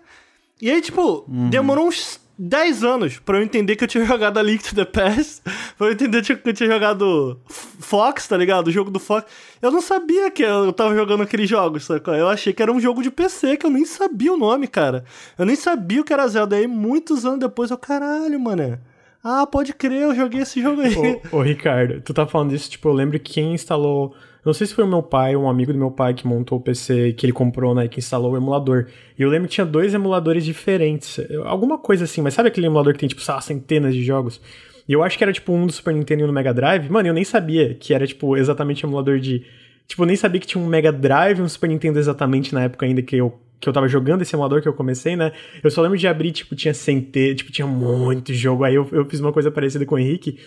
[0.62, 4.44] E aí, tipo, demorou uns 10 anos pra eu entender que eu tinha jogado a
[4.44, 5.42] Link to the Past,
[5.78, 8.68] pra eu entender que eu tinha jogado Fox, tá ligado?
[8.68, 9.26] O jogo do Fox.
[9.62, 11.88] Eu não sabia que eu tava jogando aqueles jogos?
[11.90, 15.06] Eu achei que era um jogo de PC, que eu nem sabia o nome, cara.
[15.38, 16.56] Eu nem sabia o que era Zelda.
[16.56, 18.80] Aí, muitos anos depois, eu, caralho, mano.
[19.24, 20.96] Ah, pode crer, eu joguei esse jogo aí.
[21.32, 24.16] Ô, ô, Ricardo, tu tá falando disso, tipo, eu lembro que quem instalou.
[24.46, 26.60] Não sei se foi o meu pai ou um amigo do meu pai que montou
[26.60, 27.88] o PC que ele comprou, né?
[27.88, 28.86] Que instalou o emulador.
[29.18, 31.20] E eu lembro que tinha dois emuladores diferentes.
[31.46, 34.40] Alguma coisa assim, mas sabe aquele emulador que tem, tipo, sei lá, centenas de jogos?
[34.88, 36.88] E eu acho que era, tipo, um do Super Nintendo e um do Mega Drive.
[36.90, 39.44] Mano, eu nem sabia que era, tipo, exatamente emulador de.
[39.88, 42.64] Tipo, eu nem sabia que tinha um Mega Drive e um Super Nintendo exatamente na
[42.64, 45.32] época ainda que eu que eu tava jogando esse emulador que eu comecei, né?
[45.64, 48.64] Eu só lembro de abrir, tipo, tinha centenas, tipo, tinha muito jogo.
[48.64, 50.38] Aí eu, eu fiz uma coisa parecida com o Henrique.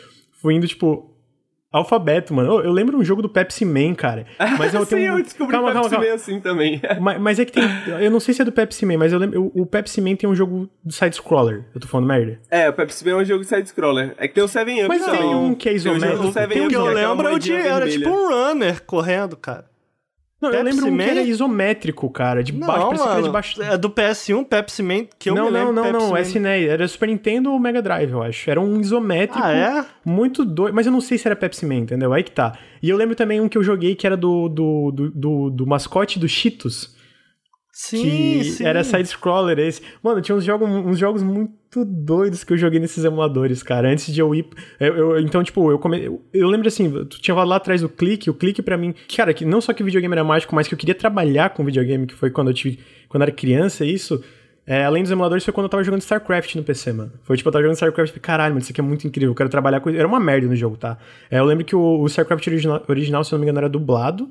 [0.40, 1.10] Fui indo, tipo,
[1.72, 2.52] alfabeto, mano.
[2.58, 4.26] Eu, eu lembro um jogo do Pepsi Man, cara.
[4.58, 5.18] Mas eu Sim, tenho.
[5.18, 6.06] eu descobri calma, Pepsi calma, calma.
[6.08, 6.80] Man assim também.
[7.00, 7.64] Mas, mas é que tem.
[8.00, 9.50] Eu não sei se é do Pepsi Man, mas eu lembro.
[9.54, 11.64] O, o Pepsi Man tem um jogo de side-scroller.
[11.74, 12.40] Eu tô falando merda.
[12.50, 14.14] É, o Pepsi Man é um jogo de side-scroller.
[14.18, 16.22] É que tem o 7 Up Mas tem um que é o isométrico.
[16.24, 17.98] do 7 Tem um Up, que eu é lembro, eu moedinha tinha, era vermelha.
[17.98, 19.64] tipo um runner correndo, cara.
[20.40, 21.04] Não, eu Pepsi lembro um Man?
[21.04, 22.44] que era isométrico, cara.
[22.44, 23.62] De baixo, Não, parecia que era de baixo.
[23.62, 25.72] é do PS1, Pepsi Man, que eu não, me não, lembro.
[25.74, 26.48] não, Pepsi não, Man.
[26.48, 28.48] não é- era Super Nintendo ou Mega Drive, eu acho.
[28.48, 29.84] Era um isométrico Ah, é?
[30.04, 32.12] muito doido, mas eu não sei se era Pepsi Man, entendeu?
[32.12, 32.56] Aí que tá.
[32.80, 35.66] E eu lembro também um que eu joguei que era do, do, do, do, do
[35.66, 36.96] mascote do Cheetos,
[37.72, 38.64] Sim, que sim.
[38.64, 39.82] era side-scroller esse.
[40.02, 41.52] Mano, tinha uns jogos, uns jogos muito
[41.84, 44.46] doidos que eu joguei nesses emuladores, cara, antes de eu ir...
[44.80, 46.02] eu- eu- então, tipo, eu, come...
[46.04, 48.94] eu, eu lembro assim, tu tinha falado lá atrás do clique, o clique pra mim...
[49.14, 52.06] Cara, que não só que videogame era mágico, mas que eu queria trabalhar com videogame,
[52.06, 52.78] que foi quando eu tive...
[53.08, 54.22] Quando eu era criança, isso...
[54.70, 57.12] É, além dos emuladores, foi quando eu tava jogando StarCraft no PC, mano.
[57.22, 59.34] Foi tipo, eu tava jogando StarCraft e caralho, mano, isso aqui é muito incrível, eu
[59.34, 59.88] quero trabalhar com.
[59.88, 60.98] Era uma merda no jogo, tá?
[61.30, 64.28] É, eu lembro que o, o StarCraft original, original, se não me engano, era dublado.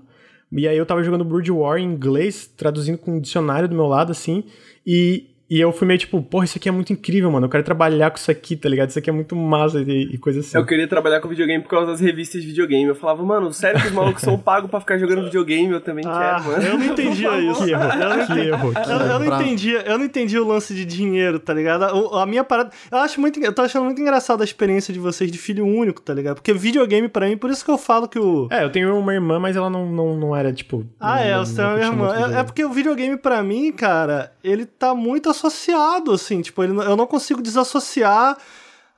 [0.51, 3.87] E aí eu tava jogando Brood War em inglês, traduzindo com um dicionário do meu
[3.87, 4.43] lado, assim.
[4.85, 7.45] E, e eu fui meio tipo, porra, isso aqui é muito incrível, mano.
[7.45, 8.89] Eu quero trabalhar com isso aqui, tá ligado?
[8.89, 10.57] Isso aqui é muito massa e, e coisa assim.
[10.57, 12.85] Eu queria trabalhar com videogame por causa das revistas de videogame.
[12.85, 15.71] Eu falava, mano, sério que os malucos são pagos pra ficar jogando videogame?
[15.71, 16.63] Eu também Ah, quero, mano.
[16.67, 17.63] eu não entendia isso.
[17.63, 18.47] Que erro, Eu não que entendi.
[18.49, 21.83] erro, que Eu, eu não entendia, eu não entendi o lance de dinheiro, tá ligado?
[21.95, 22.71] O- a minha parada.
[22.91, 23.39] Eu acho muito.
[23.39, 26.35] Eu tô achando muito engraçado a experiência de vocês de filho único, tá ligado?
[26.35, 28.47] Porque videogame pra mim, por isso que eu falo que o.
[28.51, 30.85] É, eu tenho uma irmã, mas ela não, não, não era, tipo...
[30.99, 32.15] Ah, não- é, você é uma irmã.
[32.35, 36.41] É, é porque o videogame, pra mim, cara, ele tá muito associado, assim.
[36.41, 38.37] Tipo, ele, eu não consigo desassociar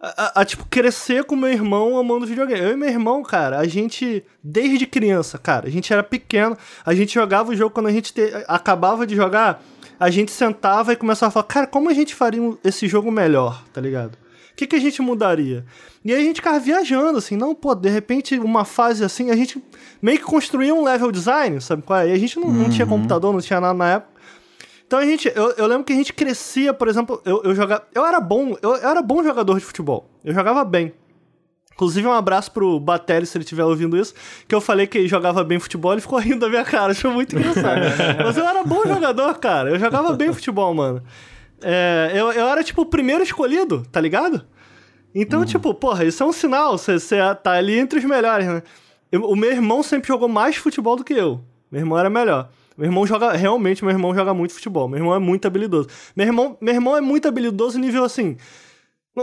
[0.02, 2.62] a, a- a, tipo, crescer com meu irmão amando videogame.
[2.62, 6.94] Eu e meu irmão, cara, a gente, desde criança, cara, a gente era pequeno, a
[6.94, 9.62] gente jogava o jogo quando a gente te- acabava de jogar,
[10.00, 13.64] a gente sentava e começava a falar, cara, como a gente faria esse jogo melhor,
[13.74, 14.16] tá ligado?
[14.52, 15.66] O que, que a gente mudaria?
[16.04, 19.36] E aí a gente ficava viajando, assim, não, pô, de repente, uma fase assim, a
[19.36, 19.62] gente
[20.02, 22.10] meio que construía um level design, sabe qual é?
[22.10, 24.19] E a gente não, não tinha computador, não tinha nada na época.
[24.90, 27.84] Então a gente, eu, eu lembro que a gente crescia, por exemplo, eu, eu jogava,
[27.94, 30.92] eu era bom, eu, eu era bom jogador de futebol, eu jogava bem.
[31.74, 34.16] Inclusive, um abraço pro Batelli, se ele estiver ouvindo isso,
[34.48, 37.12] que eu falei que ele jogava bem futebol, ele ficou rindo da minha cara, achou
[37.12, 37.82] muito engraçado.
[38.26, 41.04] Mas eu era bom jogador, cara, eu jogava bem futebol, mano.
[41.62, 44.44] É, eu, eu era, tipo, o primeiro escolhido, tá ligado?
[45.14, 48.64] Então, tipo, porra, isso é um sinal, você você tá ali entre os melhores, né?
[49.12, 51.42] Eu- o meu irmão sempre jogou mais futebol do que eu.
[51.72, 52.50] Meu irmão era melhor.
[52.80, 54.88] Meu irmão joga, realmente, meu irmão joga muito futebol.
[54.88, 55.90] Meu irmão é muito habilidoso.
[56.16, 58.38] Meu irmão, meu irmão é muito habilidoso nível assim.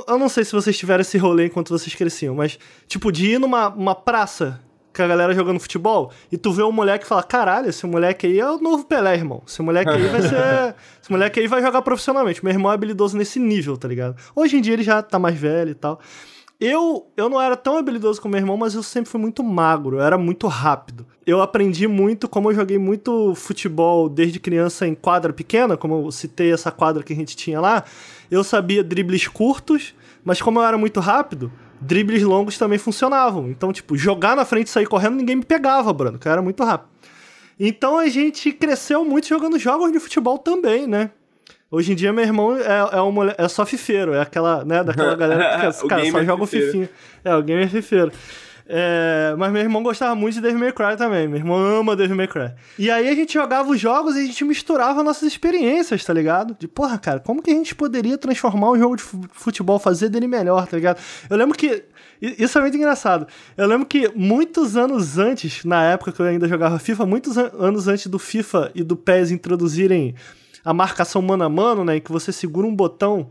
[0.07, 3.41] Eu não sei se vocês tiveram esse rolê enquanto vocês cresciam, mas, tipo, de ir
[3.41, 4.61] numa uma praça
[4.95, 8.27] com a galera jogando futebol e tu vê um moleque e fala: caralho, esse moleque
[8.27, 9.43] aí é o novo Pelé, irmão.
[9.49, 10.75] Esse moleque aí vai ser.
[11.01, 12.45] esse moleque aí vai jogar profissionalmente.
[12.45, 14.17] Meu irmão é habilidoso nesse nível, tá ligado?
[14.35, 15.99] Hoje em dia ele já tá mais velho e tal.
[16.59, 19.99] Eu, eu não era tão habilidoso como meu irmão, mas eu sempre fui muito magro,
[19.99, 21.07] eu era muito rápido.
[21.27, 26.11] Eu aprendi muito, como eu joguei muito futebol desde criança em quadra pequena, como eu
[26.11, 27.85] citei essa quadra que a gente tinha lá,
[28.31, 29.95] eu sabia dribles curtos,
[30.25, 33.51] mas como eu era muito rápido, dribles longos também funcionavam.
[33.51, 36.43] Então, tipo, jogar na frente e sair correndo, ninguém me pegava, Bruno, porque eu era
[36.43, 36.89] muito rápido.
[37.61, 41.11] Então a gente cresceu muito jogando jogos de futebol também, né?
[41.71, 44.85] Hoje em dia, meu irmão é, é, um mole- é só fifeiro, é aquela, né,
[44.85, 46.89] daquela galera que O cara, só joga o fifinho.
[47.25, 48.13] É, o gamer fifeiro.
[48.69, 51.29] É, mas meu irmão gostava muito de Devil May Cry também.
[51.29, 52.51] Meu irmão ama Devil May Cry.
[52.79, 56.57] E aí a gente jogava os jogos e a gente misturava nossas experiências, tá ligado?
[56.59, 60.09] De, porra, cara, como que a gente poderia transformar um jogo de fu- futebol, fazer
[60.09, 60.99] dele melhor, tá ligado?
[61.31, 61.85] Eu lembro que...
[62.21, 63.27] Isso é muito engraçado.
[63.59, 67.51] Eu lembro que muitos anos antes, na época que eu ainda jogava FIFA, muitos an-
[67.59, 70.15] anos antes do FIFA e do PES introduzirem
[70.67, 71.99] a marcação mano a mano, né?
[71.99, 73.29] Em que você segura um botão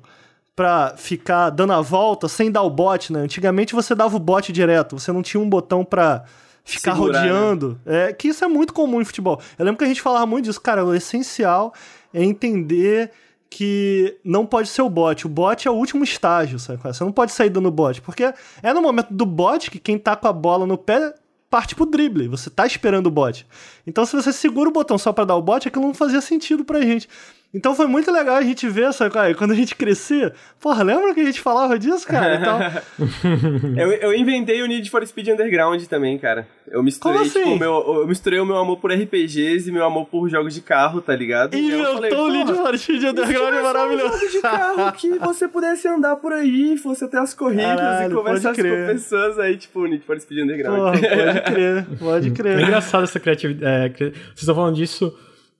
[0.55, 3.19] pra ficar dando a volta sem dar o bote, né?
[3.19, 6.23] Antigamente você dava o bote direto, você não tinha um botão pra
[6.63, 7.27] ficar Segurar, né?
[7.29, 7.77] rodeando.
[7.85, 9.41] É, que isso é muito comum em futebol.
[9.59, 11.73] Eu lembro que a gente falava muito disso, cara, o essencial
[12.13, 13.11] é entender
[13.49, 15.27] que não pode ser o bot.
[15.27, 16.79] O bot é o último estágio, sabe?
[16.81, 18.33] Você não pode sair dando bote, porque
[18.63, 21.13] é no momento do bot que quem tá com a bola no pé
[21.55, 23.47] parte pro drible, você tá esperando o bot.
[23.87, 26.65] Então se você segura o botão só pra dar o bote, aquilo não fazia sentido
[26.65, 27.07] pra gente.
[27.55, 29.33] Então foi muito legal a gente ver essa coisa.
[29.33, 32.35] Quando a gente crescia, porra, lembra que a gente falava disso, cara?
[32.35, 32.59] Então,
[33.77, 36.47] eu, eu inventei o Need for Speed Underground também, cara.
[36.67, 37.39] Eu misturei, Como assim?
[37.43, 40.53] tipo, o meu, eu misturei o meu amor por RPGs e meu amor por jogos
[40.53, 41.55] de carro, tá ligado?
[41.55, 44.13] E falei, inventou o Need "Porra, for Speed Underground é tivesse um maravilhoso.
[44.19, 48.15] jogo de carro que você pudesse andar por aí, fosse até as corridas Caralho, e
[48.15, 50.77] conversasse com pessoas aí, tipo, o Need for Speed Underground.
[50.77, 52.59] Porra, pode crer, pode É crer.
[52.61, 53.85] engraçado essa criatividade.
[53.85, 55.15] é, cri- vocês estão falando disso.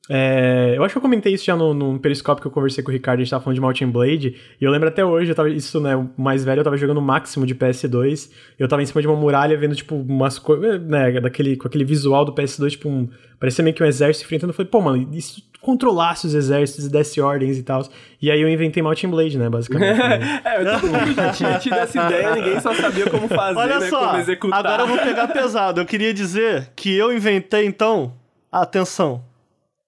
[0.08, 2.91] É, eu acho que eu comentei isso já no, no Periscope que eu conversei com
[2.91, 5.36] o Ricardo, a gente tava falando de Mountain Blade, e eu lembro até hoje, eu
[5.36, 8.30] tava, isso, né, o mais velho, eu tava jogando o máximo de PS2,
[8.60, 11.84] eu tava em cima de uma muralha vendo, tipo, umas coisas, né, daquele, com aquele
[11.84, 15.10] visual do PS2, tipo, um, parecia meio que um exército enfrentando, eu falei, pô, mano,
[15.12, 17.82] e se tu controlasse os exércitos e desse ordens e tal,
[18.22, 19.97] e aí eu inventei Mountain Blade, né, basicamente.
[19.97, 20.41] né?
[20.45, 23.89] é, todo mundo já tinha tido essa ideia, ninguém só sabia como fazer, Olha né,
[23.89, 24.60] só, como executar.
[24.60, 25.82] agora eu vou pegar pesado.
[25.82, 28.14] Eu queria dizer que eu inventei, então.
[28.51, 29.24] Atenção.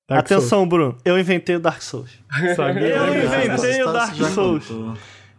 [0.07, 0.43] Dark Souls.
[0.43, 0.97] Atenção, Bruno.
[1.03, 2.11] Eu inventei o Dark Souls.
[2.55, 2.89] Sabe?
[2.89, 4.71] Eu inventei o Dark Souls.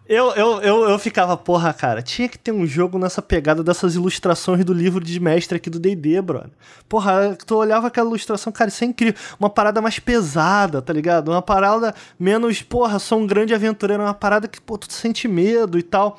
[0.06, 3.94] Eu, eu, eu, eu ficava, porra, cara, tinha que ter um jogo nessa pegada dessas
[3.94, 6.50] ilustrações do livro de mestre aqui do D&D, brother.
[6.88, 9.20] Porra, tu olhava aquela ilustração, cara, isso é incrível.
[9.38, 11.30] Uma parada mais pesada, tá ligado?
[11.30, 15.78] Uma parada menos, porra, sou um grande aventureiro, uma parada que, pô, tu sente medo
[15.78, 16.18] e tal.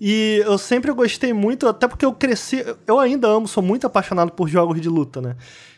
[0.00, 4.32] E eu sempre gostei muito, até porque eu cresci, eu ainda amo, sou muito apaixonado
[4.32, 5.36] por jogos de luta, né?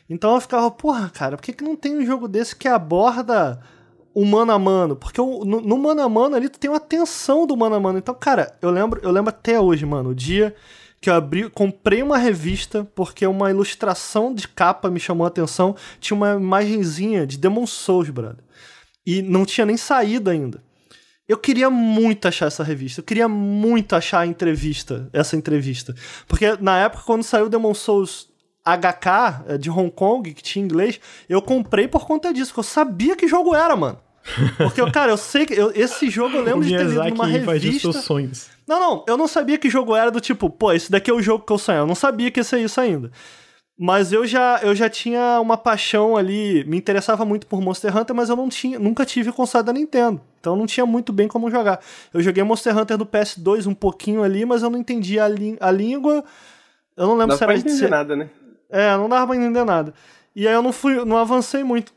[0.08, 3.60] Então eu ficava, porra, cara, por que, que não tem um jogo desse que aborda
[4.14, 4.96] o mano a mano?
[4.96, 7.80] Porque o- no, no mano a mano ali tu tem uma tensão do mano a
[7.80, 7.98] mano.
[7.98, 10.54] Então, cara, eu lembro, eu lembro até hoje, mano, o dia
[11.00, 15.76] que eu abri, comprei uma revista porque uma ilustração de capa me chamou a atenção,
[16.00, 18.42] tinha uma imagenzinha de Demon Souls, brother.
[19.06, 20.62] E não tinha nem saído ainda.
[21.28, 23.00] Eu queria muito achar essa revista.
[23.00, 25.94] Eu queria muito achar a entrevista, essa entrevista.
[26.26, 28.28] Porque na época, quando saiu Demon Souls
[28.64, 30.98] HK, eh, de Hong Kong, que tinha inglês,
[31.28, 33.98] eu comprei por conta disso, porque eu sabia que jogo era, mano.
[34.56, 35.52] Porque, eu, cara, eu sei que.
[35.52, 37.92] eu- esse jogo eu O lembro de ter lido numa revista.
[37.92, 38.48] seus sonhos.
[38.66, 41.20] Não, não, eu não sabia que jogo era do tipo, pô, esse daqui é o
[41.20, 41.80] jogo que eu sonho.
[41.80, 43.10] Eu não sabia que esse é isso ainda.
[43.76, 48.14] Mas eu já, eu já tinha uma paixão ali, me interessava muito por Monster Hunter,
[48.14, 50.20] mas eu não tinha, nunca tive console da Nintendo.
[50.40, 51.80] Então não tinha muito bem como jogar.
[52.14, 55.70] Eu joguei Monster Hunter do PS2 um pouquinho ali, mas eu não entendia a, a
[55.72, 56.24] língua.
[56.96, 58.30] Eu não lembro Não se era entender se- nada, né?
[58.70, 59.94] É, não dava pra entender nada.
[60.34, 61.92] E aí eu não fui, não avancei muito.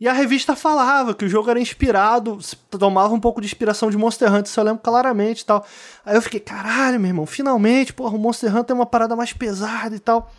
[0.00, 2.38] E a revista falava que o jogo era inspirado,
[2.70, 5.64] tomava um pouco de inspiração de Monster Hunter, isso eu lembro claramente e tal.
[6.04, 9.32] Aí eu fiquei, caralho, meu irmão, finalmente, porra, o Monster Hunter é uma parada mais
[9.32, 10.30] pesada e tal.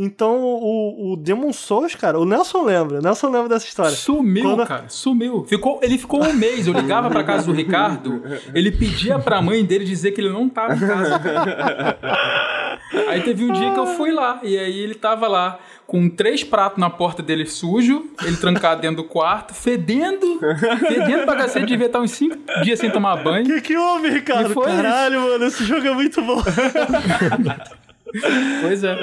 [0.00, 3.90] Então o, o Demon Souls, cara, o Nelson lembra, o Nelson lembra dessa história.
[3.90, 5.44] Sumiu, Quando- cara, sumiu.
[5.48, 6.66] Ficou, ele ficou um mês.
[6.66, 8.22] Eu ligava pra casa do Ricardo,
[8.54, 11.20] ele pedia pra mãe dele dizer que ele não tava em casa.
[13.08, 16.44] Aí teve um dia que eu fui lá, e aí ele tava lá com três
[16.44, 20.38] pratos na porta dele sujo, ele trancado dentro do quarto, fedendo,
[20.86, 23.44] fedendo pra cacete, devia estar uns cinco dias sem tomar O banho.
[23.46, 24.54] que, que houve, Ricardo?
[24.60, 26.42] Caralho, mano, esse jogo é muito bom.
[28.62, 28.96] Pois é.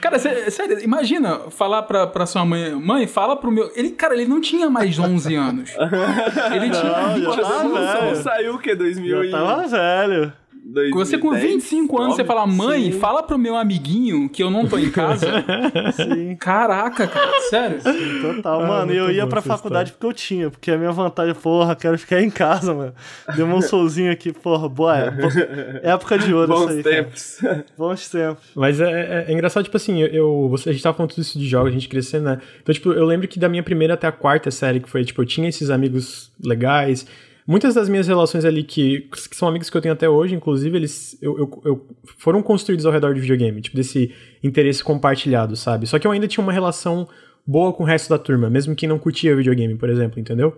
[0.00, 3.70] Cara, sé- sério, imagina falar pra, pra sua mãe, mãe, fala pro meu.
[3.76, 5.70] Ele, cara, ele não tinha mais 11 anos.
[6.54, 8.18] Ele tinha Não, 20 já tá anos.
[8.18, 8.74] saiu o quê?
[8.74, 9.30] 2000 Eu e...
[9.30, 10.32] tava velho.
[10.74, 11.08] 2010?
[11.08, 12.98] Você com 25 anos, você fala, mãe, Sim.
[12.98, 15.26] fala pro meu amiguinho que eu não tô em casa.
[15.94, 16.36] Sim.
[16.36, 17.78] Caraca, cara, sério.
[18.20, 21.74] Total, Ah, mano, eu ia pra faculdade porque eu tinha, porque a minha vantagem, porra,
[21.76, 22.92] quero ficar em casa, mano.
[23.36, 25.24] Deu um solzinho aqui, porra, boa época.
[25.82, 26.82] Época de ouro Bons isso aí.
[26.82, 26.96] cara.
[26.96, 27.38] tempos.
[27.78, 28.44] Bons tempos.
[28.54, 31.22] Mas é, é- é engraçado, tipo assim, eu, eu- você, a gente tava falando tudo
[31.22, 32.40] isso de jogos, a gente crescendo, né?
[32.62, 35.20] Então, tipo, eu lembro que da minha primeira até a quarta série, que foi, tipo,
[35.22, 37.06] eu tinha esses amigos legais.
[37.46, 40.76] Muitas das minhas relações ali, que, que são amigos que eu tenho até hoje, inclusive,
[40.76, 41.86] eles eu, eu- eu-
[42.18, 44.10] foram construídos ao redor de videogame, tipo, desse
[44.42, 45.86] interesse compartilhado, sabe?
[45.86, 47.06] Só que eu ainda tinha uma relação
[47.46, 50.56] boa com o resto da turma, mesmo quem não curtia videogame, por exemplo, entendeu?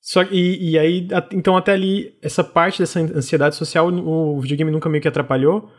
[0.00, 4.88] Só e, e aí, então até ali, essa parte dessa ansiedade social, o videogame nunca
[4.88, 5.70] meio que atrapalhou.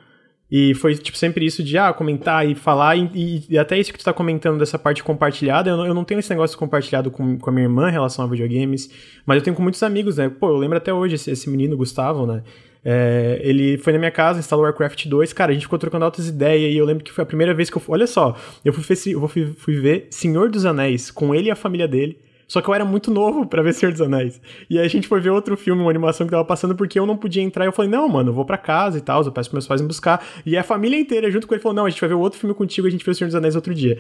[0.52, 3.98] E foi, tipo, sempre isso de, ah, comentar e falar, e, e- até isso que
[3.98, 7.38] tu tá comentando dessa parte compartilhada, eu não, eu não tenho esse negócio compartilhado com,
[7.40, 8.90] com a minha irmã em relação a videogames,
[9.26, 10.30] mas eu tenho com muitos amigos, né?
[10.30, 12.44] Pô, eu lembro até hoje esse, esse menino, Gustavo, né?
[12.86, 16.28] É, ele foi na minha casa, instalou Warcraft 2, cara, a gente ficou trocando altas
[16.28, 18.84] ideias, e eu lembro que foi a primeira vez que eu olha só, eu fui,
[19.28, 22.74] fui, fui ver Senhor dos Anéis com ele e a família dele, só que eu
[22.74, 24.40] era muito novo pra ver Senhor dos Anéis.
[24.70, 27.06] E aí a gente foi ver outro filme, uma animação que tava passando, porque eu
[27.06, 27.66] não podia entrar.
[27.66, 29.68] E eu falei, não, mano, eu vou pra casa e tal, eu peço pros meus
[29.68, 30.24] pais me buscar.
[30.46, 32.54] E a família inteira, junto com ele, falou, não, a gente vai ver outro filme
[32.56, 34.00] contigo, a gente vê o Senhor dos Anéis outro dia.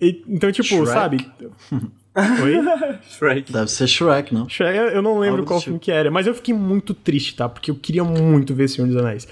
[0.00, 0.86] E- então, tipo, Shrek?
[0.88, 1.26] sabe?
[2.42, 2.98] Oi?
[3.02, 3.52] Shrek.
[3.52, 4.48] Deve ser Shrek, não?
[4.48, 5.66] Shrek, eu não lembro Algo qual tipo.
[5.66, 7.48] filme que era, mas eu fiquei muito triste, tá?
[7.48, 9.28] Porque eu queria muito ver Senhor dos Anéis.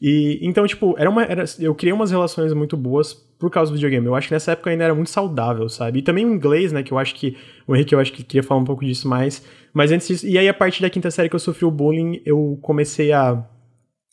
[0.00, 3.74] E então, tipo, era uma, era, eu criei umas relações muito boas por causa do
[3.74, 4.06] videogame.
[4.06, 6.00] Eu acho que nessa época ainda era muito saudável, sabe?
[6.00, 6.82] E também o inglês, né?
[6.82, 7.36] Que eu acho que.
[7.66, 9.44] O Henrique, eu acho que queria falar um pouco disso mais.
[9.72, 10.26] Mas antes disso.
[10.26, 13.44] E aí, a partir da quinta série que eu sofri o bullying, eu comecei a.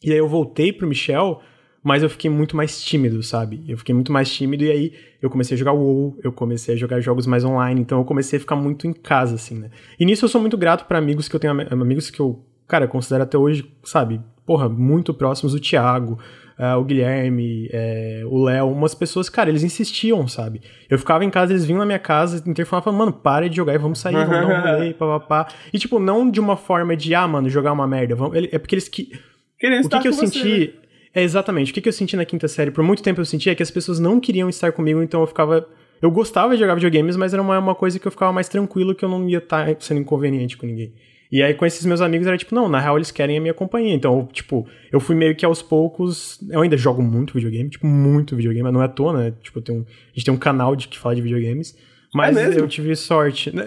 [0.04, 1.42] E aí eu voltei pro Michel,
[1.86, 3.64] mas eu fiquei muito mais tímido, sabe?
[3.68, 6.78] Eu fiquei muito mais tímido e aí eu comecei a jogar WoW, eu comecei a
[6.78, 9.70] jogar jogos mais online, então eu comecei a ficar muito em casa, assim, né?
[10.00, 12.88] E nisso eu sou muito grato para amigos que eu tenho, amigos que eu, cara,
[12.88, 14.22] considero até hoje, sabe?
[14.46, 16.20] Porra, muito próximos, o Thiago,
[16.60, 20.62] uh, o Guilherme, é, o Léo, umas pessoas, cara, eles insistiam, sabe?
[20.90, 23.74] Eu ficava em casa, eles vinham na minha casa, interfonavam, falando, mano, para de jogar
[23.74, 25.48] e vamos sair, vamos dar um rolê, papapá.
[25.72, 28.16] E, tipo, não de uma forma de, ah, mano, jogar uma merda.
[28.16, 28.38] Vamos...
[28.52, 29.12] É porque eles que.
[29.14, 30.68] o que, que eu você, senti.
[30.68, 30.86] Né?
[31.14, 31.72] É exatamente.
[31.72, 32.72] O que, que eu senti na quinta série?
[32.72, 35.66] Por muito tempo eu sentia que as pessoas não queriam estar comigo, então eu ficava.
[36.02, 38.94] Eu gostava de jogar videogames, mas era uma, uma coisa que eu ficava mais tranquilo,
[38.94, 40.94] que eu não ia estar sendo inconveniente com ninguém.
[41.32, 43.54] E aí com esses meus amigos era tipo, não, na real eles querem a minha
[43.54, 43.94] companhia.
[43.94, 46.40] Então, tipo, eu fui meio que aos poucos.
[46.50, 49.34] Eu ainda jogo muito videogame, tipo, muito videogame, mas não é à toa, né?
[49.42, 51.76] Tipo, tem um, a gente tem um canal de que fala de videogames.
[52.16, 53.52] Mas é eu tive sorte.
[53.56, 53.66] Né?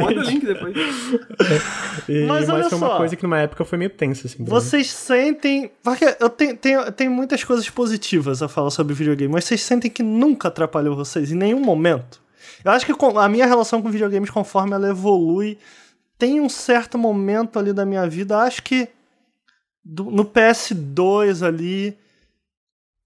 [0.00, 0.76] Manda o link depois.
[0.76, 2.12] É.
[2.12, 4.44] E, mas, mas foi uma coisa que numa época foi meio tensa, assim.
[4.44, 5.70] Vocês sentem.
[5.82, 9.90] Porque eu tenho, tenho, tenho muitas coisas positivas a falar sobre videogame, mas vocês sentem
[9.90, 12.20] que nunca atrapalhou vocês em nenhum momento?
[12.62, 15.56] Eu acho que a minha relação com videogames, conforme ela evolui,
[16.20, 18.90] tem um certo momento ali da minha vida, acho que
[19.82, 21.96] no PS2 ali,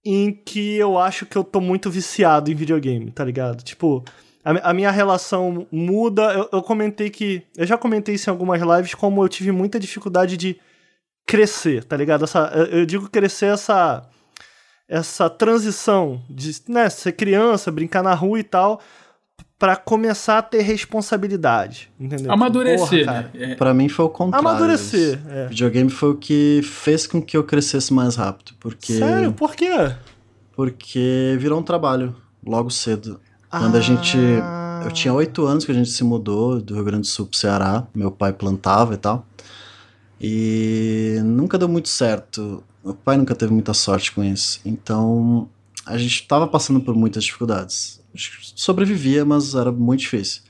[0.04, 3.62] em que eu acho que eu tô muito viciado em videogame, tá ligado?
[3.62, 4.04] Tipo,
[4.44, 6.34] a, a minha relação muda.
[6.34, 7.42] Eu, eu, comentei que.
[7.56, 10.60] Eu já comentei isso em algumas lives, como eu tive muita dificuldade de
[11.24, 12.24] crescer, tá ligado?
[12.24, 14.04] Essa, eu digo crescer essa.
[14.86, 18.82] Essa transição de né, ser criança, brincar na rua e tal,
[19.58, 22.30] para começar a ter responsabilidade, entendeu?
[22.30, 23.06] Amadurecer.
[23.06, 23.54] Porra, é.
[23.54, 24.46] Para mim foi o contrário.
[24.46, 25.20] Amadurecer.
[25.28, 25.46] É.
[25.46, 29.32] Videogame foi o que fez com que eu crescesse mais rápido, porque Sério?
[29.32, 29.92] Por quê?
[30.52, 32.14] Porque virou um trabalho
[32.44, 33.20] logo cedo.
[33.48, 33.78] Quando ah.
[33.78, 34.18] a gente.
[34.84, 37.38] Eu tinha oito anos que a gente se mudou do Rio Grande do Sul pro
[37.38, 37.86] Ceará.
[37.94, 39.26] Meu pai plantava e tal.
[40.20, 42.62] E nunca deu muito certo.
[42.84, 44.60] Meu pai nunca teve muita sorte com isso.
[44.64, 45.48] Então
[45.86, 48.03] a gente estava passando por muitas dificuldades.
[48.54, 50.42] Sobrevivia, mas era muito difícil.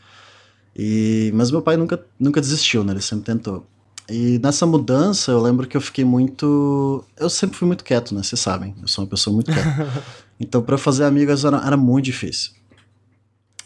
[0.77, 2.93] E, mas meu pai nunca, nunca desistiu, né?
[2.93, 3.67] Ele sempre tentou.
[4.09, 7.05] E nessa mudança, eu lembro que eu fiquei muito.
[7.17, 8.23] Eu sempre fui muito quieto, né?
[8.23, 10.05] Vocês sabem, eu sou uma pessoa muito quieta.
[10.39, 12.53] então, para fazer amigos era, era muito difícil.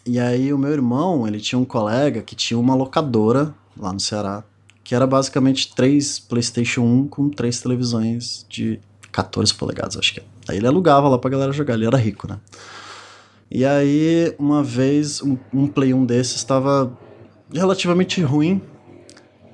[0.06, 4.00] E aí o meu irmão, ele tinha um colega que tinha uma locadora lá no
[4.00, 4.44] Ceará,
[4.82, 8.80] que era basicamente três PlayStation 1 com três televisões de
[9.12, 10.24] 14 polegadas, acho que é.
[10.48, 12.38] Aí ele alugava lá pra galera jogar, ele era rico, né?
[13.50, 16.96] E aí, uma vez, um, um Play 1 desses estava
[17.52, 18.60] relativamente ruim.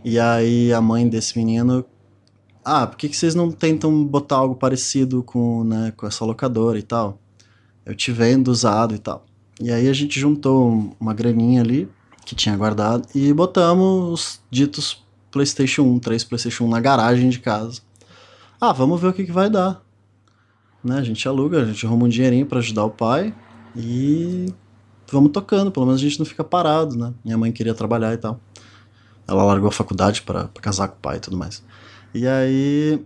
[0.05, 1.85] E aí a mãe desse menino
[2.65, 6.79] ah, por que, que vocês não tentam botar algo parecido com, né, com essa locadora
[6.79, 7.19] e tal?
[7.85, 9.27] Eu te vendo usado e tal.
[9.61, 11.87] E aí a gente juntou uma graninha ali,
[12.25, 17.39] que tinha guardado, e botamos os ditos PlayStation 1, 3 PlayStation 1 na garagem de
[17.39, 17.83] casa.
[18.59, 19.83] Ah, vamos ver o que, que vai dar.
[20.83, 23.35] Né, a gente aluga, a gente arruma um dinheirinho para ajudar o pai
[23.77, 24.53] e
[25.11, 27.13] vamos tocando, pelo menos a gente não fica parado, né?
[27.25, 28.41] Minha mãe queria trabalhar e tal.
[29.27, 31.63] Ela largou a faculdade para casar com o pai e tudo mais.
[32.15, 33.05] E aí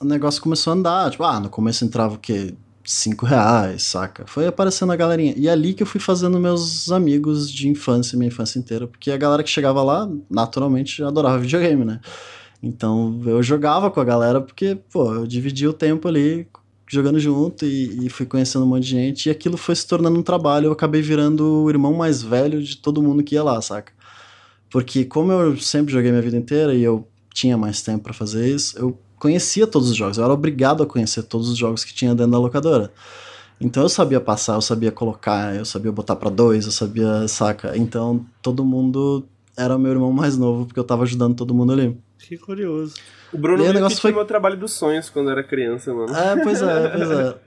[0.00, 2.54] o negócio começou a andar, tipo, ah, no começo entrava o quê?
[2.86, 4.24] cinco reais, saca?
[4.26, 5.34] Foi aparecendo a galerinha.
[5.36, 9.10] E é ali que eu fui fazendo meus amigos de infância, minha infância inteira, porque
[9.10, 12.00] a galera que chegava lá, naturalmente, adorava videogame, né?
[12.62, 16.48] Então eu jogava com a galera porque, pô, eu dividia o tempo ali
[16.88, 19.26] jogando junto e, e, fui conhecendo um monte de gente.
[19.26, 20.66] E aquilo foi se tornando um trabalho.
[20.66, 23.92] Eu acabei virando o irmão mais velho de todo mundo que ia lá, saca?
[24.70, 28.48] Porque como eu sempre joguei minha vida inteira e eu tinha mais tempo para fazer
[28.48, 31.92] isso, eu conhecia todos os jogos, eu era obrigado a conhecer todos os jogos que
[31.92, 32.92] tinha dentro da locadora.
[33.60, 37.76] Então eu sabia passar, eu sabia colocar, eu sabia botar para dois, eu sabia, saca?
[37.76, 39.26] Então todo mundo
[39.56, 41.96] era meu irmão mais novo, porque eu tava ajudando todo mundo ali.
[42.18, 42.94] Que curioso.
[43.32, 46.14] O Bruno e o negócio foi meu trabalho dos sonhos quando era criança, mano.
[46.14, 47.34] É, pois é, pois é.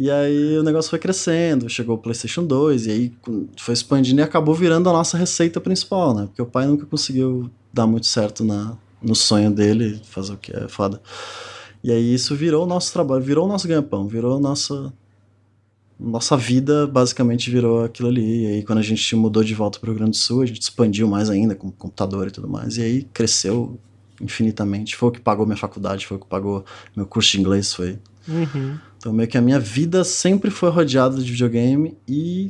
[0.00, 3.12] E aí o negócio foi crescendo, chegou o PlayStation 2, e aí
[3.56, 6.26] foi expandindo e acabou virando a nossa receita principal, né?
[6.26, 10.54] Porque o pai nunca conseguiu dar muito certo na, no sonho dele, fazer o que
[10.56, 11.02] é foda.
[11.82, 14.92] E aí isso virou o nosso trabalho, virou o nosso ganha-pão, virou a nossa
[15.98, 18.44] nossa vida basicamente virou aquilo ali.
[18.44, 20.46] E aí quando a gente mudou de volta para o Rio Grande do Sul, a
[20.46, 22.76] gente expandiu mais ainda com computador e tudo mais.
[22.76, 23.76] E aí cresceu
[24.20, 24.96] infinitamente.
[24.96, 26.64] Foi o que pagou minha faculdade, foi o que pagou
[26.96, 27.98] meu curso de inglês, foi.
[28.26, 28.78] Uhum.
[28.98, 32.48] Então meio que a minha vida sempre foi rodeada de videogame e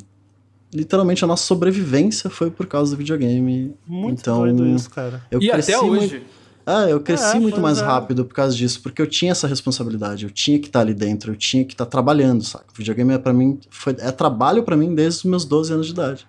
[0.72, 3.74] literalmente a nossa sobrevivência foi por causa do videogame.
[3.86, 5.22] Muito então, doido isso, cara.
[5.30, 6.16] Eu e até hoje.
[6.16, 6.38] Muito...
[6.66, 7.82] É, eu cresci É, muito mais é.
[7.82, 11.32] rápido por causa disso, porque eu tinha essa responsabilidade, eu tinha que estar ali dentro,
[11.32, 12.66] eu tinha que estar trabalhando, saca?
[12.70, 15.86] O videogame é para mim foi é trabalho pra mim desde os meus 12 anos
[15.86, 16.26] de idade.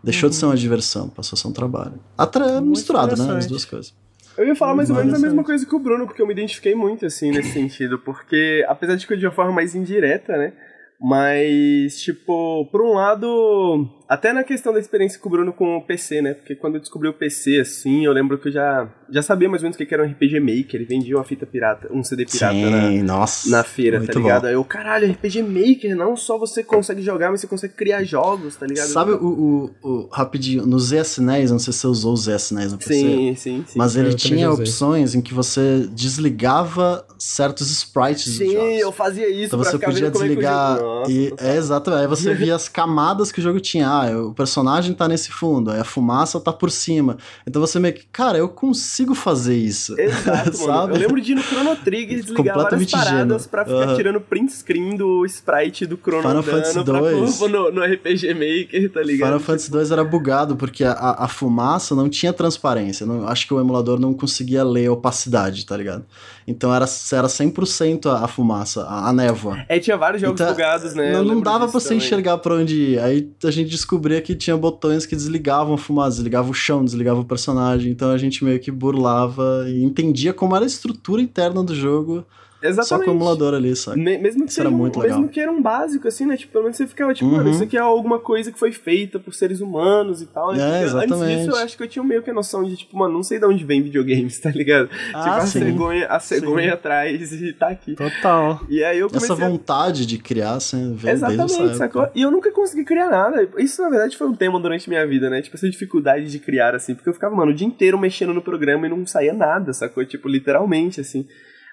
[0.00, 1.94] Deixou de ser uma diversão, passou a ser um trabalho.
[2.16, 3.92] Até misturado, né, as duas coisas.
[4.36, 6.32] Eu ia falar mais ou menos a mesma coisa que o Bruno, porque eu me
[6.32, 7.98] identifiquei muito, assim, nesse sentido.
[7.98, 10.52] Porque, apesar de que eu de uma forma mais indireta, né?
[11.00, 15.82] Mas, tipo, por um lado, até na questão da experiência com o Bruno com o
[15.82, 16.34] PC, né?
[16.34, 19.62] Porque quando eu descobri o PC, assim, eu lembro que eu já, já sabia mais
[19.62, 20.74] ou menos o que era um RPG Maker.
[20.74, 23.50] Ele vendia uma fita pirata, um CD pirata na, Sim, nossa.
[23.50, 24.42] na feira, tá ligado?
[24.42, 24.48] bom.
[24.48, 28.56] Aí eu, caralho, RPG Maker, não só você consegue jogar, mas você consegue criar jogos,
[28.56, 28.88] tá ligado?
[28.88, 32.50] Sabe o, o, o- rapidinho, no ZS NES, não sei se você usou o ZS
[32.52, 32.94] NES no PC.
[32.94, 33.78] Sim, sim, sim.
[33.78, 39.46] Mas ele tinha opções em que você desligava certos sprites dos Sim, eu fazia isso
[39.46, 40.78] Então pra você ficar podia vendo como é que o desligar.
[40.78, 40.94] jogo...
[41.00, 41.44] Nossa, e, nossa.
[41.46, 42.00] é exatamente.
[42.02, 43.93] Aí você via as camadas que o jogo tinha.
[43.94, 47.16] Ah, o personagem tá nesse fundo, aí a fumaça tá por cima.
[47.46, 49.98] Então você meio que, cara, eu consigo fazer isso.
[49.98, 50.56] Exato.
[50.58, 50.94] Sabe?
[50.94, 53.96] Eu lembro de ir no Chrono Trigger desligar várias paradas pra ficar Aham.
[53.96, 57.36] tirando print screen do sprite do Chrono Final Fantasy pra 2.
[57.36, 59.28] pôr no, no RPG Maker, tá ligado?
[59.28, 63.06] Final Fantasy 2 era bugado porque a, a, a fumaça não tinha transparência.
[63.06, 66.04] Não, acho que o emulador não conseguia ler a opacidade, tá ligado?
[66.46, 69.64] Então era, era 100% a, a fumaça, a, a névoa.
[69.68, 71.12] É, tinha vários jogos Então, bugados, né?
[71.12, 71.98] não, não dava pra você também.
[72.04, 72.98] enxergar pra onde ir.
[73.00, 77.22] Aí a gente descobria que tinha botões que desligavam a fumaça, desligavam o chão, desligavam
[77.22, 77.90] o personagem.
[77.90, 82.24] Então a gente meio que burlava e entendia como era a estrutura interna do jogo
[82.72, 83.04] só Exatamente.
[83.06, 84.00] com o emulador ali, sabe?
[84.00, 85.28] Me- mesmo que Isso era um- muito mesmo legal.
[85.30, 86.36] que era um básico, assim, né?
[86.36, 87.36] Tipo, pelo menos você ficava, tipo, Uhum.
[87.36, 90.52] mano, isso aqui é alguma coisa que foi feita por seres humanos e tal.
[90.52, 90.58] né?
[90.58, 91.38] É, Porque Antes exatamente.
[91.38, 93.38] disso, eu acho que eu tinha meio que a noção de, tipo, mano, não sei
[93.38, 94.88] de onde vem videogames, tá ligado?
[95.12, 95.58] Ah, tipo, a sim.
[95.60, 96.74] cegonha, a cegonha Sim.
[96.74, 97.94] atrás e tá aqui.
[97.94, 98.60] Total.
[98.68, 102.08] E aí eu comecei Essa a vontade de criar, assim, veio Exatamente, sacou?
[102.14, 103.48] E eu nunca consegui criar nada.
[103.58, 105.42] Isso, na verdade, foi um tema durante minha vida, né?
[105.42, 106.94] Tipo, essa dificuldade de criar, assim.
[106.94, 110.04] Porque eu ficava, mano, o dia inteiro mexendo no programa e não saía nada, sacou?
[110.04, 111.26] Tipo, literalmente, assim.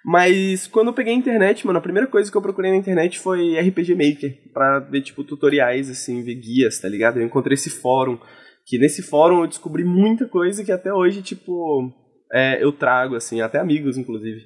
[0.03, 3.19] Mas quando eu peguei a internet, mano, a primeira coisa que eu procurei na internet
[3.19, 4.51] foi RPG Maker.
[4.53, 7.19] Pra ver, tipo, tutoriais, assim, ver guias, tá ligado?
[7.19, 8.19] Eu encontrei esse fórum.
[8.65, 11.91] Que nesse fórum eu descobri muita coisa que até hoje, tipo,
[12.31, 14.41] é, eu trago, assim, até amigos, inclusive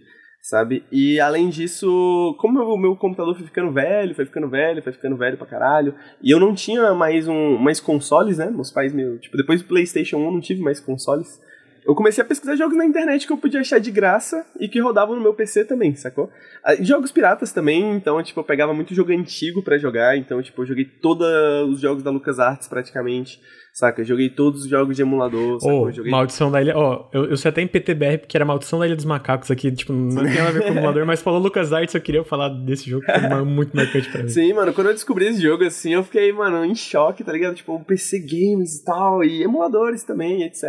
[0.46, 0.84] sabe?
[0.92, 5.18] E além disso, como o meu computador foi ficando velho, foi ficando velho, foi ficando
[5.18, 8.52] velho pra caralho, e eu não tinha mais um mais consoles, né?
[8.52, 11.42] Meus pais meu, tipo, depois do PlayStation 1 eu não tive mais consoles.
[11.86, 14.82] Eu comecei a pesquisar jogos na internet que eu podia achar de graça e que
[14.82, 16.32] rodavam no meu PC também, sacou?
[16.64, 20.64] Ah, Jogos piratas também, então, tipo, eu pegava muito jogo antigo pra jogar, então, tipo,
[20.64, 21.28] eu joguei todos
[21.70, 23.40] os jogos da LucasArts praticamente,
[23.76, 24.02] saca?
[24.02, 25.82] Eu joguei todos os jogos de emulador, sacou?
[25.84, 26.78] Ô, Eu joguei Maldição da Ilha.
[26.78, 29.70] Ó, eu, eu sei até em PTBR, porque era Maldição da Ilha dos Macacos aqui,
[29.72, 32.48] tipo, não tem nada a ver com o emulador, mas falou LucasArts, eu queria falar
[32.50, 34.30] desse jogo, que mar- muito marcante pra mim.
[34.30, 37.54] Sim, mano, quando eu descobri esse jogo, assim, eu fiquei, mano, em choque, tá ligado?
[37.56, 40.64] Tipo, PC Games e tal, e emuladores também, etc.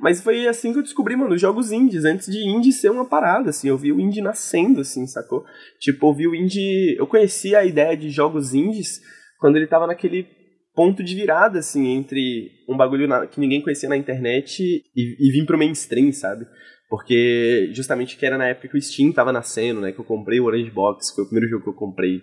[0.00, 3.04] Mas foi assim que eu descobri, mano, os jogos indies, antes de indie ser uma
[3.08, 5.44] parada, assim, eu vi o indie nascendo, assim, sacou?
[5.78, 6.96] Tipo, eu vi o indie...
[6.98, 9.00] Eu conheci a ideia de jogos indies
[9.38, 10.26] quando ele tava naquele
[10.74, 14.62] ponto de virada, assim, entre um bagulho na- que ninguém conhecia na internet
[14.96, 16.46] e, e vir pro mainstream, sabe?
[16.88, 19.92] Porque justamente que era na época que o Steam tava nascendo, né?
[19.92, 22.20] Que eu comprei o Orange Box, que foi o primeiro jogo que eu comprei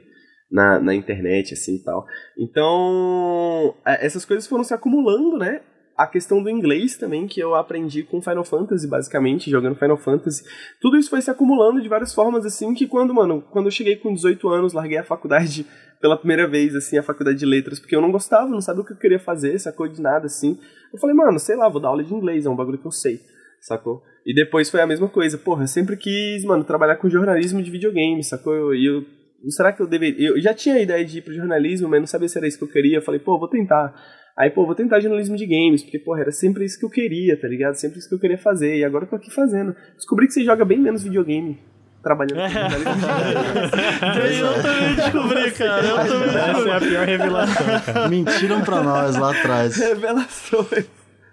[0.51, 2.05] na, na internet, assim e tal.
[2.37, 5.61] Então, essas coisas foram se acumulando, né?
[5.99, 10.45] A questão do inglês também, que eu aprendi com Final Fantasy, basicamente, jogando Final Fantasy.
[10.79, 13.97] Tudo isso foi se acumulando de várias formas, assim, que quando, mano, quando eu cheguei
[13.97, 15.65] com 18 anos, larguei a faculdade
[15.99, 18.85] pela primeira vez, assim, a faculdade de letras, porque eu não gostava, não sabia o
[18.85, 20.57] que eu queria fazer, sacou de nada, assim.
[20.93, 22.91] Eu falei, mano, sei lá, vou dar aula de inglês, é um bagulho que eu
[22.91, 23.19] sei,
[23.59, 24.01] sacou?
[24.25, 27.69] E depois foi a mesma coisa, porra, eu sempre quis, mano, trabalhar com jornalismo de
[27.69, 28.73] videogame, sacou?
[28.73, 29.03] E eu,
[29.49, 30.29] será que eu deveria...
[30.29, 32.57] Eu já tinha a ideia de ir pro jornalismo, mas não sabia se era isso
[32.57, 33.93] que eu queria, eu falei, pô, vou tentar.
[34.39, 37.35] Aí, pô, vou tentar jornalismo de games, porque, porra, era sempre isso que eu queria,
[37.35, 37.75] tá ligado?
[37.75, 39.75] Sempre isso que eu queria fazer, e agora eu tô aqui fazendo.
[39.97, 41.59] Descobri que você joga bem menos videogame
[42.01, 42.53] trabalhando games.
[44.39, 45.85] Eu também descobri, cara.
[45.85, 46.71] Eu também Essa é descobri.
[46.71, 48.07] a pior revelação, cara.
[48.07, 49.75] Mentiram pra nós lá atrás.
[49.75, 50.85] Revelações.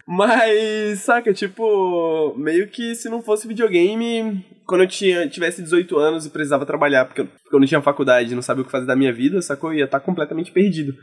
[0.04, 6.26] Mas, saca, tipo, meio que se não fosse videogame, quando eu tinha, tivesse 18 anos
[6.26, 8.86] e precisava trabalhar, porque eu, porque eu não tinha faculdade, não sabia o que fazer
[8.86, 9.72] da minha vida, sacou?
[9.72, 10.94] Eu ia estar completamente perdido.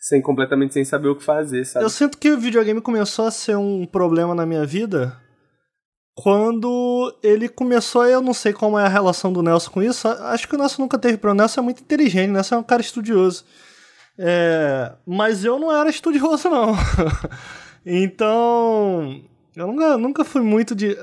[0.00, 1.84] Sem, completamente sem saber o que fazer, sabe?
[1.84, 5.14] Eu sinto que o videogame começou a ser um problema na minha vida
[6.14, 10.46] quando ele começou, eu não sei como é a relação do Nelson com isso, acho
[10.48, 12.62] que o Nelson nunca teve problema, o Nelson é muito inteligente, o Nelson é um
[12.62, 13.44] cara estudioso.
[14.18, 16.74] É, mas eu não era estudioso, não.
[17.86, 19.22] então,
[19.56, 20.96] eu nunca, nunca fui muito de...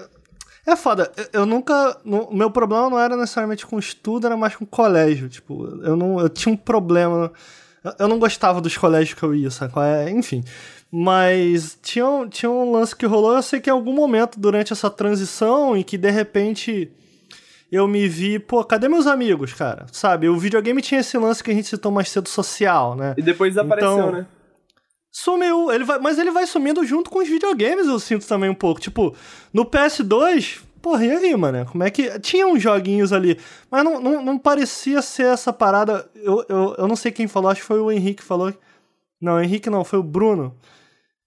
[0.65, 1.97] É foda, eu- eu nunca...
[2.05, 6.19] O meu problema não era necessariamente com estudo, era mais com colégio, tipo, eu, não,
[6.19, 7.31] eu tinha um problema...
[7.99, 9.73] eu- não gostava dos colégios que eu ia, sabe?
[9.79, 10.09] é?
[10.09, 10.43] Enfim.
[10.91, 14.71] Mas tinha, um- tinha um lance que rolou, eu sei que em algum momento durante
[14.71, 16.89] essa transição em que de repente
[17.71, 19.85] eu me vi, pô, cadê meus amigos, cara?
[19.91, 23.13] Sabe, o videogame tinha esse lance que a gente citou mais cedo social, né?
[23.17, 24.25] E depois desapareceu, Então, né?
[25.11, 28.55] Sumiu, ele vai, mas ele vai sumindo junto com os videogames, eu sinto também um
[28.55, 28.79] pouco.
[28.79, 29.15] Tipo,
[29.51, 31.65] no PS2, porra, e aí, mano?
[31.65, 32.17] Como é que.
[32.19, 33.37] Tinha uns joguinhos ali,
[33.69, 36.09] mas não, não, não parecia ser essa parada.
[36.15, 38.53] Eu, eu, eu não sei quem falou, acho que foi o Henrique que falou.
[39.19, 40.55] Não, o Henrique não, foi o Bruno.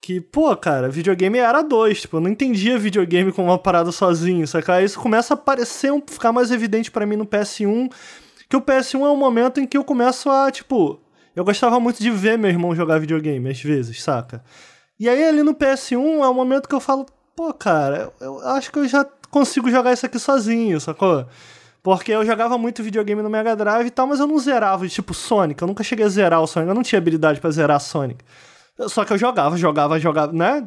[0.00, 2.00] Que, pô, cara, videogame era dois.
[2.00, 4.74] Tipo, eu não entendia videogame como uma parada sozinho, saca?
[4.74, 7.92] Aí isso começa a aparecer, um, ficar mais evidente pra mim no PS1.
[8.48, 10.98] Que o PS1 é um momento em que eu começo a, tipo.
[11.36, 14.42] Eu gostava muito de ver meu irmão jogar videogame, às vezes, saca?
[14.98, 17.06] E aí ali no PS1 é o momento que eu falo,
[17.36, 21.26] pô, cara, eu, eu acho que eu já consigo jogar isso aqui sozinho, sacou?
[21.82, 25.14] Porque eu jogava muito videogame no Mega Drive e tal, mas eu não zerava, tipo
[25.14, 25.60] Sonic.
[25.62, 28.22] Eu nunca cheguei a zerar o Sonic, eu não tinha habilidade pra zerar Sonic.
[28.88, 30.66] Só que eu jogava, jogava, jogava, né?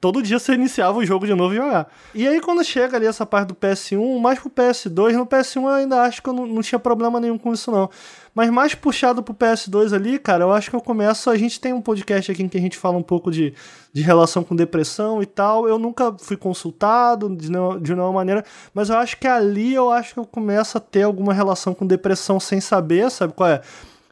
[0.00, 1.92] Todo dia você iniciava o jogo de novo e jogar.
[2.14, 5.68] E aí quando chega ali essa parte do PS1, mais pro PS2, no PS1 eu
[5.68, 7.90] ainda acho que eu não, não tinha problema nenhum com isso não.
[8.34, 11.28] Mas mais puxado pro PS2 ali, cara, eu acho que eu começo.
[11.30, 13.52] A gente tem um podcast aqui em que a gente fala um pouco de,
[13.92, 15.68] de relação com depressão e tal.
[15.68, 19.90] Eu nunca fui consultado de, nenhuma- de nenhuma maneira, mas eu acho que ali eu
[19.90, 23.60] acho que eu começo a ter alguma relação com depressão sem saber, sabe qual é?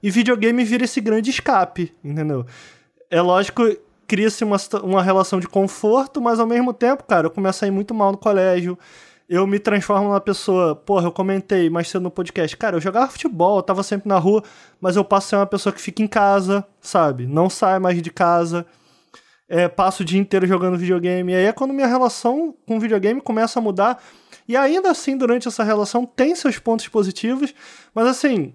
[0.02, 2.44] E videogame vira esse grande escape, entendeu?
[3.10, 3.62] É lógico,
[4.06, 7.70] cria-se uma, uma relação de conforto, mas ao mesmo tempo, cara, eu começo a ir
[7.70, 8.76] muito mal no colégio.
[9.28, 10.74] Eu me transformo numa pessoa.
[10.74, 12.56] Porra, eu comentei mais cedo no podcast.
[12.56, 14.42] Cara, eu jogava futebol, eu tava sempre na rua,
[14.80, 17.26] mas eu passo a ser uma pessoa que fica em casa, sabe?
[17.26, 18.64] Não sai mais de casa.
[19.46, 21.32] É, passo o dia inteiro jogando videogame.
[21.32, 24.02] E aí é quando minha relação com videogame começa a mudar.
[24.46, 27.54] E ainda assim, durante essa relação, tem seus pontos positivos,
[27.94, 28.54] mas assim,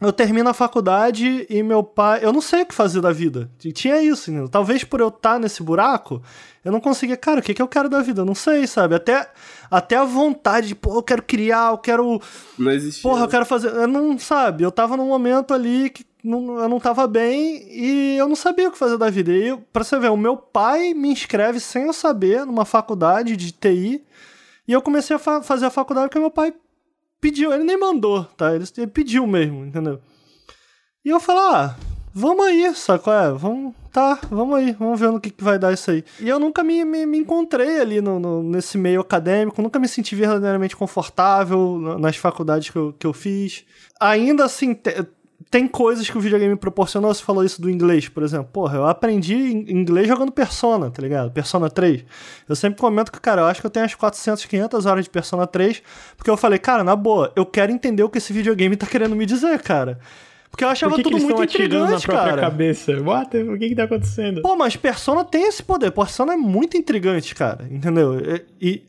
[0.00, 2.20] eu termino a faculdade e meu pai.
[2.24, 3.50] Eu não sei o que fazer da vida.
[3.64, 4.48] E tinha isso, entendeu?
[4.48, 6.22] Talvez por eu estar nesse buraco,
[6.64, 7.16] eu não conseguia.
[7.16, 8.22] Cara, o que, que eu quero da vida?
[8.22, 8.94] Eu não sei, sabe?
[8.94, 9.30] Até,
[9.70, 12.20] até a vontade de, pô, eu quero criar, eu quero.
[12.58, 13.02] Não existia.
[13.02, 13.68] Porra, eu quero fazer.
[13.68, 14.64] Eu não, sabe?
[14.64, 18.68] Eu tava num momento ali que não, eu não tava bem e eu não sabia
[18.68, 19.30] o que fazer da vida.
[19.32, 23.52] E, pra você ver, o meu pai me inscreve sem eu saber numa faculdade de
[23.52, 24.02] TI.
[24.68, 26.54] E eu comecei a fa- fazer a faculdade porque meu pai
[27.20, 27.52] pediu.
[27.52, 28.54] Ele nem mandou, tá?
[28.54, 30.00] Ele, ele pediu mesmo, entendeu?
[31.04, 31.76] E eu falei, ah,
[32.14, 33.10] vamos aí, saco?
[33.10, 33.74] É, vamos.
[33.92, 36.04] Tá, vamos aí, vamos ver no que, que vai dar isso aí.
[36.20, 39.88] E eu nunca me, me, me encontrei ali no, no- nesse meio acadêmico, nunca me
[39.88, 43.64] senti verdadeiramente confortável na- nas faculdades que eu, que eu fiz.
[43.98, 44.78] Ainda assim,
[45.48, 47.12] tem coisas que o videogame me proporcionou.
[47.14, 48.48] Você falou isso do inglês, por exemplo.
[48.52, 51.30] Porra, eu aprendi in- inglês jogando Persona, tá ligado?
[51.30, 52.04] Persona 3.
[52.48, 55.10] Eu sempre comento que, cara, eu acho que eu tenho as 400, 500 horas de
[55.10, 55.82] Persona 3,
[56.16, 59.16] porque eu falei, cara, na boa, eu quero entender o que esse videogame tá querendo
[59.16, 59.98] me dizer, cara.
[60.50, 62.40] Porque eu achava Por que, que tudo eles muito atirando na intrigante, própria cara.
[62.42, 62.92] cabeça?
[63.00, 63.36] What?
[63.36, 64.42] O que que tá acontecendo?
[64.42, 65.92] Pô, mas Persona tem esse poder.
[65.92, 67.68] Persona é muito intrigante, cara.
[67.70, 68.18] Entendeu?
[68.20, 68.82] E, e,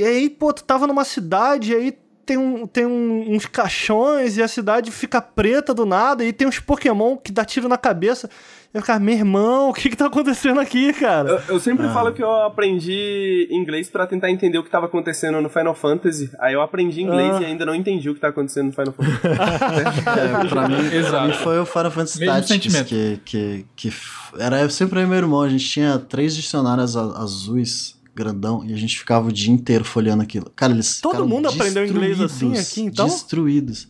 [0.00, 4.36] e aí, pô, tu tava numa cidade, e aí tem, um, tem um- uns caixões
[4.36, 7.78] e a cidade fica preta do nada, e tem uns Pokémon que dá tiro na
[7.78, 8.28] cabeça.
[8.74, 11.30] Eu ficava, meu irmão, o que que tá acontecendo aqui, cara?
[11.48, 11.92] Eu, eu sempre Ah.
[11.94, 16.30] falo que eu aprendi inglês pra tentar entender o que tava acontecendo no Final Fantasy.
[16.38, 17.40] Aí eu aprendi inglês Ah.
[17.42, 19.16] e ainda não entendi o que tá acontecendo no Final Fantasy.
[20.06, 20.78] É, pra mim,
[21.08, 22.88] pra mim foi o Final Fantasy Mesmo Tactics sentimento.
[22.88, 26.34] que, que, que f- era eu sempre eu e meu irmão, a gente tinha três
[26.36, 30.50] dicionários azuis, grandão, e a gente ficava o dia inteiro folheando aquilo.
[30.56, 33.06] Cara, eles Todo mundo aprendeu inglês assim aqui, então?
[33.06, 33.86] Destruídos.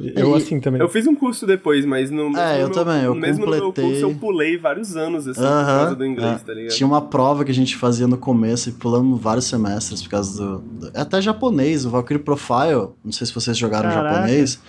[0.00, 0.80] Eu E- assim também.
[0.80, 3.50] Eu fiz um curso depois, mas no mesmo É, eu no- também, eu mesmo no
[3.50, 3.90] meu completei.
[3.90, 6.44] curso eu pulei vários anos, assim, por Aham, causa do inglês, é.
[6.44, 6.74] tá ligado?
[6.74, 10.36] Tinha uma prova que a gente fazia no começo e pulamos vários semestres por causa
[10.42, 10.58] do.
[10.58, 12.88] do- é até japonês, o Valkyrie Profile.
[13.04, 14.14] Não sei se vocês jogaram Caraca.
[14.16, 14.60] japonês,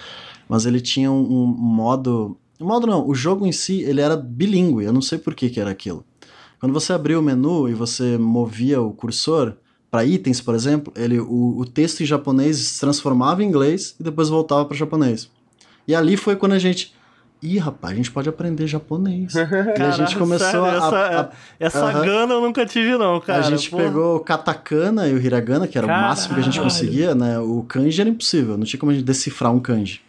[0.47, 2.37] mas ele tinha um, um modo.
[2.61, 5.49] Um modo não, o jogo em si ele era bilíngue, eu não sei por que,
[5.49, 6.05] que era aquilo.
[6.65, 9.53] Quando você abria o menu e você movia o cursor
[9.91, 14.03] para itens, por exemplo, ele, o, o texto em japonês se transformava em inglês e
[14.03, 15.29] depois voltava para japonês.
[15.87, 16.91] E ali foi quando a gente.
[17.39, 19.35] Ih, rapaz, a gente pode aprender japonês.
[19.37, 21.29] e a gente Caralho, começou sério, a- essa, a,
[21.59, 22.03] essa Aham.
[22.03, 23.45] gana eu nunca tive, não, cara.
[23.45, 23.83] a gente Porra.
[23.83, 26.73] pegou o katakana e o hiragana, que era o máximo que a gente Caralho.
[26.73, 27.37] conseguia, né?
[27.37, 30.01] O kanji era impossível, não tinha como a gente decifrar um kanji.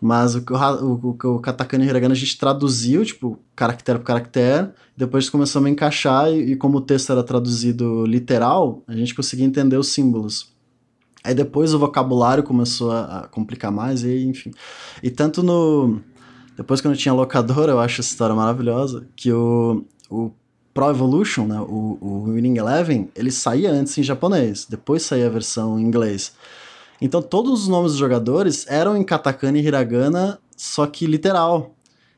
[0.00, 4.68] Mas o, o, o, o katakana e hiragana a gente traduziu, tipo, caractere por caractere,
[4.96, 9.46] depois começamos a encaixar e, e como o texto era traduzido literal, a gente conseguia
[9.46, 10.54] entender os símbolos.
[11.24, 14.52] Aí depois o vocabulário começou a, a complicar mais, e enfim.
[15.02, 16.00] E tanto no.
[16.56, 20.30] Depois, quando eu tinha locadora, eu acho essa história maravilhosa, que o, o
[20.72, 25.30] Pro Evolution, né, o, o Winning Eleven, ele saía antes em japonês, depois saía a
[25.30, 26.32] versão em inglês.
[27.00, 31.72] Então todos os nomes dos jogadores eram em katakana e hiragana, só que literal.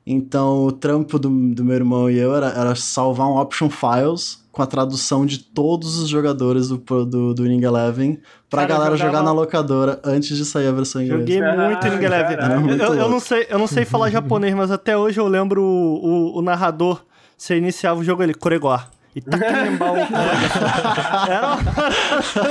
[0.07, 4.43] Então o trampo do, do meu irmão e eu era, era salvar um option files
[4.51, 8.19] com a tradução de todos os jogadores do, do, do Inning Eleven
[8.49, 11.21] pra Cara, galera jogava- jogar na locadora antes de sair a versão em inglês.
[11.29, 12.37] Joguei muito Inning Eleven.
[12.81, 16.07] Eu, eu- não sei, eu não sei falar japonês, mas até hoje eu lembro o,
[16.35, 17.03] o, o narrador.
[17.37, 18.83] Você iniciava o jogo ele, Koregor.
[19.15, 19.97] E Takemba o
[21.31, 21.59] Era uma...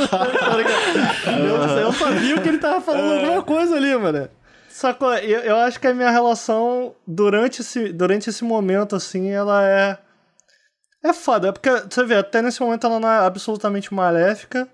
[0.07, 4.29] Tá eu, sabia que ele tava falando alguma coisa ali, mano.
[4.69, 5.13] Sacou?
[5.15, 9.97] Eu, eu acho que a minha relação durante esse, durante esse momento, assim, ela é.
[11.03, 11.47] É foda.
[11.47, 14.67] É porque, você vê, até nesse momento ela não é absolutamente maléfica.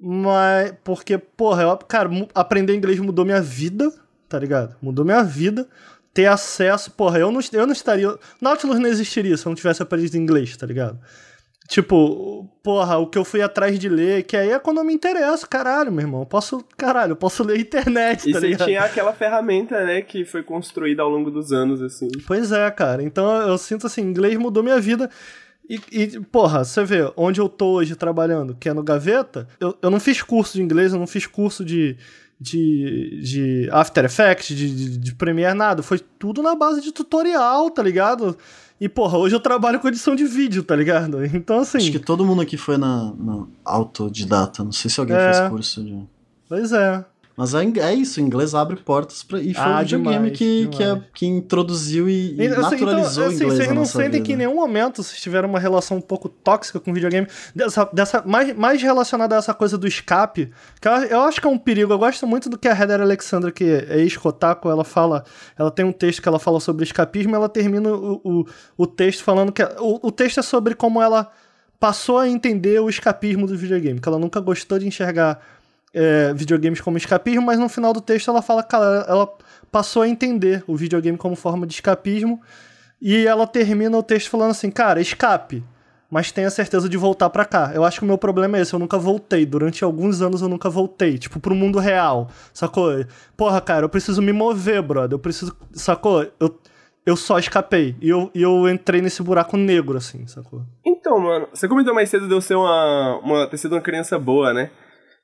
[0.00, 0.74] Mas.
[0.82, 3.92] Porque, porra, eu, cara, aprender inglês mudou minha vida,
[4.28, 4.76] tá ligado?
[4.82, 5.68] Mudou minha vida.
[6.14, 6.90] Ter acesso.
[6.90, 8.16] Porra, eu não, eu não estaria.
[8.40, 10.98] Nautilus não existiria se eu não tivesse aprendido inglês, tá ligado?
[11.68, 14.94] Tipo, porra, o que eu fui atrás de ler, que aí é quando eu me
[14.94, 16.20] interesso, caralho, meu irmão.
[16.20, 18.66] Eu posso, caralho, eu posso ler internet, E tá você ligado?
[18.66, 22.08] tinha aquela ferramenta, né, que foi construída ao longo dos anos, assim.
[22.26, 23.02] Pois é, cara.
[23.02, 25.10] Então eu sinto assim, inglês mudou minha vida.
[25.68, 29.76] E, e, porra, você vê, onde eu tô hoje trabalhando, que é no Gaveta, eu,
[29.82, 31.98] eu não fiz curso de inglês, eu não fiz curso de,
[32.40, 35.82] de, de After Effects, de, de, de Premiere, nada.
[35.82, 38.36] Foi tudo na base de tutorial, tá ligado?
[38.80, 41.18] E, porra, hoje eu trabalho com edição de vídeo, tá ligado?
[41.34, 41.78] Então, assim.
[41.78, 44.62] Acho que todo mundo aqui foi na, na autodidata.
[44.62, 45.32] Não sei se alguém É.
[45.34, 45.98] fez curso de.
[46.48, 47.04] Pois é.
[47.38, 49.38] Mas é, é isso, o inglês abre portas pra.
[49.38, 52.60] E foi Ah, o videogame demais, que, que, é, que introduziu e, e E, assim,
[52.60, 55.60] naturalizou então, o assim, inglês vocês não sentem que em nenhum momento vocês tiveram uma
[55.60, 59.86] relação um pouco tóxica com videogame, dessa, dessa, mais, mais relacionada a essa coisa do
[59.86, 60.50] escape,
[60.80, 61.92] que eu, eu acho que é um perigo.
[61.92, 65.22] Eu gosto muito do que a Heather Alexandra, que é ex-Kotaku, ela fala,
[65.56, 68.46] ela tem um texto que ela fala sobre escapismo, ela termina o, o,
[68.76, 69.62] o texto falando que...
[69.78, 71.30] O, o texto é sobre como ela
[71.78, 75.40] passou a entender o escapismo do videogame, que ela nunca gostou de enxergar
[75.94, 79.28] é, videogames como escapismo, mas no final do texto ela fala, cara, ela
[79.70, 82.40] passou a entender o videogame como forma de escapismo
[83.00, 85.64] e ela termina o texto falando assim, cara, escape,
[86.10, 87.70] mas tenha certeza de voltar pra cá.
[87.74, 89.44] Eu acho que o meu problema é esse, eu nunca voltei.
[89.44, 93.04] Durante alguns anos eu nunca voltei, tipo, pro mundo real, sacou?
[93.36, 96.26] Porra, cara, eu preciso me mover, brother, eu preciso, sacou?
[96.40, 96.58] Eu,
[97.04, 100.62] eu só escapei e eu, e eu entrei nesse buraco negro, assim, sacou?
[100.84, 103.46] Então, mano, você comentou mais cedo de eu ser uma, uma.
[103.46, 104.70] ter sido uma criança boa, né?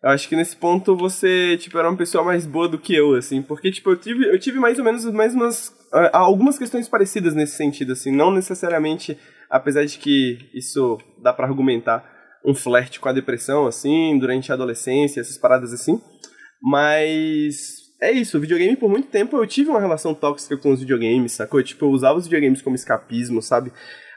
[0.04, 3.14] Eu acho que nesse ponto você, tipo, era uma pessoa mais boa do que eu,
[3.14, 3.40] assim.
[3.40, 5.74] Porque, tipo, eu tive, eu tive mais ou menos as mesmas.
[5.90, 8.12] ah, algumas questões parecidas nesse sentido, assim.
[8.12, 9.16] Não necessariamente,
[9.48, 12.04] apesar de que isso dá pra argumentar
[12.44, 15.98] um flerte com a depressão, assim, durante a adolescência, essas paradas assim.
[16.62, 17.82] Mas.
[17.98, 21.62] É isso, videogame por muito tempo eu tive uma relação tóxica com os videogames, sacou?
[21.62, 23.72] Tipo, eu usava os videogames como escapismo, sabe?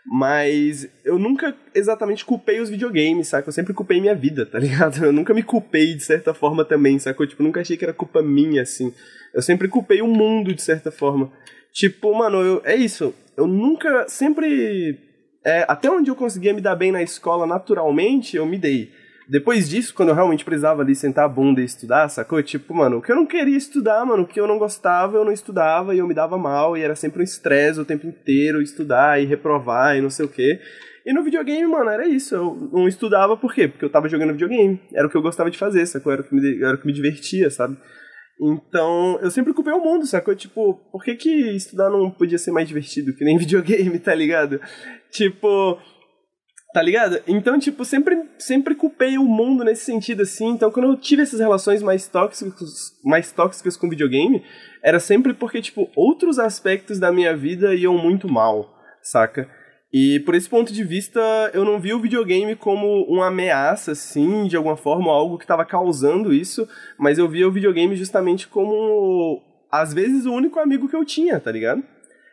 [0.09, 3.49] Mas eu nunca exatamente culpei os videogames, saca?
[3.49, 5.03] Eu sempre culpei minha vida, tá ligado?
[5.03, 7.27] Eu nunca me culpei de certa forma também, sacou?
[7.27, 8.93] Tipo, nunca achei que era culpa minha, assim.
[9.33, 11.29] Eu sempre culpei o mundo de certa forma.
[11.73, 13.13] Tipo, mano, eu- é isso.
[13.35, 14.97] Eu nunca, sempre.
[15.45, 18.91] é, até onde eu conseguia me dar bem na escola naturalmente, eu me dei.
[19.29, 22.41] Depois disso, quando eu realmente precisava ali sentar a bunda e estudar, sacou?
[22.41, 25.25] Tipo, mano, o que eu não queria estudar, mano, o que eu não gostava, eu
[25.25, 28.61] não estudava e eu me dava mal, e era sempre um estresse o tempo inteiro,
[28.61, 30.61] estudar e reprovar e não sei o quê.
[31.05, 32.35] E no videogame, mano, era isso.
[32.35, 33.67] Eu não estudava por quê?
[33.67, 34.79] Porque eu tava jogando videogame.
[34.93, 36.11] Era o que eu gostava de fazer, sacou?
[36.11, 37.77] Era o que me, era o que me divertia, sabe?
[38.39, 40.35] Então, eu sempre culpei o mundo, sacou?
[40.35, 44.59] Tipo, por que que estudar não podia ser mais divertido que nem videogame, tá ligado?
[45.09, 45.79] Tipo,
[46.77, 47.19] Tá ligado?
[47.27, 50.49] Então, tipo, sempre, sempre culpei o mundo nesse sentido, assim.
[50.49, 54.43] Então, quando eu tive essas relações mais tóxicas, mais tóxicas com videogame,
[54.83, 59.49] era sempre porque, tipo, outros aspectos da minha vida iam muito mal, saca?
[59.91, 61.19] E por esse ponto de vista,
[61.51, 65.65] eu não vi o videogame como uma ameaça, assim, de alguma forma, algo que estava
[65.65, 69.41] causando isso, mas eu via o videogame justamente como,
[69.71, 71.83] às vezes, o único amigo que eu tinha, tá ligado?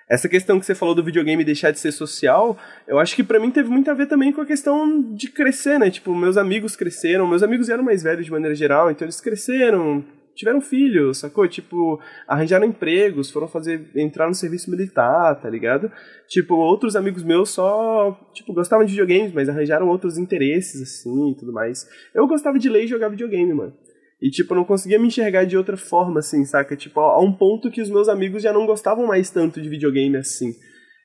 [0.08, 3.40] Essa questão que você falou do videogame deixar de ser social, eu acho que pra
[3.40, 5.90] mim teve muito a ver também com a questão de crescer, né?
[5.90, 10.04] Tipo, meus amigos cresceram, meus amigos eram mais velhos de maneira geral, então eles cresceram,
[10.34, 11.48] tiveram filhos, sacou?
[11.48, 11.98] Tipo,
[12.28, 15.90] arranjaram empregos, foram fazer, entrar no serviço militar, tá ligado?
[16.28, 21.34] Tipo, outros amigos meus só, tipo, gostavam de videogames, mas arranjaram outros interesses, assim, e
[21.34, 21.88] tudo mais.
[22.14, 23.72] Eu gostava de ler e jogar videogame, mano.
[24.20, 26.76] E, tipo, eu não conseguia me enxergar de outra forma, assim, saca?
[26.76, 30.16] Tipo, a um ponto que os meus amigos já não gostavam mais tanto de videogame,
[30.16, 30.52] assim.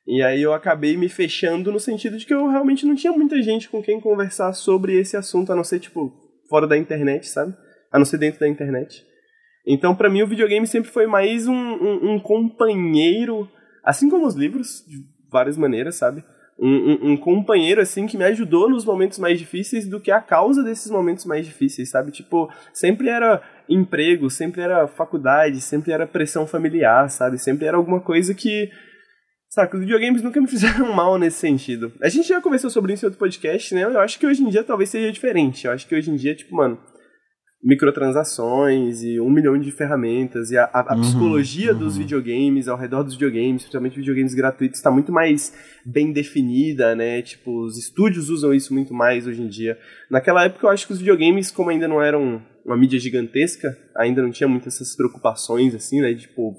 [0.08, 3.42] E aí eu acabei me fechando no sentido de que eu realmente não tinha muita
[3.42, 6.12] gente com quem conversar sobre esse assunto, a não ser, tipo,
[6.50, 7.54] fora da internet, sabe?
[7.92, 9.06] A não ser dentro da internet.
[9.68, 13.48] Então, pra mim, o videogame sempre foi mais um, um, um companheiro,
[13.84, 14.98] assim como os livros, de
[15.32, 16.24] várias maneiras, sabe?
[16.62, 20.62] Um, um, companheiro, assim, que me ajudou nos momentos mais difíceis do que a causa
[20.62, 22.12] desses momentos mais difíceis, sabe?
[22.12, 27.38] Tipo, sempre era emprego, sempre era faculdade, sempre era pressão familiar, sabe?
[27.38, 28.70] Sempre era alguma coisa que
[29.50, 31.92] Saca, os videogames nunca me fizeram mal nesse sentido.
[32.04, 33.84] A gente já conversou sobre isso em outro podcast, né?
[33.84, 35.66] Eu acho que hoje em dia talvez seja diferente.
[35.66, 36.80] Eu acho que hoje em dia, tipo, mano,
[37.62, 41.80] microtransações e um milhão de ferramentas e a, a, a uhum, psicologia uhum.
[41.80, 45.54] dos videogames ao redor dos videogames, principalmente videogames gratuitos, está muito mais
[45.86, 47.22] bem definida, né?
[47.22, 49.78] Tipo, os estúdios usam isso muito mais hoje em dia.
[50.10, 54.22] Naquela época eu acho que os videogames, como ainda não eram uma mídia gigantesca, ainda
[54.22, 56.14] não tinha muitas essas preocupações, assim, né?
[56.14, 56.56] Tipo,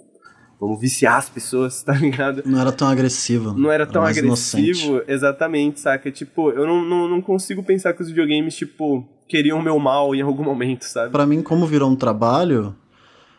[0.60, 2.42] vamos viciar as pessoas, tá ligado?
[2.44, 3.54] Não era tão agressivo.
[3.54, 5.10] Não era tão era agressivo, inocente.
[5.10, 6.10] exatamente, saca?
[6.10, 10.14] Tipo, eu não, não, não consigo pensar que os videogames, tipo, queriam o meu mal
[10.14, 11.12] em algum momento, sabe?
[11.12, 12.74] Para mim, como virou um trabalho,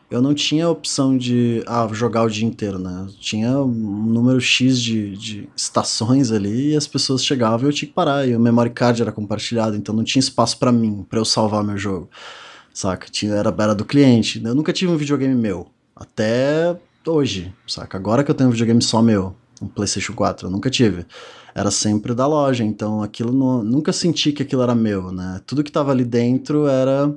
[0.09, 3.05] eu não tinha a opção de ah, jogar o dia inteiro, né?
[3.05, 7.73] Eu tinha um número X de, de estações ali e as pessoas chegavam e eu
[7.73, 8.25] tinha que parar.
[8.25, 11.63] E o memory card era compartilhado, então não tinha espaço para mim, para eu salvar
[11.63, 12.09] meu jogo.
[12.73, 13.07] Saca?
[13.11, 14.41] Tinha, era, era do cliente.
[14.43, 15.67] Eu nunca tive um videogame meu.
[15.93, 17.97] Até hoje, saca?
[17.97, 21.05] Agora que eu tenho um videogame só meu, um PlayStation 4, eu nunca tive.
[21.53, 25.41] Era sempre da loja, então aquilo não, nunca senti que aquilo era meu, né?
[25.45, 27.13] Tudo que tava ali dentro era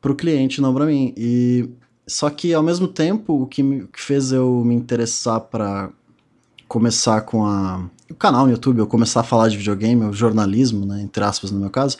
[0.00, 1.12] pro cliente, não para mim.
[1.16, 1.68] E
[2.06, 5.90] só que ao mesmo tempo, o que, me, o que fez eu me interessar para
[6.68, 10.86] começar com a, o canal no YouTube, eu começar a falar de videogame, o jornalismo,
[10.86, 11.96] né, entre aspas no meu caso,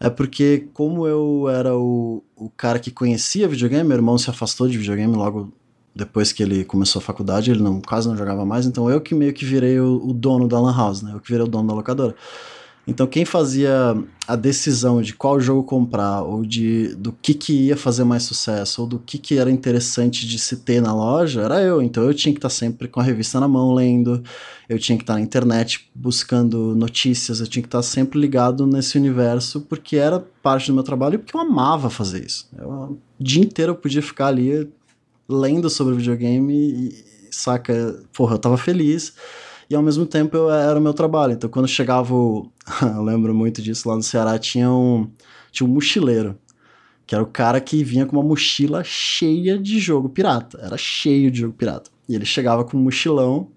[0.00, 4.68] é porque como eu era o, o cara que conhecia videogame, meu irmão se afastou
[4.68, 5.52] de videogame logo
[5.94, 9.14] depois que ele começou a faculdade, ele não, quase não jogava mais, então eu que
[9.14, 11.12] meio que virei o, o, dono da Lan House, né?
[11.14, 12.14] Eu que virei o dono da locadora.
[12.84, 13.96] Então quem fazia
[14.26, 18.82] a decisão de qual jogo comprar, ou de do que, que ia fazer mais sucesso,
[18.82, 21.80] ou do que, que era interessante de se ter na loja, era eu.
[21.80, 24.22] Então eu tinha que estar sempre com a revista na mão, lendo,
[24.68, 28.98] eu tinha que estar na internet buscando notícias, eu tinha que estar sempre ligado nesse
[28.98, 32.48] universo, porque era parte do meu trabalho e porque eu amava fazer isso.
[32.58, 34.68] Eu, o dia inteiro eu podia ficar ali
[35.28, 39.14] lendo sobre videogame e, saca, porra, eu tava feliz.
[39.68, 41.32] E ao mesmo tempo eu, era o meu trabalho.
[41.32, 42.50] Então quando chegava o...
[42.82, 45.10] eu lembro muito disso, lá no Ceará tinha um,
[45.50, 46.38] tinha um mochileiro.
[47.06, 50.58] Que era o cara que vinha com uma mochila cheia de jogo pirata.
[50.62, 51.90] Era cheio de jogo pirata.
[52.08, 53.48] E ele chegava com um mochilão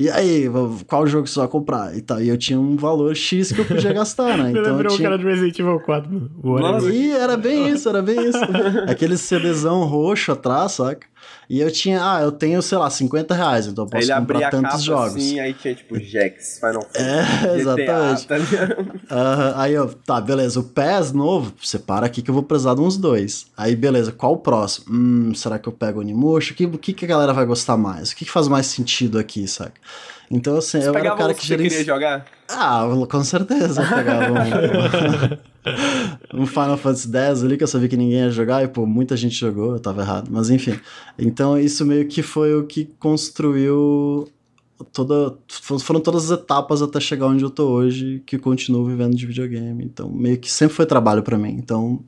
[0.00, 0.44] e aí,
[0.86, 1.96] qual jogo você vai comprar?
[1.96, 2.22] E, tal.
[2.22, 4.50] e eu tinha um valor X que eu podia gastar, né?
[4.58, 5.08] Então eu lembrou tinha...
[5.08, 6.30] o cara do Resident Evil 4.
[6.44, 8.38] Nossa, e era bem isso, era bem isso.
[8.86, 11.04] Aquele CDzão roxo atrás, saca?
[11.50, 14.50] E eu tinha, ah, eu tenho, sei lá, 50 reais, então eu posso Ele comprar
[14.50, 15.16] tantos jogos.
[15.16, 17.48] Assim, aí tinha tipo Jax, Final Fantasy.
[17.48, 18.26] É, exatamente.
[18.26, 22.74] tá uh, aí eu, tá, beleza, o PES novo, separa aqui que eu vou precisar
[22.74, 23.46] de uns dois.
[23.56, 24.86] Aí, beleza, qual o próximo?
[24.90, 26.52] Hum, será que eu pego o Onimusha?
[26.52, 28.10] O que, que, que a galera vai gostar mais?
[28.10, 29.72] O que, que faz mais sentido aqui, saca?
[30.30, 32.26] Então, assim, Você eu era o cara que, que você queria jogar?
[32.50, 35.38] Ah, com certeza eu pegava um,
[36.34, 39.16] um Final Fantasy X ali que eu sabia que ninguém ia jogar e, pô, muita
[39.16, 40.78] gente jogou, eu tava errado, mas enfim.
[41.18, 44.28] Então, isso meio que foi o que construiu
[44.92, 45.36] toda
[45.80, 49.84] foram todas as etapas até chegar onde eu tô hoje que continuo vivendo de videogame
[49.84, 51.98] então meio que sempre foi trabalho para mim então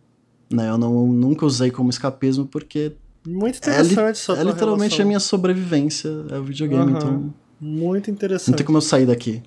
[0.49, 2.93] né eu não nunca usei como escapismo porque
[3.27, 5.03] muito interessante é, é literalmente relação.
[5.03, 6.97] a minha sobrevivência é o videogame uhum.
[6.97, 8.49] então muito interessante.
[8.49, 9.43] Não tem como eu sair daqui.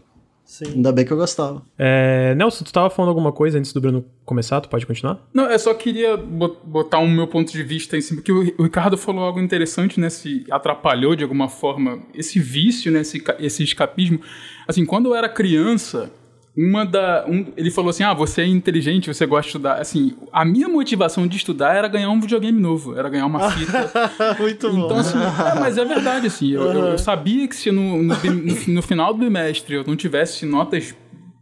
[0.54, 0.66] Sim.
[0.76, 1.64] Ainda bem que eu gostava.
[1.80, 4.62] É, Nelson, tu tava falando alguma coisa antes do Bruno começar?
[4.62, 5.20] Tu pode continuar?
[5.34, 8.62] Não, eu só queria botar o um meu ponto de vista em cima, porque o
[8.64, 10.12] Ricardo falou algo interessante, né?
[10.12, 13.02] Se atrapalhou de alguma forma esse vício, né?
[13.02, 14.22] Esse, esse escapismo.
[14.68, 16.12] Assim, quando eu era criança,
[16.56, 17.26] uma da.
[17.28, 19.82] Um, ele falou assim: ah, você é inteligente, você gosta de estudar.
[19.82, 23.92] Assim, a minha motivação de estudar era ganhar um videogame novo, era ganhar uma fita.
[24.40, 24.86] Muito então, bom.
[24.86, 26.52] Então, assim, é, mas é verdade, assim.
[26.52, 29.96] Eu, eu, eu sabia que se no, no, no, no final do bimestre eu não
[29.96, 30.96] tivesse notas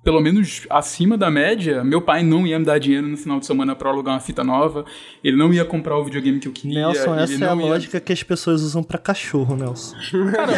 [0.03, 3.45] pelo menos acima da média, meu pai não ia me dar dinheiro no final de
[3.45, 4.84] semana para alugar uma fita nova,
[5.23, 6.88] ele não ia comprar o videogame que eu queria.
[6.88, 7.56] Nelson, essa é a ia...
[7.56, 9.95] lógica que as pessoas usam para cachorro, Nelson.
[10.32, 10.52] Cara,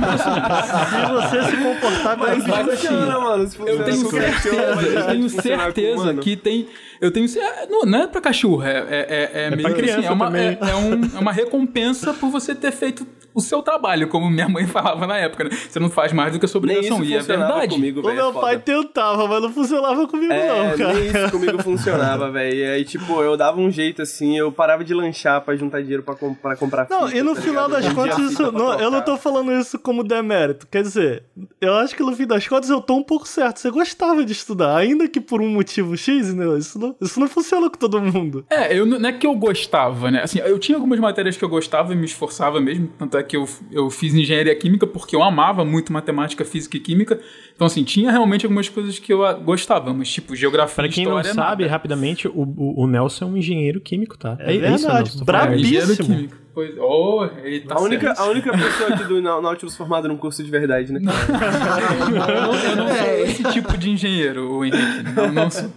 [0.00, 3.48] mas, é, se você se comportar com mas vai funciona, mano.
[3.48, 6.68] Se eu tenho certeza, eu tenho certeza que tem
[7.00, 7.26] eu tenho.
[7.70, 10.58] Não, não é pra cachorro, é, é, é, é, é meio assim, é, uma, é,
[10.60, 14.66] é, um, é uma recompensa por você ter feito o seu trabalho, como minha mãe
[14.66, 15.50] falava na época, né?
[15.50, 17.02] Você não faz mais do que a sua obrigação.
[17.04, 17.74] E é verdade.
[17.74, 20.94] Comigo, véio, o meu pai tentava, mas não funcionava comigo, é, não, cara.
[20.94, 22.56] Nem isso comigo funcionava, velho.
[22.56, 26.02] E aí, tipo, eu dava um jeito assim, eu parava de lanchar pra juntar dinheiro
[26.02, 27.82] pra, com, pra comprar Não, fita, e no tá final ligado?
[27.82, 30.66] das contas, isso, não, eu não tô falando isso como demérito.
[30.70, 31.24] Quer dizer,
[31.60, 33.58] eu acho que no fim das contas eu tô um pouco certo.
[33.60, 36.46] Você gostava de estudar, ainda que por um motivo X, né?
[36.58, 38.44] Isso não, isso não funciona com todo mundo.
[38.50, 40.22] É, eu, não é que eu gostava, né?
[40.22, 43.28] Assim, eu tinha algumas matérias que eu gostava e me esforçava mesmo, tanto é até
[43.28, 47.20] que eu, eu fiz engenharia química porque eu amava muito matemática, física e química.
[47.54, 51.28] Então, assim, tinha realmente algumas coisas que eu gostava, mas tipo, geografia Pra quem história,
[51.28, 51.72] não sabe, nada.
[51.72, 54.36] rapidamente, o, o, o Nelson é um engenheiro químico, tá?
[54.40, 55.24] É isso, verdade, Nelson?
[55.32, 56.16] É, engenheiro brabíssimo.
[56.16, 56.36] químico.
[56.52, 58.20] Pois, oh, ele tá a, única, certo.
[58.20, 60.98] a única pessoa aqui do Nau- Nautilus formada num curso de verdade, né?
[61.00, 65.02] Eu não, eu não sou esse tipo de engenheiro, o Henrique.
[65.14, 65.70] Não, não sou.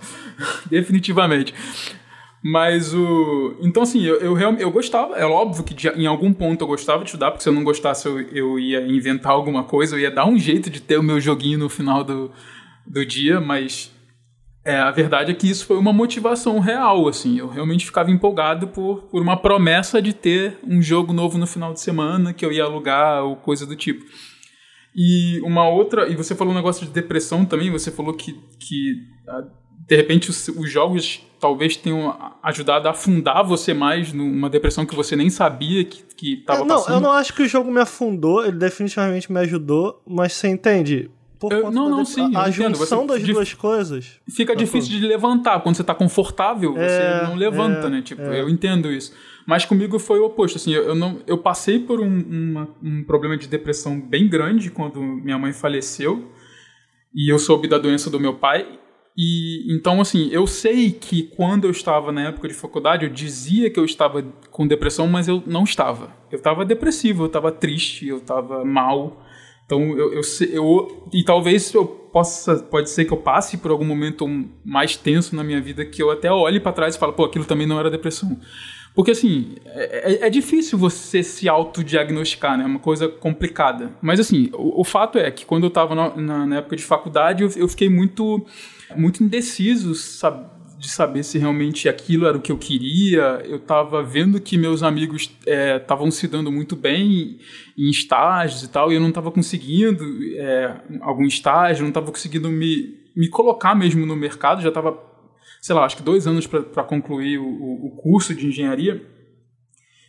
[0.70, 1.53] Definitivamente.
[2.44, 3.56] Mas o.
[3.61, 5.15] Então, assim, eu, eu, eu gostava.
[5.15, 7.64] É óbvio que de- em algum ponto eu gostava de estudar, porque se eu não
[7.64, 11.03] gostasse, eu, eu ia inventar alguma coisa, eu ia dar um jeito de ter o
[11.03, 12.30] meu joguinho no final do,
[12.86, 13.91] do dia, mas.
[14.65, 17.38] É, a verdade é que isso foi uma motivação real, assim.
[17.38, 21.74] Eu realmente ficava empolgado por, por uma promessa de ter um jogo novo no final
[21.74, 24.06] de semana que eu ia alugar ou coisa do tipo.
[24.95, 26.07] E uma outra.
[26.07, 28.95] E você falou um negócio de depressão também, você falou que, que
[29.28, 29.44] ah,
[29.88, 34.95] de repente os, os jogos talvez tenham ajudado a afundar você mais numa depressão que
[34.95, 36.94] você nem sabia que, que tava É, não, passando.
[36.95, 41.12] eu não acho que o jogo me afundou, ele definitivamente me ajudou, mas você entende?
[41.38, 42.78] Por Eu- não, não, dep- sim, a entendo.
[42.78, 44.22] junção das de- duas coisas.
[44.30, 45.60] Fica difícil de levantar.
[45.60, 48.02] Quando você tá confortável, É, você não levanta, é, né?
[48.02, 48.40] Tipo, é.
[48.40, 49.14] eu entendo isso.
[49.45, 50.56] Mas comigo foi o oposto.
[50.56, 54.72] Assim, eu, eu não, eu passei por um, uma- um problema de depressão bem grande
[54.72, 56.32] quando minha mãe faleceu.
[57.14, 58.66] E eu soube da doença do meu pai.
[59.15, 63.69] E então, assim, eu sei que quando eu estava na época de faculdade, eu dizia
[63.69, 66.10] que eu estava com depressão, mas eu não estava.
[66.31, 69.23] Eu estava depressivo, eu estava triste, eu estava mal.
[69.65, 70.22] Então, eu, eu,
[70.52, 74.27] eu e talvez eu possa, pode ser que eu passe por algum momento
[74.65, 77.45] mais tenso na minha vida que eu até olhe para trás e falo, pô, aquilo
[77.45, 78.40] também não era depressão.
[78.95, 82.64] Porque assim, é, é- é difícil você se autodiagnosticar, né?
[82.64, 83.91] É uma coisa complicada.
[84.02, 86.84] Mas assim, o, o fato é que quando eu estava na, na- na época de
[86.84, 88.45] faculdade, eu, eu fiquei muito,
[88.95, 90.53] muito indeciso, sabe?
[90.84, 93.41] de saber se realmente aquilo era o que eu queria.
[93.45, 97.40] Eu estava vendo que meus amigos estavam se dando muito bem
[97.78, 100.03] em estágios e tal, e eu não estava conseguindo
[100.36, 104.61] é, algum estágio, não estava conseguindo me, me colocar mesmo no mercado.
[104.61, 105.02] Já estava,
[105.61, 109.02] sei lá, acho que dois anos para concluir o, o, o curso de engenharia.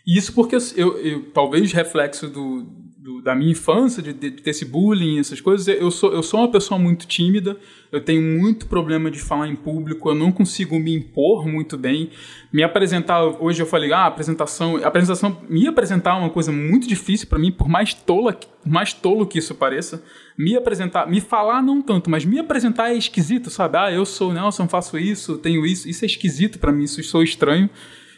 [0.04, 2.62] E isso porque eu, eu talvez reflexo do,
[3.04, 6.50] do, da minha infância, de, de, esse bullying, essas coisas, eu sou, eu sou uma
[6.50, 7.54] pessoa muito tímida,
[7.92, 12.08] eu tenho muito problema de falar em público, eu não consigo me impor muito bem.
[12.50, 17.26] Me apresentar, hoje eu falei, ah, apresentação, apresentação, me apresentar é uma coisa muito difícil
[17.26, 20.02] para mim, por mais tola, mais tolo que isso pareça.
[20.38, 23.76] Me apresentar, me falar não tanto, mas me apresentar é esquisito, sabe?
[23.76, 27.22] Ah, eu sou Nelson, faço isso, tenho isso, isso é esquisito para mim, isso sou
[27.22, 27.68] estranho.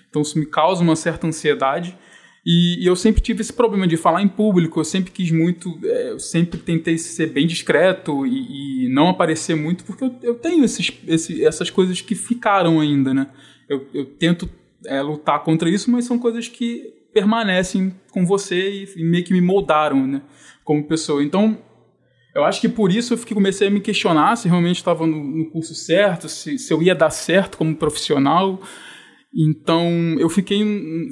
[0.08, 1.98] Então isso me causa uma certa ansiedade.
[2.47, 5.77] E, e, eu sempre tive esse problema de falar em público, eu sempre quis muito,
[5.82, 10.35] é, eu sempre tentei ser bem discreto e, e não aparecer muito, porque eu, eu
[10.36, 13.27] tenho esses, esse, essas coisas que ficaram ainda, né?
[13.68, 14.48] Eu, eu tento
[14.86, 19.32] é, lutar contra isso, mas são coisas que permanecem com você e, e meio que
[19.32, 20.23] me moldaram, né?
[20.62, 21.24] Como pessoa.
[21.24, 21.59] Então,
[22.32, 25.24] eu acho que por isso eu fiquei, comecei a me questionar se realmente estava no,
[25.24, 28.60] no, curso certo, se, se eu ia dar certo como profissional.
[29.36, 30.62] Então, eu fiquei.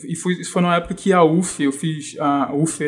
[0.09, 2.83] E foi, isso foi na época que a UF, eu fiz a UF,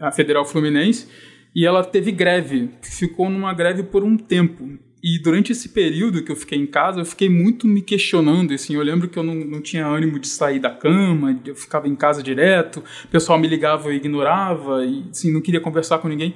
[0.00, 1.08] a Federal Fluminense,
[1.56, 2.68] e ela teve greve.
[2.82, 4.68] Ficou numa greve por um tempo.
[5.02, 8.52] E durante esse período que eu fiquei em casa, eu fiquei muito me questionando.
[8.52, 11.88] Assim, eu lembro que eu não, não tinha ânimo de sair da cama, eu ficava
[11.88, 16.06] em casa direto, o pessoal me ligava, eu ignorava, e assim, não queria conversar com
[16.06, 16.34] ninguém.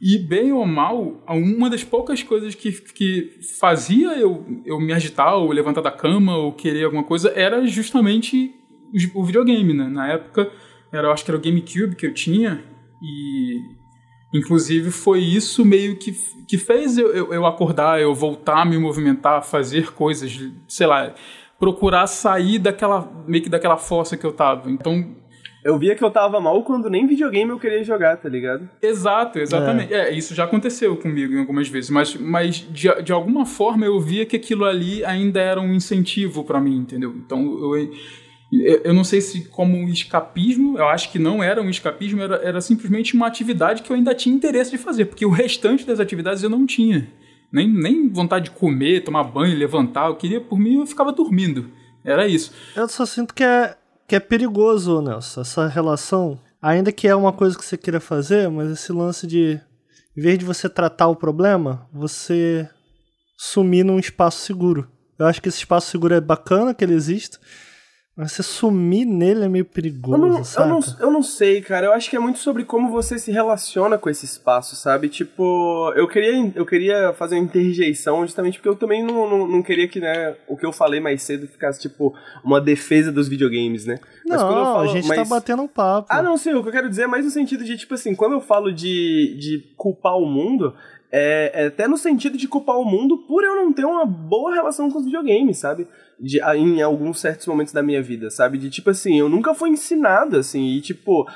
[0.00, 5.36] E, bem ou mal, uma das poucas coisas que, que fazia eu, eu me agitar,
[5.36, 8.54] ou levantar da cama, ou querer alguma coisa, era justamente
[9.14, 9.88] o videogame, né?
[9.88, 10.50] Na época,
[10.92, 12.62] era, acho que era o GameCube que eu tinha,
[13.02, 13.60] e
[14.34, 16.12] inclusive foi isso meio que,
[16.46, 21.14] que fez eu, eu, eu acordar, eu voltar a me movimentar, fazer coisas, sei lá,
[21.58, 24.70] procurar sair daquela, meio que daquela fossa que eu tava.
[24.70, 25.16] Então,
[25.66, 28.68] eu via que eu tava mal quando nem videogame eu queria jogar, tá ligado?
[28.80, 29.92] Exato, exatamente.
[29.92, 33.84] É, é isso já aconteceu comigo em algumas vezes, mas, mas de, de alguma forma
[33.84, 37.12] eu via que aquilo ali ainda era um incentivo para mim, entendeu?
[37.16, 37.42] Então
[37.74, 37.90] eu,
[38.84, 42.36] eu não sei se como um escapismo, eu acho que não era um escapismo, era,
[42.36, 45.98] era simplesmente uma atividade que eu ainda tinha interesse de fazer, porque o restante das
[45.98, 47.08] atividades eu não tinha.
[47.50, 51.70] Nem, nem vontade de comer, tomar banho, levantar, eu queria, por mim, eu ficava dormindo.
[52.04, 52.52] Era isso.
[52.76, 53.76] Eu só sinto que é
[54.06, 56.38] que é perigoso, Nelson, essa relação.
[56.60, 59.60] Ainda que é uma coisa que você queira fazer, mas esse lance de,
[60.16, 62.68] em vez de você tratar o problema, você
[63.36, 64.90] sumir num espaço seguro.
[65.18, 67.38] Eu acho que esse espaço seguro é bacana que ele exista,
[68.16, 70.66] Mas você sumir nele é meio perigoso, Eu não, eu, saca?
[70.66, 71.84] não, eu não sei, cara.
[71.88, 75.10] Eu acho que é muito sobre como você se relaciona com esse espaço, sabe?
[75.10, 79.62] Tipo, eu queria, eu queria fazer uma interjeição justamente porque eu também não, não, não
[79.62, 83.84] queria que, né, o que eu falei mais cedo ficasse, tipo, uma defesa dos videogames,
[83.84, 83.98] né?
[84.26, 86.08] Mas Não, quando eu falo- a gente tá mas- batendo um papo.
[86.10, 88.14] Ah, não, sim, o que eu quero dizer é mais no sentido de, tipo assim,
[88.14, 90.74] quando eu falo de, de culpar o mundo,
[91.12, 94.54] é, é até no sentido de culpar o mundo por eu não ter uma boa
[94.54, 95.86] relação com os videogames, sabe?
[96.18, 98.58] De, a- em alguns certos momentos da minha vida, sabe?
[98.58, 101.26] De tipo assim, eu nunca fui ensinado, assim, e tipo,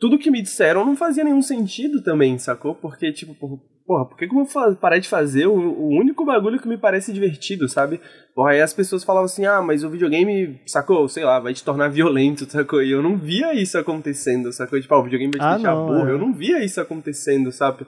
[0.00, 2.74] tudo que me disseram não fazia nenhum sentido também, sacou?
[2.74, 6.24] Porque, tipo, por- porra, por que, que eu vou parar de fazer o, o único
[6.24, 8.00] bagulho que me parece divertido, sabe?
[8.34, 11.06] Porra, aí as pessoas falavam assim, ah, mas o videogame, sacou?
[11.08, 12.82] Sei lá, vai te tornar violento, sacou?
[12.82, 14.80] E eu não via isso acontecendo, sacou?
[14.80, 16.08] Tipo, ah, o videogame vai te Ah, deixar não, burro.
[16.08, 16.12] é.
[16.12, 17.84] Eu não via isso acontecendo, sabe?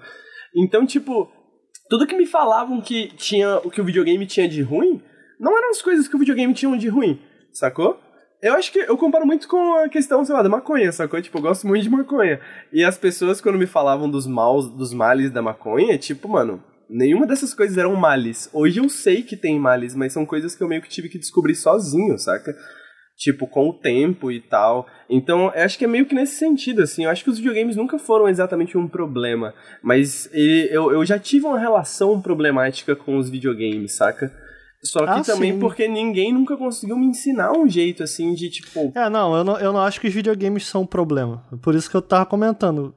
[0.54, 1.30] Então, tipo,
[1.88, 5.02] tudo que me falavam que tinha o que o videogame tinha de ruim,
[5.38, 7.20] não eram as coisas que o videogame tinha de ruim,
[7.52, 7.98] sacou?
[8.40, 11.20] Eu acho que eu comparo muito com a questão, sei lá, da maconha, sacou?
[11.20, 12.40] Tipo, eu gosto muito de maconha.
[12.72, 17.26] E as pessoas, quando me falavam dos maus, dos males da maconha, tipo, mano, nenhuma
[17.26, 18.50] dessas coisas eram males.
[18.52, 21.18] Hoje eu sei que tem males, mas são coisas que eu meio que tive que
[21.18, 22.54] descobrir sozinho, saca?
[23.16, 24.86] Tipo, com o tempo e tal.
[25.08, 27.04] Então, eu acho que é meio que nesse sentido, assim.
[27.04, 29.54] Eu acho que os videogames nunca foram exatamente um problema.
[29.82, 34.32] Mas ele- eu, eu já tive uma relação problemática com os videogames, saca?
[34.82, 35.58] Só que Ah, também sim.
[35.60, 38.92] porque ninguém nunca conseguiu me ensinar um jeito, assim, de tipo...
[38.94, 41.42] É, não eu, não, eu não acho que os videogames são um problema.
[41.62, 42.94] Por isso que eu tava comentando.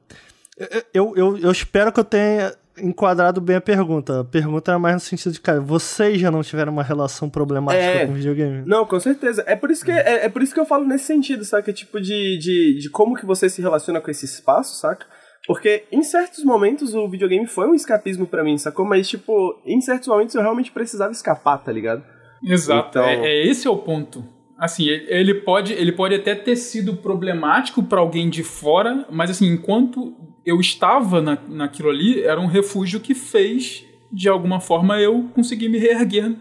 [0.94, 4.22] Eu, eu, eu espero que eu tenha enquadrado bem a pergunta.
[4.22, 7.84] A pergunta era mais no sentido de, cara, vocês já não tiveram uma relação problemática
[7.84, 8.06] É.
[8.06, 8.64] com videogame?
[8.66, 9.44] Não, com certeza.
[9.48, 11.72] É por isso que, é, é por isso que eu falo nesse sentido, saca?
[11.74, 15.06] Tipo, de, de, de como que você se relaciona com esse espaço, saca?
[15.46, 18.86] Porque em certos momentos o videogame foi um escapismo pra mim, sacou?
[18.86, 22.04] Mas, tipo, em certos momentos eu realmente precisava escapar, tá ligado?
[22.44, 24.24] Exato, Então- é, é esse é o ponto.
[24.60, 29.30] Assim, ele ele pode, ele pode até ter sido problemático para alguém de fora, mas
[29.30, 30.14] assim, enquanto
[30.48, 35.68] eu estava na, naquilo ali, era um refúgio que fez, de alguma forma, eu conseguir
[35.68, 36.34] me reerguer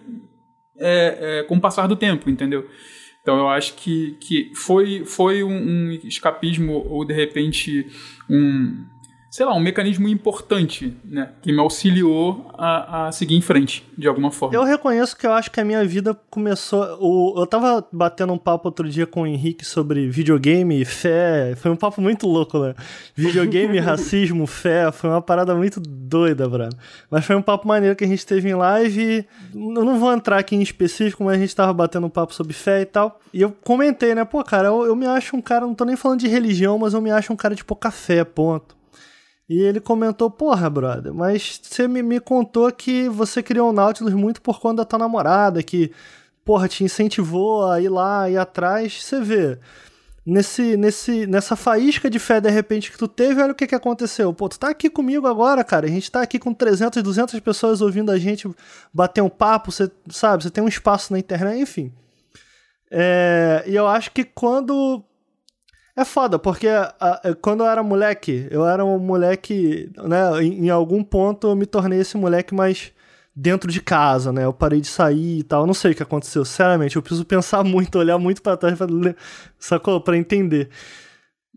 [0.78, 2.68] é, é, com o passar do tempo, entendeu?
[3.20, 7.88] Então eu acho que, que foi, foi um, um escapismo ou de repente
[8.30, 8.86] um,
[9.36, 11.28] sei lá, um mecanismo importante, né?
[11.42, 14.56] Que me auxiliou a, a seguir em frente, de alguma forma.
[14.56, 16.96] Eu reconheço que eu acho que a minha vida começou.
[17.02, 21.54] O, eu tava batendo um papo outro dia com o Henrique sobre videogame e fé.
[21.54, 22.74] Foi um papo muito louco, né?
[23.14, 24.90] Videogame, racismo, fé.
[24.90, 26.78] Foi uma parada muito doida, brother.
[27.10, 29.26] Mas foi um papo maneiro que a gente teve em live.
[29.54, 32.54] Eu não vou entrar aqui em específico, mas a gente tava batendo um papo sobre
[32.54, 33.20] fé e tal.
[33.34, 34.24] E eu comentei, né?
[34.24, 35.66] Pô, cara, eu, eu me acho um cara.
[35.66, 38.24] Não tô nem falando de religião, mas eu me acho um cara de pouca fé,
[38.24, 38.75] ponto.
[39.48, 44.12] E ele comentou, porra, brother, mas você me, me contou que você criou o Nautilus
[44.12, 45.92] muito por conta da tua namorada, que,
[46.44, 49.04] porra, te incentivou a ir lá, ir atrás.
[49.04, 49.58] Você vê,
[50.26, 53.74] nesse, nesse, nessa faísca de fé, de repente, que tu teve, olha o que que
[53.74, 54.34] aconteceu.
[54.34, 57.80] Pô, tu tá aqui comigo agora, cara, a gente tá aqui com 300, 200 pessoas
[57.80, 58.50] ouvindo a gente
[58.92, 61.92] bater um papo, você sabe, você tem um espaço na internet, enfim.
[62.90, 65.04] É, e eu acho que quando
[65.96, 70.42] é foda, porque a- a- quando eu era moleque, eu era um moleque, né?
[70.44, 72.92] Em, em algum ponto eu me tornei esse moleque mais
[73.34, 74.44] dentro de casa, né?
[74.44, 75.62] Eu parei de sair e tal.
[75.62, 76.96] Eu não sei o que aconteceu, sinceramente.
[76.96, 78.86] Eu preciso pensar muito, olhar muito pra trás, pra,
[79.58, 80.00] sacou?
[80.00, 80.68] Pra entender.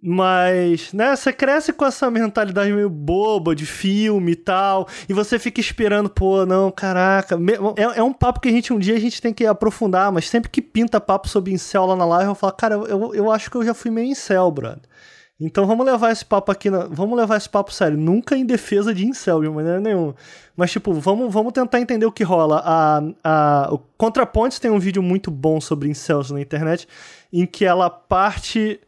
[0.02, 5.38] Mas, né, você cresce com essa mentalidade meio boba de filme e tal, e você
[5.38, 7.38] fica esperando, pô, não, caraca.
[7.76, 10.30] É, é um papo que a gente um dia a gente tem que aprofundar, mas
[10.30, 13.52] sempre que pinta papo sobre incel lá na live, eu falo, cara, eu, eu acho
[13.52, 14.80] que eu já fui meio incel, brother.
[15.40, 18.94] Então vamos levar esse papo aqui, na, vamos levar esse papo sério, nunca em defesa
[18.94, 20.14] de incel, de maneira nenhuma.
[20.56, 22.62] Mas, tipo, vamos, vamos tentar entender o que rola.
[22.66, 26.86] A, a, o ContraPoints tem um vídeo muito bom sobre incels na internet,
[27.32, 28.82] em que ela parte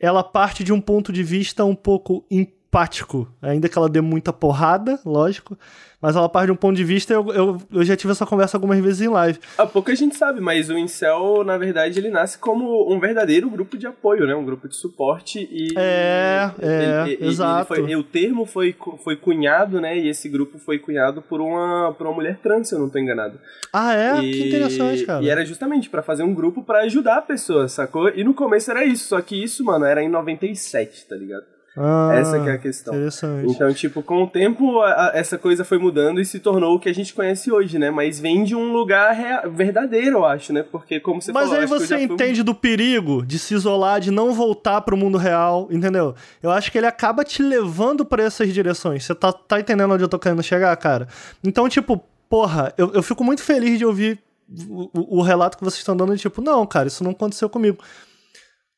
[0.00, 4.32] ela parte de um ponto de vista um pouco empático, ainda que ela dê muita
[4.32, 5.58] porrada, lógico,
[6.00, 8.56] mas ela parte de um ponto de vista, eu, eu, eu já tive essa conversa
[8.56, 9.38] algumas vezes em live.
[9.58, 13.76] Há pouca gente sabe, mas o Incel, na verdade, ele nasce como um verdadeiro grupo
[13.76, 14.34] de apoio, né?
[14.34, 15.68] Um grupo de suporte e...
[15.76, 17.74] É, é, ele- ele- exato.
[17.74, 18.74] Ele foi, o termo foi,
[19.04, 19.98] foi cunhado, né?
[19.98, 22.98] E esse grupo foi cunhado por uma, por uma mulher trans, se eu não tô
[22.98, 23.38] enganado.
[23.72, 24.18] Ah, é?
[24.22, 25.22] E- Que interessante, cara.
[25.22, 28.08] E era justamente pra fazer um grupo pra ajudar a pessoa, sacou?
[28.08, 31.44] E no começo era isso, só que isso, mano, era em 97, tá ligado?
[31.76, 32.92] Ah, Essa que é a questão.
[32.94, 33.50] Interessante.
[33.52, 36.80] Então, tipo, com o tempo, a- a- essa coisa foi mudando e se tornou o
[36.80, 37.90] que a gente conhece hoje, né?
[37.90, 39.16] Mas vem de um lugar
[39.50, 40.64] verdadeiro, eu acho, né?
[40.64, 41.60] Porque, como você Mas falou...
[41.60, 45.16] aí você já fui- entende do perigo de se isolar, de não voltar pro mundo
[45.16, 46.14] real, entendeu?
[46.42, 49.04] Eu acho que ele acaba te levando pra essas direções.
[49.04, 51.06] Você tá, tá entendendo onde eu tô querendo chegar, cara?
[51.42, 54.18] Então, tipo, porra, eu, eu fico muito feliz de ouvir
[54.68, 57.78] o, o relato que vocês estão dando tipo, não, cara, isso não aconteceu comigo.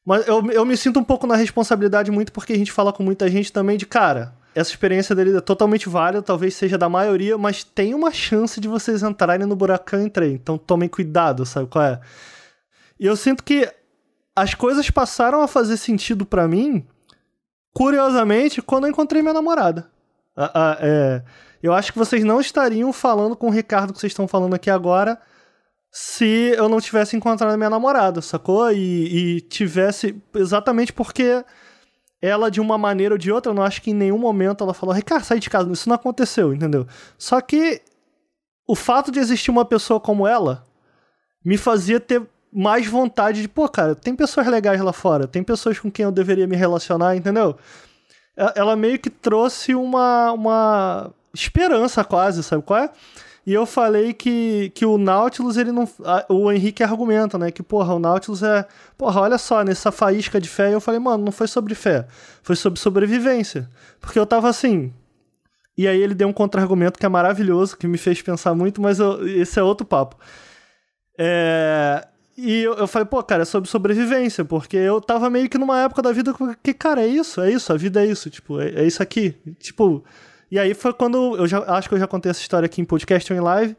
[0.05, 3.03] Mas eu, eu me sinto um pouco na responsabilidade muito porque a gente fala com
[3.03, 7.39] muita gente também de, cara, essa experiência dele é totalmente válida, talvez seja da maioria,
[7.39, 10.33] mas tem uma chance de vocês entrarem no buracão e entrei.
[10.33, 12.01] Então tomem cuidado, sabe qual é?
[12.99, 13.69] E eu sinto que
[14.35, 16.87] as coisas passaram a fazer sentido para mim,
[17.73, 19.91] curiosamente, quando eu encontrei minha namorada.
[20.37, 21.23] Ah, ah, é,
[21.63, 24.71] eu acho que vocês não estariam falando com o Ricardo que vocês estão falando aqui
[24.71, 25.19] agora
[25.93, 28.73] se eu não tivesse encontrado minha namorada, sacou?
[28.73, 30.17] E, e tivesse.
[30.35, 31.45] Exatamente porque
[32.21, 34.73] ela, de uma maneira ou de outra, eu não acho que em nenhum momento ela
[34.73, 35.71] falou, Ricardo, sai de casa.
[35.71, 36.87] Isso não aconteceu, entendeu?
[37.19, 37.83] Só que
[38.67, 40.67] o fato de existir uma pessoa como ela
[41.45, 45.79] me fazia ter mais vontade de, pô, cara, tem pessoas legais lá fora, tem pessoas
[45.79, 47.57] com quem eu deveria me relacionar, entendeu?
[48.55, 52.91] Ela meio que trouxe uma, uma esperança quase, sabe qual é?
[53.45, 55.89] E eu falei que, que o Nautilus, ele não.
[56.29, 57.51] O Henrique argumenta, né?
[57.51, 58.67] Que, porra, o Nautilus é.
[58.97, 60.73] Porra, olha só, nessa faísca de fé.
[60.73, 62.07] eu falei, mano, não foi sobre fé.
[62.43, 63.69] Foi sobre sobrevivência.
[64.01, 64.93] Porque eu tava assim.
[65.77, 68.99] E aí ele deu um contra-argumento que é maravilhoso, que me fez pensar muito, mas
[68.99, 70.17] eu, esse é outro papo.
[71.19, 72.07] É,
[72.37, 75.81] e eu, eu, falei, pô, cara, é sobre sobrevivência, porque eu tava meio que numa
[75.81, 78.69] época da vida que, cara, é isso, é isso, a vida é isso, tipo, é,
[78.71, 79.35] é isso aqui.
[79.59, 80.05] Tipo,
[80.53, 82.85] e aí foi quando eu já acho que eu já contei essa história aqui em
[82.85, 83.75] podcast ou em live.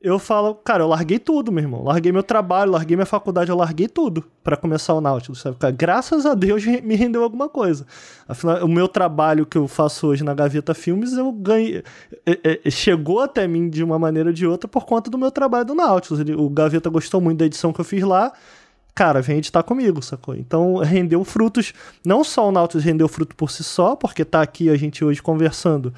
[0.00, 1.84] Eu falo, cara, eu larguei tudo, meu irmão.
[1.84, 5.58] Larguei meu trabalho, larguei minha faculdade, eu larguei tudo para começar o Nautilus, sabe?
[5.72, 7.86] Graças a Deus me rendeu alguma coisa.
[8.26, 11.82] Afinal, o meu trabalho que eu faço hoje na Gaveta Filmes, eu ganhei.
[12.24, 15.30] É, é, chegou até mim de uma maneira ou de outra por conta do meu
[15.30, 16.18] trabalho do Nautilus.
[16.20, 18.32] Ele, o Gaveta gostou muito da edição que eu fiz lá
[18.96, 20.34] cara, vem editar comigo, sacou?
[20.34, 24.70] Então rendeu frutos, não só o Nautilus rendeu fruto por si só, porque tá aqui
[24.70, 25.92] a gente hoje conversando,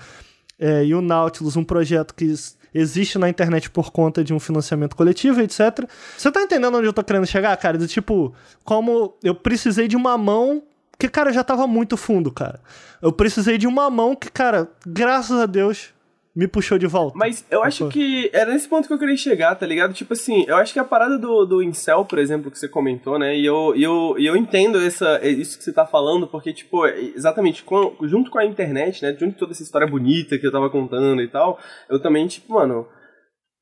[0.59, 2.35] é, e o Nautilus, um projeto que
[2.75, 5.89] existe na internet por conta de um financiamento coletivo, etc.
[6.17, 7.79] Você tá entendendo onde eu tô querendo chegar, cara?
[7.79, 8.35] Do tipo,
[8.65, 10.61] como eu precisei de uma mão
[10.99, 12.61] que, cara, já tava muito fundo, cara.
[13.01, 15.95] Eu precisei de uma mão que, cara, graças a Deus,
[16.39, 17.19] me puxou de volta.
[17.19, 19.93] Mas eu acho que era nesse ponto que eu queria chegar, tá ligado?
[19.93, 23.19] Tipo assim, eu acho que a parada do, do Incel, por exemplo, que você comentou,
[23.19, 23.37] né?
[23.37, 26.87] E eu, e eu, e eu entendo essa, isso que você tá falando, porque, tipo,
[26.87, 29.17] exatamente, com, junto com a internet, né?
[29.19, 31.59] Junto com toda essa história bonita que eu tava contando e tal,
[31.91, 32.87] eu também, tipo, mano,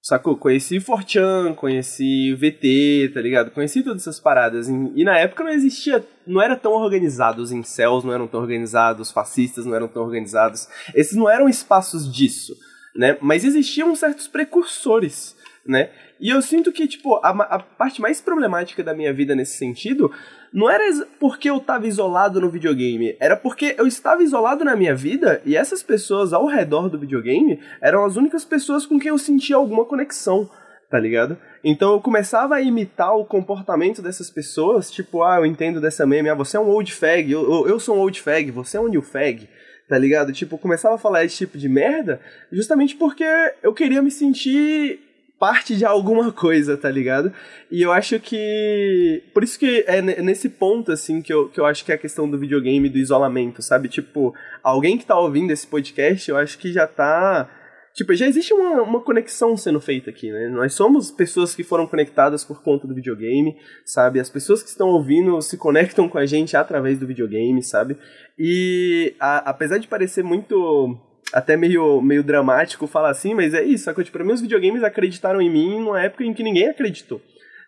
[0.02, 0.36] sacou?
[0.36, 3.52] Conheci Fortran, conheci VT, tá ligado?
[3.52, 4.68] Conheci todas essas paradas.
[4.68, 9.08] E na época não existia, não era tão organizado, os incels não eram tão organizados,
[9.08, 10.68] os fascistas não eram tão organizados.
[10.94, 12.54] Esses não eram espaços disso
[12.96, 13.16] né?
[13.20, 15.90] Mas existiam certos precursores, né?
[16.18, 20.10] E eu sinto que, tipo, a, a, parte mais problemática da minha vida nesse sentido
[20.52, 20.84] não era
[21.20, 25.54] porque eu estava isolado no videogame, era porque eu estava isolado na minha vida e
[25.54, 29.84] essas pessoas ao redor do videogame eram as únicas pessoas com quem eu sentia alguma
[29.84, 30.48] conexão,
[30.90, 31.36] tá ligado?
[31.62, 36.30] Então eu começava a imitar o comportamento dessas pessoas, tipo, ah, eu entendo dessa meme,
[36.30, 38.88] ah, você é um old fag, eu, eu sou um old fag, você é um
[38.88, 39.46] new fag
[39.88, 40.32] tá ligado?
[40.32, 43.24] Tipo, começava a falar esse tipo de merda justamente porque
[43.62, 45.00] eu queria me sentir
[45.38, 47.32] parte de alguma coisa, tá ligado?
[47.70, 49.22] E eu acho que.
[49.32, 51.98] Por isso que é nesse ponto, assim, que eu, que eu acho que é a
[51.98, 53.88] questão do videogame do isolamento, sabe?
[53.88, 57.48] Tipo, alguém que tá ouvindo esse podcast, eu acho que já tá
[57.96, 60.50] Tipo, já existe uma, uma conexão sendo feita aqui, né?
[60.50, 63.56] Nós somos pessoas que foram conectadas por conta do videogame,
[63.86, 64.20] sabe?
[64.20, 67.96] As pessoas que estão ouvindo se conectam com a gente através do videogame, sabe?
[68.38, 70.94] E a, apesar de parecer muito
[71.32, 74.04] até meio, meio dramático falar assim, mas é isso, saca?
[74.04, 77.22] Tipo, pra mim os videogames acreditaram em mim numa época em que ninguém acreditou,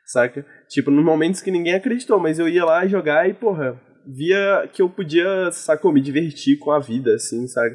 [0.04, 0.44] saca?
[0.68, 4.82] Tipo, nos momentos que ninguém acreditou, mas eu ia lá jogar e, porra, via que
[4.82, 7.74] eu podia, sacou, me divertir com a vida, assim, sabe?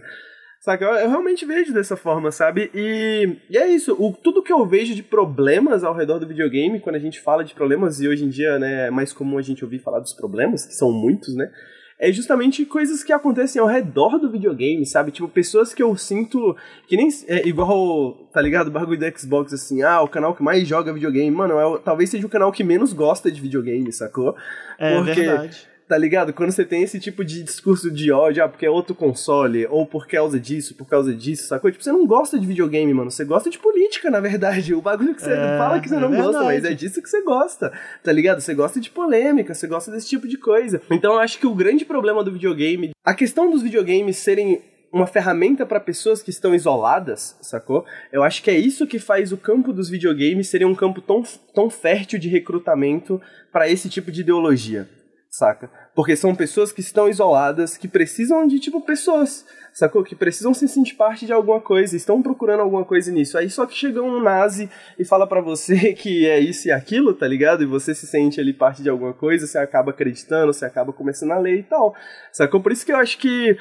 [0.64, 0.86] Saca?
[0.86, 2.72] Eu, eu, realmente vejo dessa forma, sabe?
[2.74, 3.98] E, e é isso.
[4.00, 7.44] O, tudo que eu vejo de problemas ao redor do videogame, quando a gente fala
[7.44, 10.14] de problemas, e hoje em dia né, é mais comum a gente ouvir falar dos
[10.14, 11.52] problemas, que são muitos, né?
[12.00, 15.12] É justamente coisas que acontecem ao redor do videogame, sabe?
[15.12, 16.56] Tipo, pessoas que eu sinto
[16.88, 17.10] que nem.
[17.28, 18.70] É igual, tá ligado?
[18.70, 21.30] O bagulho do Xbox, assim, ah, o canal que mais joga videogame.
[21.30, 24.34] Mano, é, talvez seja o canal que menos gosta de videogame, sacou?
[24.80, 26.32] É Porque, verdade Tá ligado?
[26.32, 29.86] Quando você tem esse tipo de discurso de ódio, ah, porque é outro console, ou
[29.86, 31.70] por causa disso, por causa disso, sacou?
[31.70, 33.12] Tipo, você não gosta de videogame, mano.
[33.12, 34.74] Você gosta de política, na verdade.
[34.74, 36.32] O bagulho que você é, fala que você é não verdade.
[36.32, 38.40] gosta, mas é disso que você gosta, tá ligado?
[38.40, 40.82] Você gosta de polêmica, você gosta desse tipo de coisa.
[40.90, 44.62] Então eu acho que o grande problema do videogame, a questão dos videogames serem
[44.92, 47.84] uma ferramenta para pessoas que estão isoladas, sacou?
[48.12, 51.24] Eu acho que é isso que faz o campo dos videogames ser um campo tão,
[51.54, 53.20] tão fértil de recrutamento
[53.52, 54.88] para esse tipo de ideologia
[55.34, 55.68] saca?
[55.96, 59.44] Porque são pessoas que estão isoladas, que precisam de, tipo, pessoas,
[59.74, 60.04] sacou?
[60.04, 63.36] Que precisam se sentir parte de alguma coisa, estão procurando alguma coisa nisso.
[63.36, 67.16] Aí só que chega um nazi e fala para você que é isso e aquilo,
[67.16, 67.64] tá ligado?
[67.64, 71.32] E você se sente ali parte de alguma coisa, você acaba acreditando, você acaba começando
[71.32, 71.96] a ler e tal,
[72.32, 72.62] sacou?
[72.62, 73.58] Por isso que eu acho que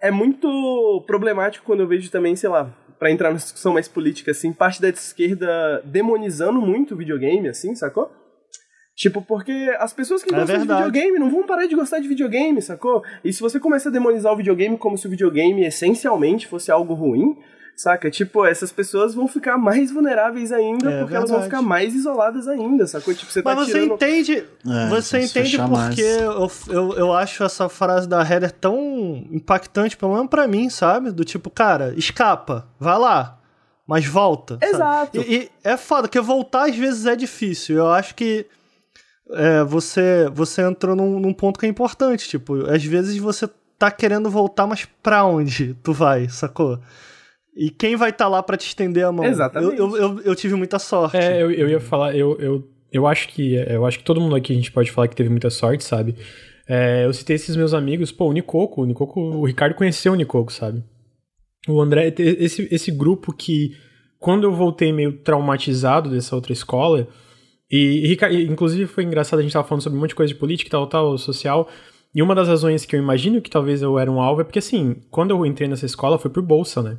[0.00, 2.68] é muito problemático quando eu vejo também, sei lá,
[2.98, 7.76] para entrar na discussão mais política, assim, parte da esquerda demonizando muito o videogame, assim,
[7.76, 8.10] sacou?
[9.02, 10.80] Tipo, porque as pessoas que É gostam verdade.
[10.80, 13.02] de videogame não vão parar de gostar de videogame, sacou?
[13.24, 16.94] E se você começa a demonizar o videogame como se o videogame essencialmente fosse algo
[16.94, 17.36] ruim,
[17.74, 18.08] saca?
[18.12, 22.46] Tipo, essas pessoas vão ficar mais vulneráveis ainda, É porque elas vão ficar mais isoladas
[22.46, 23.12] ainda, sacou?
[23.12, 23.94] Tipo, você tá Mas você tirando...
[23.94, 29.96] entende, É, você entende porque eu, eu, eu acho essa frase da Heather tão impactante,
[29.96, 31.10] pelo menos pra mim, sabe?
[31.10, 33.36] Do tipo, cara, escapa, vai lá,
[33.84, 34.58] mas volta.
[34.60, 34.72] sabe?
[34.76, 35.20] Exato.
[35.22, 37.78] E, e é foda, porque voltar às vezes é difícil.
[37.78, 38.46] Eu acho que
[39.34, 42.28] é, você, você entrou num, num ponto que é importante.
[42.28, 43.48] Tipo, às vezes você
[43.78, 46.78] tá querendo voltar, mas pra onde tu vai, sacou?
[47.56, 49.24] E quem vai estar lá pra te estender a mão?
[49.24, 49.78] Exatamente.
[49.78, 51.16] Eu, eu, eu, eu tive muita sorte.
[51.16, 54.36] É, eu, eu ia falar, eu, eu, eu acho que eu acho que todo mundo
[54.36, 56.14] aqui a gente pode falar que teve muita sorte, sabe?
[56.66, 60.16] É, eu citei esses meus amigos, pô, o Nicoco, o Nicoco, o Ricardo conheceu o
[60.16, 60.82] Nicoco, sabe?
[61.68, 63.76] O André, esse, esse grupo que,
[64.18, 67.08] quando eu voltei meio traumatizado dessa outra escola,
[67.72, 70.32] e, e Ricardo, inclusive foi engraçado, a gente tava falando sobre um monte de coisa
[70.32, 71.68] de política e tal, tal, social,
[72.14, 74.58] e uma das razões que eu imagino que talvez eu era um alvo é porque,
[74.58, 76.98] assim, quando eu entrei nessa escola foi por bolsa, né?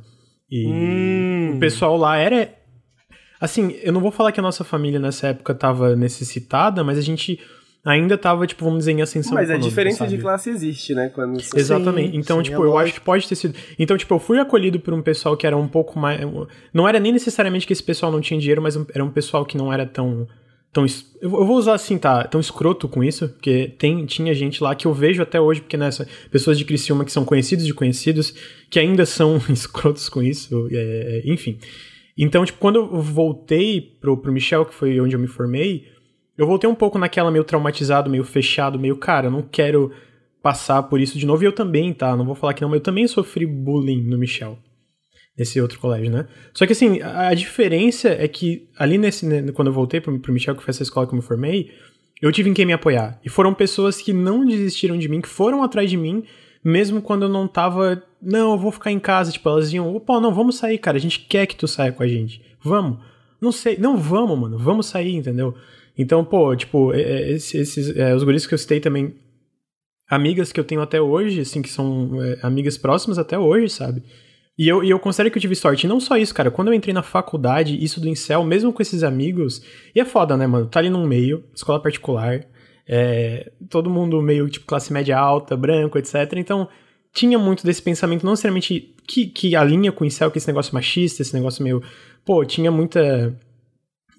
[0.50, 1.52] E Hum.
[1.56, 2.52] o pessoal lá era.
[3.40, 7.00] Assim, eu não vou falar que a nossa família nessa época tava necessitada, mas a
[7.02, 7.38] gente
[7.84, 10.22] ainda tava, tipo, vamos dizer, em ascensão Mas a diferença de sabe?
[10.22, 11.10] classe existe, né?
[11.14, 11.58] Quando você...
[11.58, 12.12] Exatamente.
[12.12, 12.78] Sim, então, sim, tipo, é eu lógico.
[12.82, 13.54] acho que pode ter sido.
[13.78, 16.20] Então, tipo, eu fui acolhido por um pessoal que era um pouco mais.
[16.72, 19.56] Não era nem necessariamente que esse pessoal não tinha dinheiro, mas era um pessoal que
[19.56, 20.26] não era tão.
[20.74, 20.84] Tão
[21.22, 22.24] eu vou usar assim, tá?
[22.24, 25.76] Tão escroto com isso, porque tem, tinha gente lá que eu vejo até hoje, porque
[25.76, 26.06] nessa.
[26.30, 28.34] Pessoas de Criciúma que são conhecidos de conhecidos,
[28.68, 31.58] que ainda são escrotos com isso, é, enfim.
[32.18, 35.86] Então, tipo, quando eu voltei pro, pro Michel, que foi onde eu me formei,
[36.36, 39.92] eu voltei um pouco naquela meio traumatizado, meio fechado, meio, cara, eu não quero
[40.42, 41.42] passar por isso de novo.
[41.42, 42.14] E eu também, tá?
[42.14, 44.58] Não vou falar que não, mas eu também sofri bullying no Michel.
[45.36, 46.26] Nesse outro colégio, né?
[46.52, 49.26] Só que assim, a, a diferença é que ali nesse.
[49.26, 51.72] né, quando eu voltei pro, pro Michel, que foi essa escola que eu me formei,
[52.22, 53.18] eu tive em quem me apoiar.
[53.24, 56.22] E foram pessoas que não desistiram de mim, que foram atrás de mim,
[56.64, 58.00] mesmo quando eu não tava.
[58.22, 59.32] Não, eu vou ficar em casa.
[59.32, 60.96] Tipo, elas iam, pô, não, vamos sair, cara.
[60.96, 62.40] A gente quer que tu saia com a gente.
[62.62, 62.98] Vamos.
[63.40, 63.76] Não sei.
[63.76, 64.56] Não, vamos, mano.
[64.56, 65.52] Vamos sair, entendeu?
[65.98, 69.14] Então, pô, tipo, é, é, esse- esses, é, os guris que eu citei também,
[70.08, 74.02] amigas que eu tenho até hoje, assim, que são é, amigas próximas até hoje, sabe?
[74.56, 75.84] E eu, e eu considero que eu tive sorte.
[75.84, 76.50] E não só isso, cara.
[76.50, 79.62] Quando eu entrei na faculdade, isso do Incel, mesmo com esses amigos.
[79.94, 80.66] E é foda, né, mano?
[80.66, 82.46] Tá ali num meio, escola particular.
[82.86, 86.34] é, todo mundo meio, tipo, classe média alta, branco, etc.
[86.36, 86.68] Então,
[87.12, 90.48] tinha muito desse pensamento, não necessariamente que, que alinha com o Incel, que é esse
[90.48, 91.82] negócio machista, esse negócio meio.
[92.24, 93.34] Pô, tinha muita.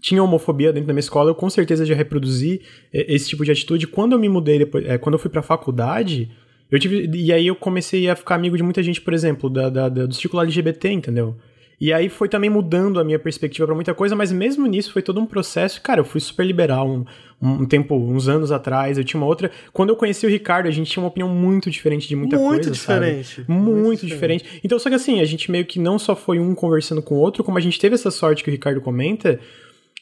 [0.01, 2.61] Tinha homofobia dentro da minha escola, eu com certeza já reproduzi
[2.93, 3.87] é, esse tipo de atitude.
[3.87, 6.31] Quando eu me mudei depois, é, quando eu fui pra faculdade,
[6.71, 7.09] eu tive.
[7.13, 10.05] E aí eu comecei a ficar amigo de muita gente, por exemplo, da, da- da-
[10.05, 11.35] do círculo LGBT, entendeu?
[11.79, 15.01] E aí foi também mudando a minha perspectiva pra muita coisa, mas mesmo nisso foi
[15.01, 15.81] todo um processo.
[15.81, 17.03] Cara, eu fui super liberal um,
[17.41, 18.97] um tempo, uns anos atrás.
[18.97, 19.51] Eu tinha uma outra.
[19.73, 22.63] Quando eu conheci o Ricardo, a gente tinha uma opinião muito diferente de muita muito
[22.67, 22.73] coisa.
[22.75, 23.21] sabe?
[23.21, 23.43] diferente.
[23.51, 24.45] Muito, diferente.
[24.63, 27.17] Então, só que assim, a gente meio que não só foi um conversando com o
[27.17, 29.37] outro, como a gente teve essa sorte que o Ricardo comenta,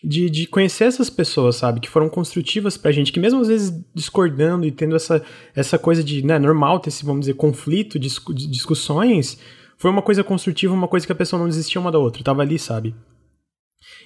[0.03, 1.79] de, de conhecer essas pessoas, sabe?
[1.79, 5.23] Que foram construtivas pra gente, que mesmo às vezes discordando e tendo essa,
[5.55, 9.39] essa coisa de, né, normal ter esse, vamos dizer, conflito, discu- discussões,
[9.77, 12.41] foi uma coisa construtiva, uma coisa que a pessoa não desistia uma da outra, tava
[12.41, 12.93] ali, sabe?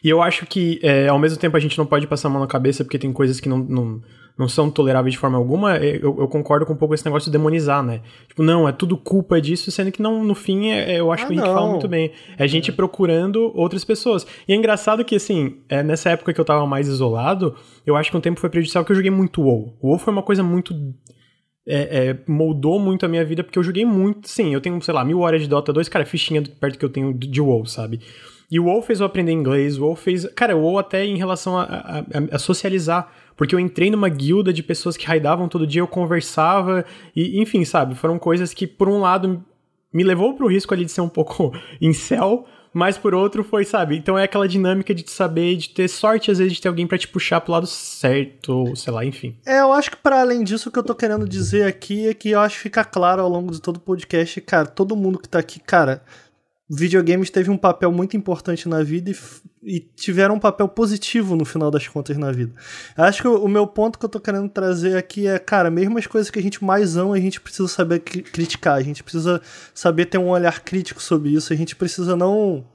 [0.03, 2.41] E eu acho que, é, ao mesmo tempo, a gente não pode passar a mão
[2.41, 4.01] na cabeça porque tem coisas que não, não,
[4.37, 5.77] não são toleráveis de forma alguma.
[5.77, 8.01] É, Eu, eu concordo com um pouco esse negócio de demonizar, né?
[8.27, 11.23] Tipo, não, é tudo culpa disso, sendo que não, no fim, é- é- eu acho
[11.23, 12.11] Ah, que o Henrique fala muito bem.
[12.37, 14.25] É a gente procurando outras pessoas.
[14.47, 17.55] E é engraçado que, assim, é, nessa época que eu tava mais isolado,
[17.85, 19.75] eu acho que um tempo foi prejudicial que eu joguei muito WoW.
[19.81, 20.73] O WoW foi uma coisa muito
[21.69, 24.29] é, é, moldou muito a minha vida, porque eu joguei muito.
[24.29, 26.89] Sim, eu tenho, sei lá, mil horas de Dota 2, cara, fichinha perto que eu
[26.89, 27.99] tenho de WoW, sabe?
[28.49, 30.25] E o WoW fez eu aprender inglês, o WoW fez.
[30.33, 32.03] Cara, o WoW até em relação a, a-
[32.35, 33.11] a- socializar.
[33.35, 36.83] Porque eu entrei numa guilda de pessoas que raidavam todo dia, eu conversava,
[37.15, 37.93] e enfim, sabe?
[37.93, 39.43] Foram coisas que, por um lado,
[39.93, 43.95] me levou pro risco ali de ser um pouco incel, mas por outro foi, sabe?
[43.95, 46.97] Então é aquela dinâmica de saber, de ter sorte, às vezes, de ter alguém pra
[46.97, 49.35] te puxar pro lado certo, ou sei lá, enfim.
[49.45, 52.13] É, eu acho que para além disso, o que eu tô querendo dizer aqui é
[52.15, 55.19] que eu acho que fica claro ao longo de todo o podcast, cara, todo mundo
[55.19, 56.01] que tá aqui, cara,
[56.69, 59.15] videogames teve um papel muito importante na vida e,
[59.63, 62.53] e, tiveram um papel positivo no final das contas na vida.
[62.95, 65.97] Acho que o, o, meu ponto que eu tô querendo trazer aqui é, cara, mesmo
[65.97, 69.41] as coisas que a gente mais ama, a gente precisa saber criticar, a gente precisa
[69.73, 72.65] saber ter um olhar crítico sobre isso, a gente precisa não.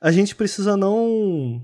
[0.00, 1.62] A gente precisa não.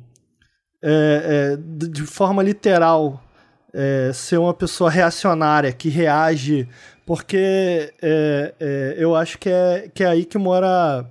[0.80, 3.24] É, é, de forma literal,
[3.72, 6.68] é, ser uma pessoa reacionária que reage,
[7.06, 11.04] porque é, é, eu acho que é, que é aí que mora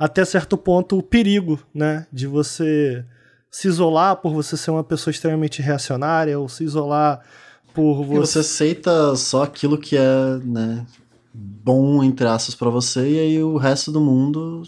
[0.00, 2.06] até certo ponto o perigo, né?
[2.10, 3.04] De você
[3.50, 7.20] se isolar por você ser uma pessoa extremamente reacionária ou se isolar
[7.74, 8.14] por você...
[8.14, 10.86] E você aceita só aquilo que é, né,
[11.34, 14.62] bom, entre aspas, pra você e aí o resto do mundo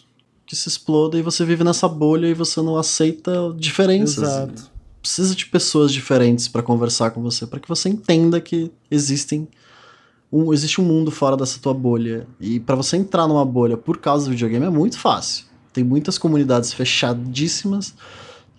[0.45, 4.25] que se exploda e você vive nessa bolha e você não aceita diferenças.
[4.29, 4.71] Exato.
[5.01, 9.49] Precisa de pessoas diferentes para conversar com você, para que você entenda que existem
[10.33, 12.27] um, existe um mundo fora dessa tua bolha.
[12.41, 15.45] E para você entrar numa bolha por causa do videogame é muito fácil.
[15.73, 17.95] Tem muitas comunidades fechadíssimas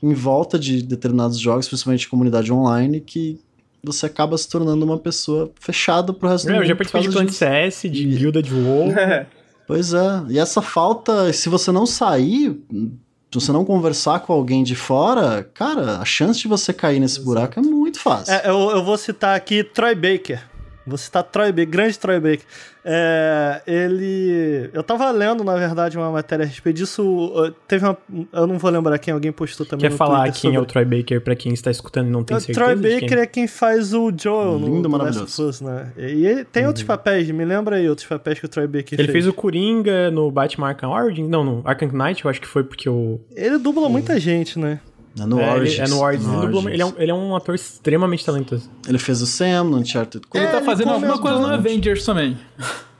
[0.01, 3.39] em volta de determinados jogos, principalmente comunidade online, que
[3.83, 6.63] você acaba se tornando uma pessoa fechada pro resto do mundo.
[6.63, 8.17] Eu já participei de clã de CS, de e...
[8.17, 8.93] guilda de WoW.
[9.65, 10.23] pois é.
[10.29, 15.49] E essa falta, se você não sair, se você não conversar com alguém de fora,
[15.53, 17.25] cara, a chance de você cair nesse Exato.
[17.25, 18.33] buraco é muito fácil.
[18.33, 20.52] É, eu, eu vou citar aqui Troy Baker.
[20.85, 22.45] Vou citar Troy Baker, grande Troy Baker.
[22.85, 24.69] É, ele.
[24.73, 27.03] Eu tava lendo, na verdade, uma matéria a respeito disso.
[27.03, 27.97] Uh, teve uma.
[28.33, 29.89] Eu não vou lembrar quem, alguém postou também.
[29.89, 30.57] Quer falar Twitter quem sobre...
[30.57, 32.59] é o Troy Baker pra quem está escutando e não tem o certeza?
[32.59, 33.17] Troy Baker quem...
[33.17, 35.47] é quem faz o Joel Lindo, no maravilhoso.
[35.47, 35.93] Us, né?
[35.97, 36.67] E ele tem uhum.
[36.67, 39.11] outros papéis, me lembra aí outros papéis que o Troy Baker ele fez.
[39.11, 41.29] fez o Coringa no Batman Arkham Origins?
[41.29, 43.21] Não, no Arkham Knight, eu acho que foi porque o.
[43.31, 44.81] Ele dubla muita gente, né?
[45.19, 45.79] É no é, Origins.
[45.79, 46.27] Ele, é no Origins.
[46.27, 46.65] No Origins.
[46.65, 48.69] Ele, é um, ele é um ator extremamente talentoso.
[48.87, 50.47] Ele fez o Sam no Uncharted 4.
[50.47, 52.37] Ele tá fazendo ele alguma coisa no Avengers também.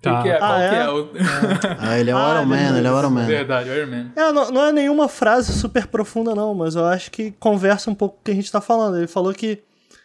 [0.00, 0.22] Tá.
[0.22, 0.76] Que é, ah, é?
[0.76, 0.90] é?
[0.90, 1.10] o...
[1.78, 3.26] ah, ele é o ah, Iron Man, ele é o Iron Man.
[3.26, 4.12] Verdade, o Iron Man.
[4.14, 7.94] É, não, não, é nenhuma frase super profunda, não, mas eu acho que conversa um
[7.94, 8.96] pouco com o que a gente tá falando.
[8.96, 9.60] Ele falou que.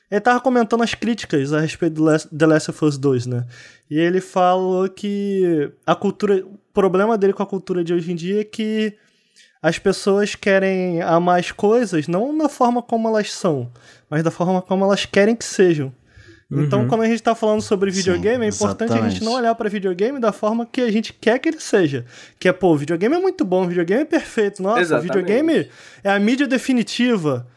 [0.09, 3.45] Ele tava comentando as críticas a respeito do The Last of Us 2, né?
[3.89, 6.43] E ele falou que a cultura.
[6.43, 8.95] O problema dele com a cultura de hoje em dia é que
[9.63, 13.71] as pessoas querem amar as coisas não na forma como elas são,
[14.09, 15.93] mas da forma como elas querem que sejam.
[16.51, 16.87] Então, uhum.
[16.87, 19.07] quando a gente está falando sobre videogame, Sim, é importante exatamente.
[19.07, 22.05] a gente não olhar para videogame da forma que a gente quer que ele seja.
[22.37, 24.61] Que é, pô, videogame é muito bom, videogame é perfeito.
[24.61, 25.07] Nossa, exatamente.
[25.07, 25.69] videogame
[26.03, 27.47] é a mídia definitiva.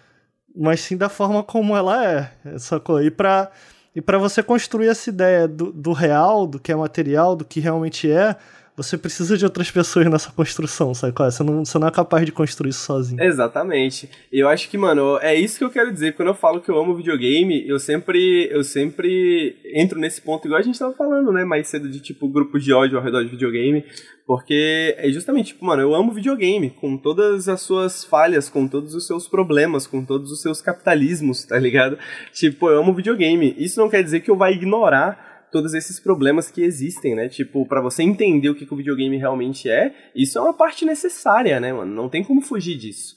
[0.56, 3.02] Mas sim da forma como ela é, sacou?
[3.02, 3.50] E para
[3.94, 7.60] e para você construir essa ideia do, do real, do que é material, do que
[7.60, 8.36] realmente é,
[8.76, 11.30] você precisa de outras pessoas nessa construção, sabe é?
[11.30, 13.22] Você não, você não é capaz de construir isso sozinho.
[13.22, 14.08] Exatamente.
[14.30, 16.14] Eu acho que, mano, é isso que eu quero dizer.
[16.14, 20.60] Quando eu falo que eu amo videogame, eu sempre, eu sempre entro nesse ponto, igual
[20.60, 23.30] a gente tava falando, né, mais cedo, de tipo grupos de ódio ao redor de
[23.30, 23.82] videogame.
[24.26, 28.94] Porque é justamente, tipo, mano, eu amo videogame, com todas as suas falhas, com todos
[28.94, 31.96] os seus problemas, com todos os seus capitalismos, tá ligado?
[32.32, 33.54] Tipo, eu amo videogame.
[33.56, 37.30] Isso não quer dizer que eu vá ignorar todos esses problemas que existem, né?
[37.30, 40.84] Tipo, para você entender o que, que o videogame realmente é, isso é uma parte
[40.84, 41.94] necessária, né, mano?
[41.94, 43.16] Não tem como fugir disso.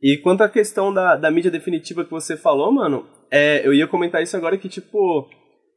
[0.00, 3.88] E quanto à questão da, da mídia definitiva que você falou, mano, é, eu ia
[3.88, 5.28] comentar isso agora que, tipo,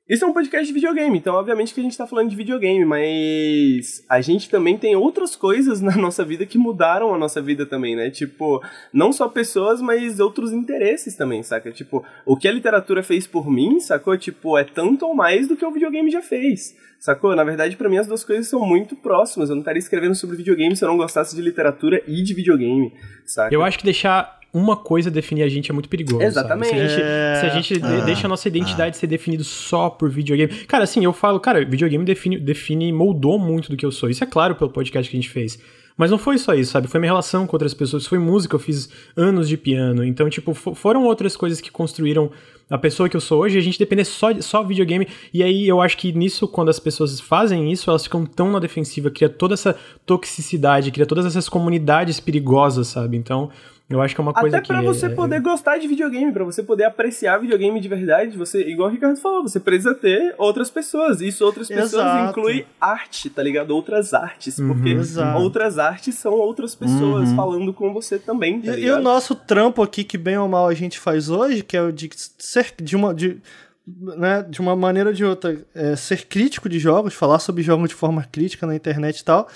[0.07, 2.83] isso é um podcast de videogame, então obviamente que a gente tá falando de videogame,
[2.83, 7.65] mas a gente também tem outras coisas na nossa vida que mudaram a nossa vida
[7.65, 8.09] também, né?
[8.09, 8.61] Tipo,
[8.91, 11.71] não só pessoas, mas outros interesses também, saca?
[11.71, 14.17] Tipo, o que a literatura fez por mim, sacou?
[14.17, 17.33] Tipo, é tanto ou mais do que o videogame já fez, sacou?
[17.33, 19.49] Na verdade, para mim as duas coisas são muito próximas.
[19.49, 22.93] Eu não estaria escrevendo sobre videogame se eu não gostasse de literatura e de videogame,
[23.25, 23.55] saca?
[23.55, 26.21] Eu acho que deixar uma coisa definir a gente é muito perigoso.
[26.21, 26.69] Exatamente.
[26.69, 26.79] Sabe?
[26.79, 27.35] Se a gente, é...
[27.35, 28.99] se a gente ah, deixa a nossa identidade ah.
[28.99, 30.53] ser definida só por videogame.
[30.65, 34.09] Cara, assim, eu falo, cara, videogame define, define, moldou muito do que eu sou.
[34.09, 35.57] Isso é claro pelo podcast que a gente fez.
[35.97, 36.87] Mas não foi só isso, sabe?
[36.87, 40.03] Foi minha relação com outras pessoas, foi música, eu fiz anos de piano.
[40.03, 42.31] Então, tipo, foram outras coisas que construíram
[42.69, 45.07] a pessoa que eu sou hoje, a gente depender só, só videogame.
[45.31, 48.59] E aí eu acho que nisso, quando as pessoas fazem isso, elas ficam tão na
[48.59, 49.75] defensiva, cria toda essa
[50.05, 53.15] toxicidade, cria todas essas comunidades perigosas, sabe?
[53.15, 53.51] Então,
[53.95, 54.71] eu acho que é uma coisa Até que.
[54.71, 55.09] Até pra você é...
[55.09, 59.17] poder gostar de videogame, para você poder apreciar videogame de verdade, você, igual o Ricardo
[59.17, 61.21] falou, você precisa ter outras pessoas.
[61.21, 62.29] Isso outras pessoas Exato.
[62.29, 63.71] inclui arte, tá ligado?
[63.71, 64.57] Outras artes.
[64.57, 65.41] Uhum, porque Exato.
[65.41, 67.35] outras artes são outras pessoas uhum.
[67.35, 70.67] falando com você também, tá e, e, o nosso trampo aqui, que bem ou mal
[70.67, 73.13] a gente faz hoje, que é o de ser de uma.
[73.13, 73.37] De,
[73.85, 77.89] né, de uma maneira ou de outra, é, ser crítico de jogos, falar sobre jogos
[77.89, 79.49] de forma crítica na internet e tal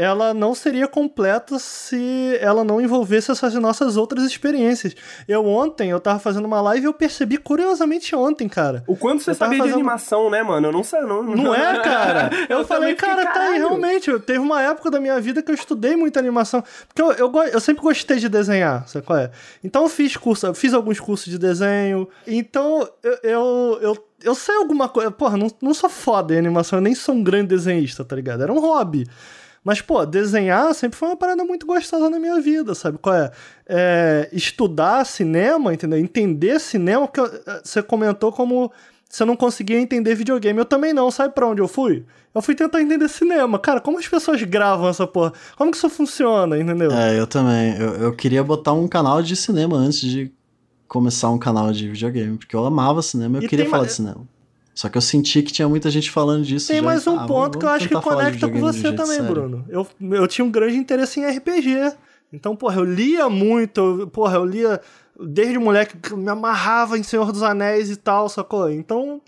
[0.00, 4.94] ela não seria completa se ela não envolvesse essas nossas outras experiências.
[5.26, 8.84] Eu ontem, eu tava fazendo uma live e eu percebi curiosamente ontem, cara.
[8.86, 10.68] O quanto você Eu sabia de fazendo- animação, né, mano?
[10.68, 11.24] Eu não sei, não.
[11.24, 12.30] Não é, cara?
[12.48, 14.08] Eu, falei, também fiquei, cara, tá aí, realmente.
[14.08, 16.62] eu- Teve uma época da minha vida que eu estudei muita animação.
[16.86, 19.32] Porque eu, eu, eu sempre gostei de desenhar, sabe qual é?
[19.64, 22.08] Então eu fiz curso, eu fiz alguns cursos de desenho.
[22.24, 25.10] Então eu, eu, eu, eu sei alguma coisa.
[25.10, 28.44] Porra, não, não sou foda em animação, eu nem sou um grande desenhista, tá ligado?
[28.44, 29.04] Era um hobby.
[29.68, 33.30] Mas, pô, desenhar sempre foi uma parada muito gostosa na minha vida, sabe qual é?
[33.68, 35.98] É, estudar cinema, entendeu?
[35.98, 38.72] Entender cinema, porque eh, você comentou como
[39.06, 40.58] você não conseguia entender videogame.
[40.58, 42.02] Eu também não, sabe pra onde eu fui?
[42.34, 43.58] Eu fui tentar entender cinema.
[43.58, 45.34] Cara, como as pessoas gravam essa porra?
[45.54, 46.90] Como que isso funciona, entendeu?
[46.90, 47.76] É, eu também.
[47.78, 50.32] Eu, eu queria botar um canal de cinema antes de
[50.86, 53.86] começar um canal de videogame, porque eu amava cinema e eu E queria falar ma-
[53.88, 54.26] de cinema.
[54.78, 56.68] Só que eu senti que tinha muita gente falando disso.
[56.68, 59.26] Tem já, mais um ah, ponto que eu acho que conecta com você também, sério.
[59.26, 59.64] Bruno.
[59.68, 61.94] Eu, eu tinha um grande interesse em RPG.
[62.32, 64.80] Então, porra, eu lia muito, eu- porra, eu lia
[65.18, 68.70] desde moleque, me amarrava em Senhor dos Anéis e tal, sacou?
[68.70, 69.20] Então,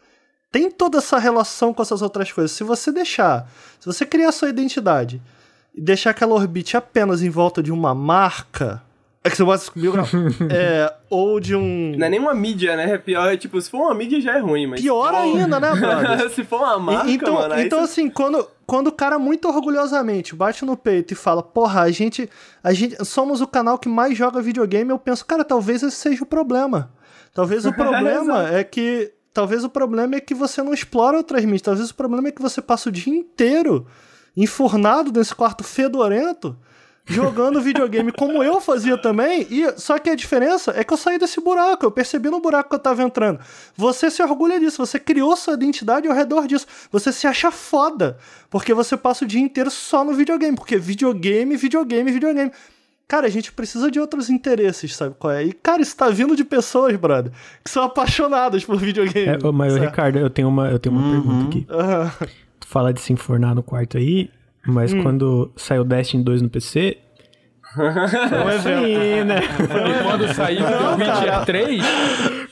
[0.53, 2.53] tem toda essa relação com essas outras coisas.
[2.53, 3.51] Se você deixar,
[3.81, 5.21] se você criar sua identidade
[5.75, 8.81] e deixar que ela orbite apenas em volta de uma marca,
[9.23, 10.05] é que você bota isso comigo, não.
[10.51, 11.95] É, ou de um...
[11.97, 12.91] Não é nem uma mídia, né?
[12.95, 14.81] É pior, tipo, se for uma mídia já é ruim, mas.
[14.81, 16.31] Pior ainda, né, brother?
[16.35, 17.61] se for uma marca, E- então, mano.
[17.61, 21.83] então você- assim, quando, quando o cara muito orgulhosamente bate no peito e fala, porra,
[21.83, 22.31] a gente,
[22.65, 26.23] a gente somos o canal que mais joga videogame, eu penso, cara, talvez esse seja
[26.23, 26.91] o problema.
[27.35, 29.13] Talvez o problema é que.
[29.33, 31.63] Talvez o problema é que você não explora outras mídias.
[31.63, 33.87] Talvez o problema é que você passa o dia inteiro
[34.37, 36.57] enfurnado nesse quarto fedorento.
[37.11, 41.19] Jogando videogame como eu fazia também, e só que a diferença é que eu saí
[41.19, 43.41] desse buraco, eu percebi no buraco que eu tava entrando.
[43.77, 46.67] Você se orgulha disso, você criou sua identidade ao redor disso.
[46.91, 48.17] Você se acha foda,
[48.49, 52.53] porque você passa o dia inteiro só no videogame, porque videogame, videogame, videogame.
[53.09, 55.43] Cara, a gente precisa de outros interesses, sabe qual é?
[55.43, 57.33] E, cara, isso tá vindo de pessoas, brother,
[57.65, 59.27] que são apaixonadas por videogame.
[59.27, 59.75] É, mas?
[59.75, 61.67] Ricardo, eu tenho uma, eu tenho uma pergunta aqui.
[61.69, 62.13] Aham.
[62.61, 64.31] Tu fala de se enfornar no quarto aí,
[64.71, 65.03] mas Hum.
[65.03, 66.97] quando saiu Destiny 2 no PC.
[67.75, 68.63] Foi um evento.
[68.63, 69.41] Sim, né?
[69.41, 71.45] E quando sair Não, o Witcher cara.
[71.45, 71.83] 3,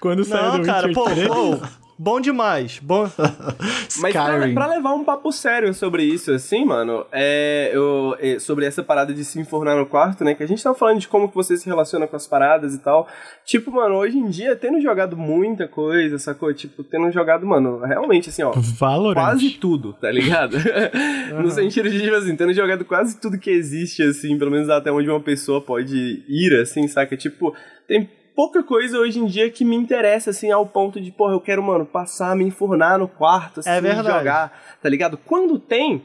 [0.01, 1.29] Quando saiu Não, do cara, Witcher pô, 3.
[1.29, 1.61] pô,
[1.99, 2.79] bom demais.
[2.83, 3.11] Bom,
[4.01, 8.65] Mas pra, pra levar um papo sério sobre isso, assim, mano, é, eu, é, sobre
[8.65, 10.35] essa parada de se enfornar no quarto, né?
[10.35, 12.79] Que a gente tava falando de como que você se relaciona com as paradas e
[12.79, 13.09] tal.
[13.45, 16.53] Tipo, mano, hoje em dia, tendo jogado muita coisa, sacou?
[16.55, 19.15] Tipo, tendo jogado, mano, realmente, assim, ó, Valorant.
[19.15, 20.57] quase tudo, tá ligado?
[21.43, 24.93] no sentido de, tipo assim, tendo jogado quase tudo que existe, assim, pelo menos até
[24.93, 27.17] onde uma pessoa pode ir, assim, saca?
[27.17, 27.55] Tipo,
[27.87, 28.09] tem
[28.39, 31.61] pouca coisa hoje em dia que me interessa, assim, ao ponto de, porra, eu quero,
[31.61, 33.81] mano, passar, me enfurnar no quarto, assim, É
[34.21, 35.19] jogar, tá ligado?
[35.27, 36.05] Quando tem,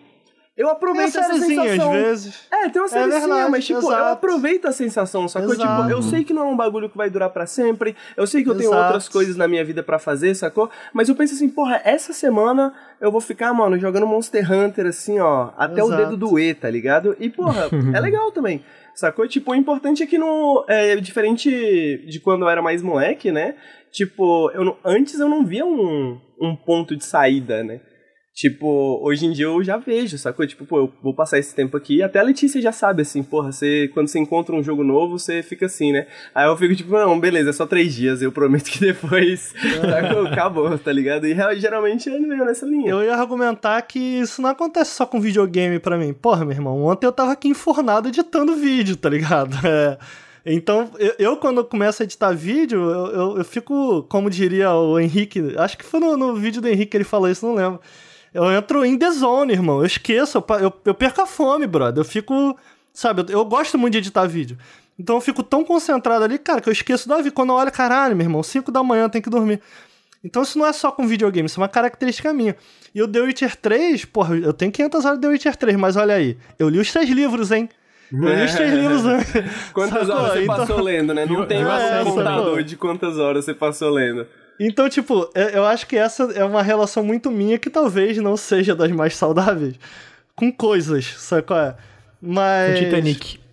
[0.56, 1.92] eu a aproveito essa sériezinha às sensação.
[1.92, 2.48] vezes.
[2.52, 4.04] É, tem uma sériezinha, verdade, mas tipo, eu exato.
[4.14, 5.54] aproveito a sensação, sacou?
[5.54, 5.84] Exato.
[5.84, 8.44] Tipo, eu sei que não é um bagulho que vai durar pra sempre, eu sei
[8.44, 8.84] que eu tenho Exato.
[8.84, 10.70] outras coisas na minha vida pra fazer, sacou?
[10.94, 15.20] Mas eu penso assim, porra, essa semana eu vou ficar, mano, jogando Monster Hunter assim,
[15.20, 17.16] ó, até o dedo doer, tá ligado?
[17.20, 18.64] E, porra, é legal também.
[18.94, 19.28] Sacou?
[19.28, 20.64] Tipo, o importante é que não.
[20.68, 23.56] É diferente de quando eu era mais moleque, né?
[23.92, 27.82] Tipo, eu antes eu não via um, um ponto de saída, né?
[28.34, 30.46] Tipo, hoje em dia eu já vejo, sacou?
[30.48, 32.02] Tipo, pô, eu vou passar esse tempo aqui.
[32.02, 35.44] Até a Letícia já sabe, assim, porra, você, quando você encontra um jogo novo, você
[35.44, 36.08] fica assim, né?
[36.34, 40.26] Aí eu fico tipo, não, beleza, é só três dias, eu prometo que depois, sacou?
[40.26, 41.28] Acabou, tá ligado?
[41.28, 42.90] E geralmente ele veio nessa linha.
[42.90, 46.12] Eu ia argumentar que isso não acontece só com videogame pra mim.
[46.12, 49.56] Porra, meu irmão, ontem eu tava aqui enfornado editando vídeo, tá ligado?
[49.66, 49.98] É.
[50.46, 55.00] Então, eu, eu, quando começo a editar vídeo, eu, eu, eu fico, como diria o
[55.00, 57.80] Henrique, acho que foi no, no vídeo do Henrique que ele falou isso, não lembro.
[58.34, 59.80] Eu entro em the zone, irmão.
[59.80, 62.02] Eu esqueço, eu, eu, eu perco a fome, brother.
[62.02, 62.58] Eu fico,
[62.94, 64.58] sabe, eu, eu gosto muito de editar vídeo.
[64.98, 67.32] Então eu fico tão concentrado ali, cara, que eu esqueço da vida.
[67.32, 69.60] Quando eu olho, caralho, meu irmão, 5 da manhã tenho que dormir.
[70.24, 72.56] Então isso não é só com videogame, isso é uma característica minha.
[72.96, 75.96] E o The Witcher 3, porra, eu tenho 500 horas de The Witcher 3, mas
[75.98, 77.68] olha aí, eu li os três livros, hein?
[78.12, 79.34] Eu li os três livros antes.
[79.74, 80.24] Quantas Sacou?
[80.24, 81.26] horas você Então- passou lendo, né?
[81.26, 84.26] Não tem mais série um computador de quantas horas você passou lendo.
[84.60, 88.38] Então, tipo, eu eu acho que essa é uma relação muito minha que talvez não
[88.38, 89.76] seja das mais saudáveis
[90.36, 91.76] com coisas, sabe qual é?
[92.22, 92.80] Mas.
[92.80, 93.44] O Titanic.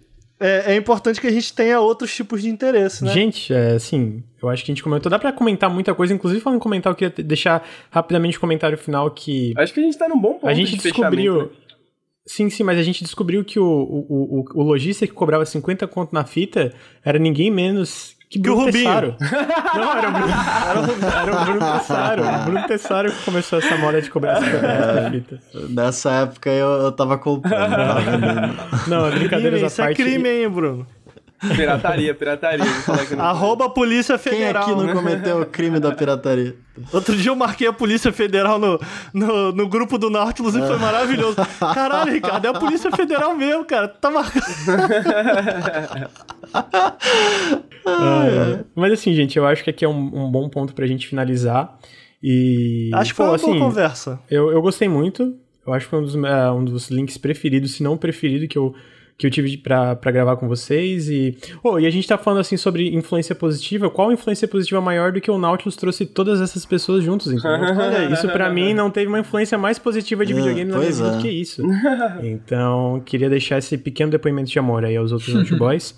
[0.42, 3.12] É, é importante que a gente tenha outros tipos de interesse, né?
[3.12, 5.10] Gente, é, assim, eu acho que a gente comentou.
[5.10, 8.78] Dá pra comentar muita coisa, inclusive falando em comentar, eu queria deixar rapidamente o comentário
[8.78, 11.42] final que Acho que a gente tá num bom ponto a gente de descobriu.
[11.42, 11.48] né?
[12.24, 15.86] Sim, sim, mas a gente descobriu que o, o, o, o lojista que cobrava 50
[15.88, 16.72] conto na fita
[17.04, 19.16] era ninguém menos que Que o Bruno Rubinho.
[19.74, 20.32] Não, era o Bruno,
[20.70, 22.22] era o, era o Bruno Tessaro.
[22.22, 25.40] O Bruno Tessaro que começou essa moda de cobrar essa essa fita.
[25.68, 27.74] Nessa época eu, eu tava comprando.
[28.86, 30.00] Não, brincadeiras à isso é parte.
[30.00, 30.86] crime, hein, Bruno?
[31.56, 32.64] Pirataria, pirataria.
[33.18, 34.62] Arroba Polícia Quem Federal.
[34.62, 34.92] aqui não né?
[34.92, 36.54] cometeu o crime da pirataria?
[36.92, 38.78] Outro dia eu marquei a Polícia Federal no,
[39.12, 41.36] no, no grupo do Nautilus e foi maravilhoso.
[41.58, 43.88] Caralho, Ricardo, é a Polícia Federal mesmo, cara.
[43.88, 44.44] Tá marcando.
[47.86, 51.08] Ah, Mas assim, gente, eu acho que aqui é um, um bom ponto pra gente
[51.08, 51.78] finalizar.
[52.22, 52.90] E.
[52.94, 54.20] Acho que pô, foi uma assim, boa conversa.
[54.30, 55.34] Eu, eu gostei muito.
[55.66, 58.58] Eu acho que foi um dos, é, um dos links preferidos, se não preferido, que
[58.58, 58.74] eu,
[59.20, 61.10] que eu tive pra, pra gravar com vocês.
[61.10, 63.90] E, oh, e a gente tá falando assim sobre influência positiva.
[63.90, 67.50] Qual influência positiva maior do que o Nautilus trouxe todas essas pessoas juntos, entendeu?
[67.76, 68.10] Olha.
[68.14, 71.06] Isso pra mim não teve uma influência mais positiva de É, videogame na minha vida
[71.06, 71.16] é.
[71.16, 71.62] do que isso.
[72.22, 75.94] Então, queria deixar esse pequeno depoimento de amor aí aos outros Naughty Boys.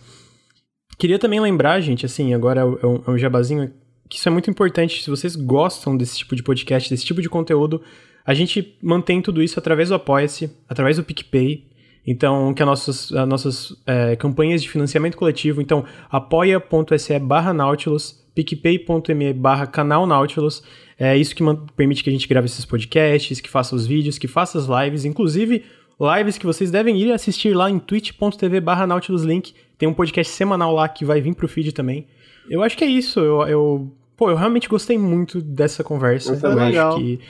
[0.98, 3.70] Queria também lembrar, gente, assim, agora é um, é um jabazinho,
[4.08, 5.00] que isso é muito importante.
[5.00, 7.80] Se vocês gostam desse tipo de podcast, desse tipo de conteúdo,
[8.26, 11.70] a gente mantém tudo isso através do Apoia-se, através do PicPay.
[12.06, 15.60] Então, que as nossas, as nossas é, campanhas de financiamento coletivo.
[15.62, 20.62] Então, apoia.se barra Nautilus, picpay.me barra canal Nautilus.
[20.98, 21.42] É isso que
[21.76, 25.04] permite que a gente grave esses podcasts, que faça os vídeos, que faça as lives.
[25.04, 25.64] Inclusive,
[26.00, 29.54] lives que vocês devem ir assistir lá em twitch.tv barra Nautiluslink.
[29.78, 32.06] Tem um podcast semanal lá que vai vir pro feed também.
[32.50, 33.20] Eu acho que é isso.
[33.20, 36.38] Eu, eu- pô, eu realmente gostei muito dessa conversa.
[36.42, 36.94] Eu legal.
[36.94, 37.20] acho que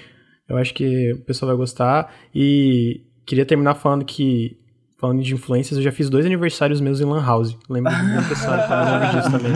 [0.49, 4.59] eu acho que o pessoal vai gostar e queria terminar falando que
[5.03, 7.59] falando de influências, eu já fiz dois aniversários meus em Lan House.
[7.69, 9.53] Lembro do pessoal falando disso também.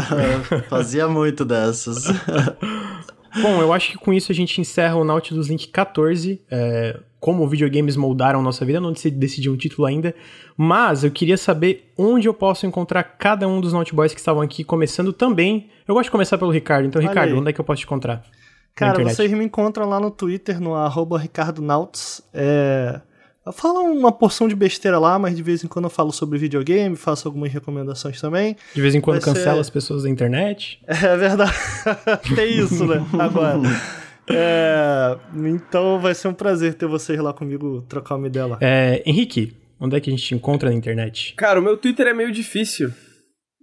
[0.70, 2.06] Fazia muito dessas.
[3.42, 6.40] Bom, eu acho que com isso a gente encerra o Nautilus Link 14.
[6.50, 10.14] É, como videogames moldaram nossa vida, não decidi, um título ainda.
[10.56, 14.40] Mas eu queria saber onde eu posso encontrar cada um dos Naughty Boys que estavam
[14.40, 15.68] aqui, começando também.
[15.86, 16.86] Eu gosto de começar pelo Ricardo.
[16.86, 18.24] Então, Ricardo, onde é que eu posso te encontrar?
[18.74, 22.22] Cara, vocês me encontram lá no Twitter, no arroba Ricardo Nauts.
[22.32, 23.02] É...
[23.44, 26.38] Eu falo uma porção de besteira lá, mas de vez em quando eu falo sobre
[26.38, 28.54] videogame, faço algumas recomendações também.
[28.74, 30.78] De vez em quando Vai cancela ser- as pessoas da internet.
[30.86, 31.52] É verdade.
[32.36, 33.04] Tem isso, né?
[33.18, 33.58] Agora.
[34.28, 38.58] É, Então vai ser um prazer ter vocês lá comigo, trocar uma ideia lá.
[38.60, 41.34] É, Henrique, onde é que a gente te encontra na internet?
[41.36, 42.92] Cara, o meu Twitter é meio difícil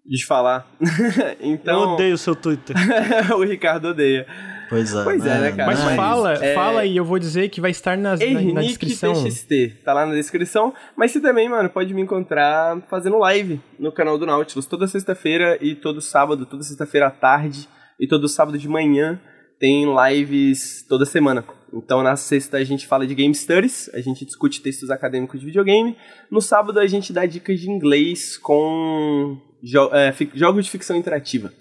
[0.07, 0.67] de falar.
[1.39, 2.75] Eu então, odeio o seu Twitter.
[3.35, 4.25] o Ricardo odeia.
[4.69, 5.03] Pois é.
[5.03, 5.65] Pois é, né, cara?
[5.65, 8.61] Mas Mas, fala, é- fala e eu vou dizer que vai estar nas- na, na
[8.61, 9.13] descrição.
[9.13, 10.73] TXT, tá lá na descrição.
[10.95, 15.57] Mas você também, mano, pode me encontrar fazendo live no canal do Nautilus toda sexta-feira
[15.61, 17.67] e todo sábado, toda sexta-feira à tarde
[17.99, 19.19] e todo sábado de manhã
[19.59, 21.43] tem lives toda semana.
[21.73, 25.45] Então na sexta a gente fala de Game Studies, a gente discute textos acadêmicos de
[25.45, 25.95] videogame.
[26.29, 31.51] No sábado a gente dá dicas de inglês com jo- é, jogos de ficção interativa.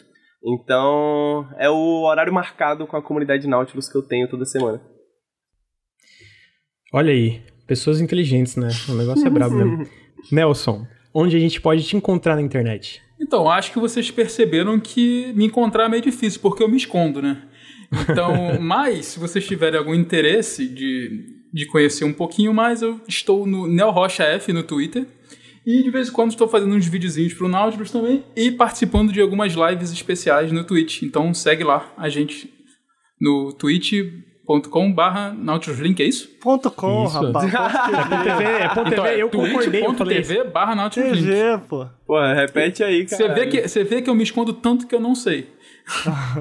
[0.44, 4.80] Então é o horário marcado com a comunidade Nautilus que eu tenho toda semana.
[6.92, 8.68] Olha aí, pessoas inteligentes, né?
[8.88, 9.86] O negócio é brabo mesmo.
[10.30, 13.02] Nelson, onde a gente pode te encontrar na internet?
[13.20, 17.22] Então, acho que vocês perceberam que me encontrar é meio difícil, porque eu me escondo,
[17.22, 17.42] né?
[18.10, 23.46] Então, mas, se vocês tiverem algum interesse de, de conhecer um pouquinho mais, eu estou
[23.46, 25.06] no Neo Rocha F no Twitter.
[25.66, 29.20] E de vez em quando estou fazendo uns videozinhos pro Nautilus também e participando de
[29.20, 31.02] algumas lives especiais no Twitch.
[31.02, 32.54] Então segue lá a gente
[33.20, 36.28] no twitch.com barra nautiluslink, é isso?
[36.40, 37.20] Ponto com, Isso.
[37.20, 37.50] rapaz.
[37.50, 40.04] Ponto TV, é ponto Então, TV, é eu concordei, eu isso.
[40.04, 41.26] twitch.tv barra nautiluslink.
[41.26, 41.86] TV, pô.
[42.06, 43.16] Pô, repete aí, cara.
[43.16, 45.48] Você vê, que, você vê que eu me escondo tanto que eu não sei.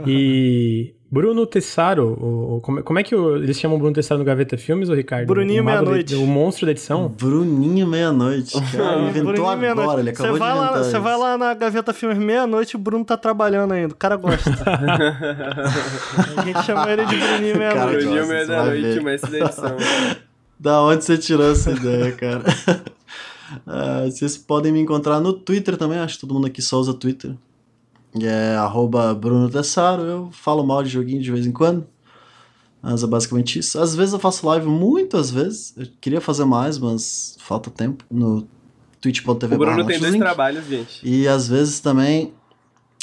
[0.08, 4.26] E Bruno Tessaro, o, o- como, como é que o- eles chamam Bruno Tessaro no
[4.26, 5.28] Gaveta Filmes, ou Ricardo?
[5.28, 6.16] Bruninho Meia-Noite.
[6.16, 7.08] O monstro da edição?
[7.08, 8.54] Bruninho Meia-Noite.
[8.72, 10.00] Cara, inventou Bruninho agora, meia-noite.
[10.02, 13.06] ele acabou Você vai de lá, Você vai lá na Gaveta Filmes meia-noite, o Bruno
[13.06, 13.94] tá trabalhando ainda.
[13.94, 14.50] O cara gosta.
[16.38, 18.04] a gente chama ele de Bruninho meia-noite.
[18.06, 19.00] Bruninho gosta, meia você da vai noite, ver.
[19.00, 19.78] o mestre da edição.
[20.58, 22.44] Da onde você tirou essa ideia, cara?
[23.68, 26.94] Ah, vocês podem me encontrar no Twitter também, acho que todo mundo aqui só usa
[26.96, 27.32] Twitter.
[28.22, 31.86] É arroba Bruno Tessaro, eu falo mal de joguinho de vez em quando.
[32.82, 33.80] Mas é basicamente isso.
[33.80, 35.74] Às vezes eu faço live, muitas vezes.
[35.76, 38.06] Eu queria fazer mais, mas falta tempo.
[38.12, 38.48] No
[39.02, 41.02] twitch.tv O Bruno tem dois trabalhos, gente.
[41.04, 42.32] E às vezes também.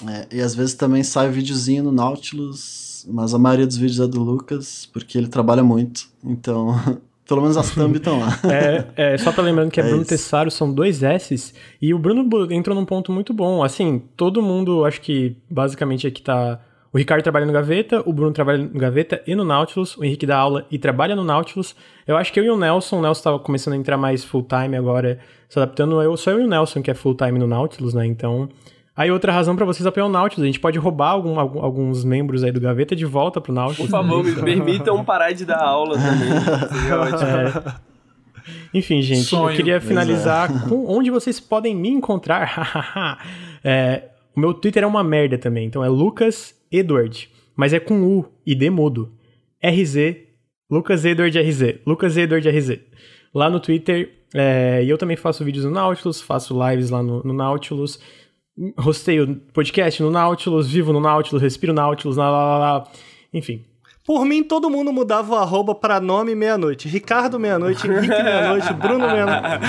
[0.09, 4.07] é, e às vezes também sai videozinho no Nautilus, mas a maioria dos vídeos é
[4.07, 6.09] do Lucas, porque ele trabalha muito.
[6.25, 6.75] Então,
[7.27, 8.39] pelo menos as thumb estão lá.
[8.51, 10.11] É, é, só pra lembrando que é, É Bruno isso.
[10.11, 11.55] Tessaro, são dois S's.
[11.81, 13.62] E o Bruno entrou num ponto muito bom.
[13.62, 16.61] Assim, todo mundo, acho que basicamente aqui tá.
[16.93, 20.27] O Ricardo trabalha no Gaveta, o Bruno trabalha no Gaveta e no Nautilus, o Henrique
[20.27, 21.74] dá aula e trabalha no Nautilus.
[22.07, 24.43] Eu acho que eu e o Nelson, o Nelson tava começando a entrar mais full
[24.47, 25.19] time agora,
[25.49, 26.03] se adaptando.
[26.03, 28.05] Eu, só eu e o Nelson que é full time no Nautilus, né?
[28.05, 28.51] Então,
[28.94, 32.44] Aí outra razão pra vocês apoiar o Nautilus, a gente pode roubar algum- alguns membros
[32.44, 33.78] aí do Gaveta de volta pro Nautilus.
[33.78, 36.28] Por favor, me permitam parar de dar aula também.
[36.81, 37.28] Seria ótimo.
[37.31, 37.74] É.
[38.74, 39.51] Enfim, gente, Sonho.
[39.52, 43.19] eu queria finalizar com onde vocês podem me encontrar.
[43.64, 48.02] É, o meu Twitter é uma merda também, então é Lucas Edward, mas é com
[48.02, 49.12] U e D mudo.
[49.64, 50.16] RZ,
[50.69, 52.81] Lucas Edward RZ, Lucas Edward RZ.
[53.32, 57.23] Lá no Twitter, é, e eu também faço vídeos no Nautilus, faço lives lá no,
[57.23, 58.01] no Nautilus,
[58.79, 62.85] rosteio podcast no Nautilus, vivo no Nautilus, respiro Nautilus, lá, lá, lá, lá.
[63.33, 63.65] enfim.
[64.05, 66.89] Por mim, todo mundo mudava o arroba pra nome meia-noite.
[66.89, 69.65] Ricardo meia-noite, Henrique meia-noite, Bruno meia-noite.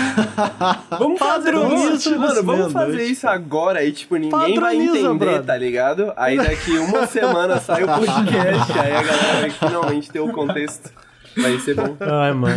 [0.97, 2.43] Vamos fazer isso, mano.
[2.43, 5.43] Vamos fazer isso agora e, tipo, ninguém vai entender, brother.
[5.43, 6.11] tá ligado?
[6.18, 10.91] Aí daqui uma semana sai o podcast, aí a galera vai finalmente ter o contexto.
[11.38, 11.95] Vai ser bom.
[11.99, 12.55] Ai, mano.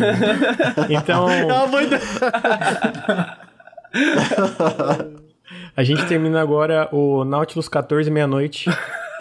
[0.88, 1.28] Então.
[1.30, 2.00] É uma boa ideia.
[5.76, 8.70] A gente termina agora o Nautilus 14 meia-noite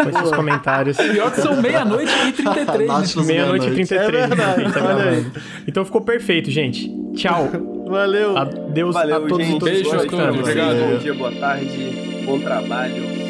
[0.01, 0.95] com esses comentários.
[0.95, 2.87] Pior que são meia-noite e 33.
[2.87, 3.87] Nautilus Meia-noite e meia-noite.
[3.87, 4.23] 33.
[4.23, 5.41] É verdade, gente tá.
[5.67, 6.89] Então ficou perfeito, gente.
[7.13, 7.49] Tchau.
[7.87, 8.37] Valeu.
[8.37, 9.59] Adeus Valeu, a todos gente.
[9.59, 10.77] todas Beijo a todos, obrigado.
[10.77, 13.24] Bom dia, boa tarde, bom trabalho.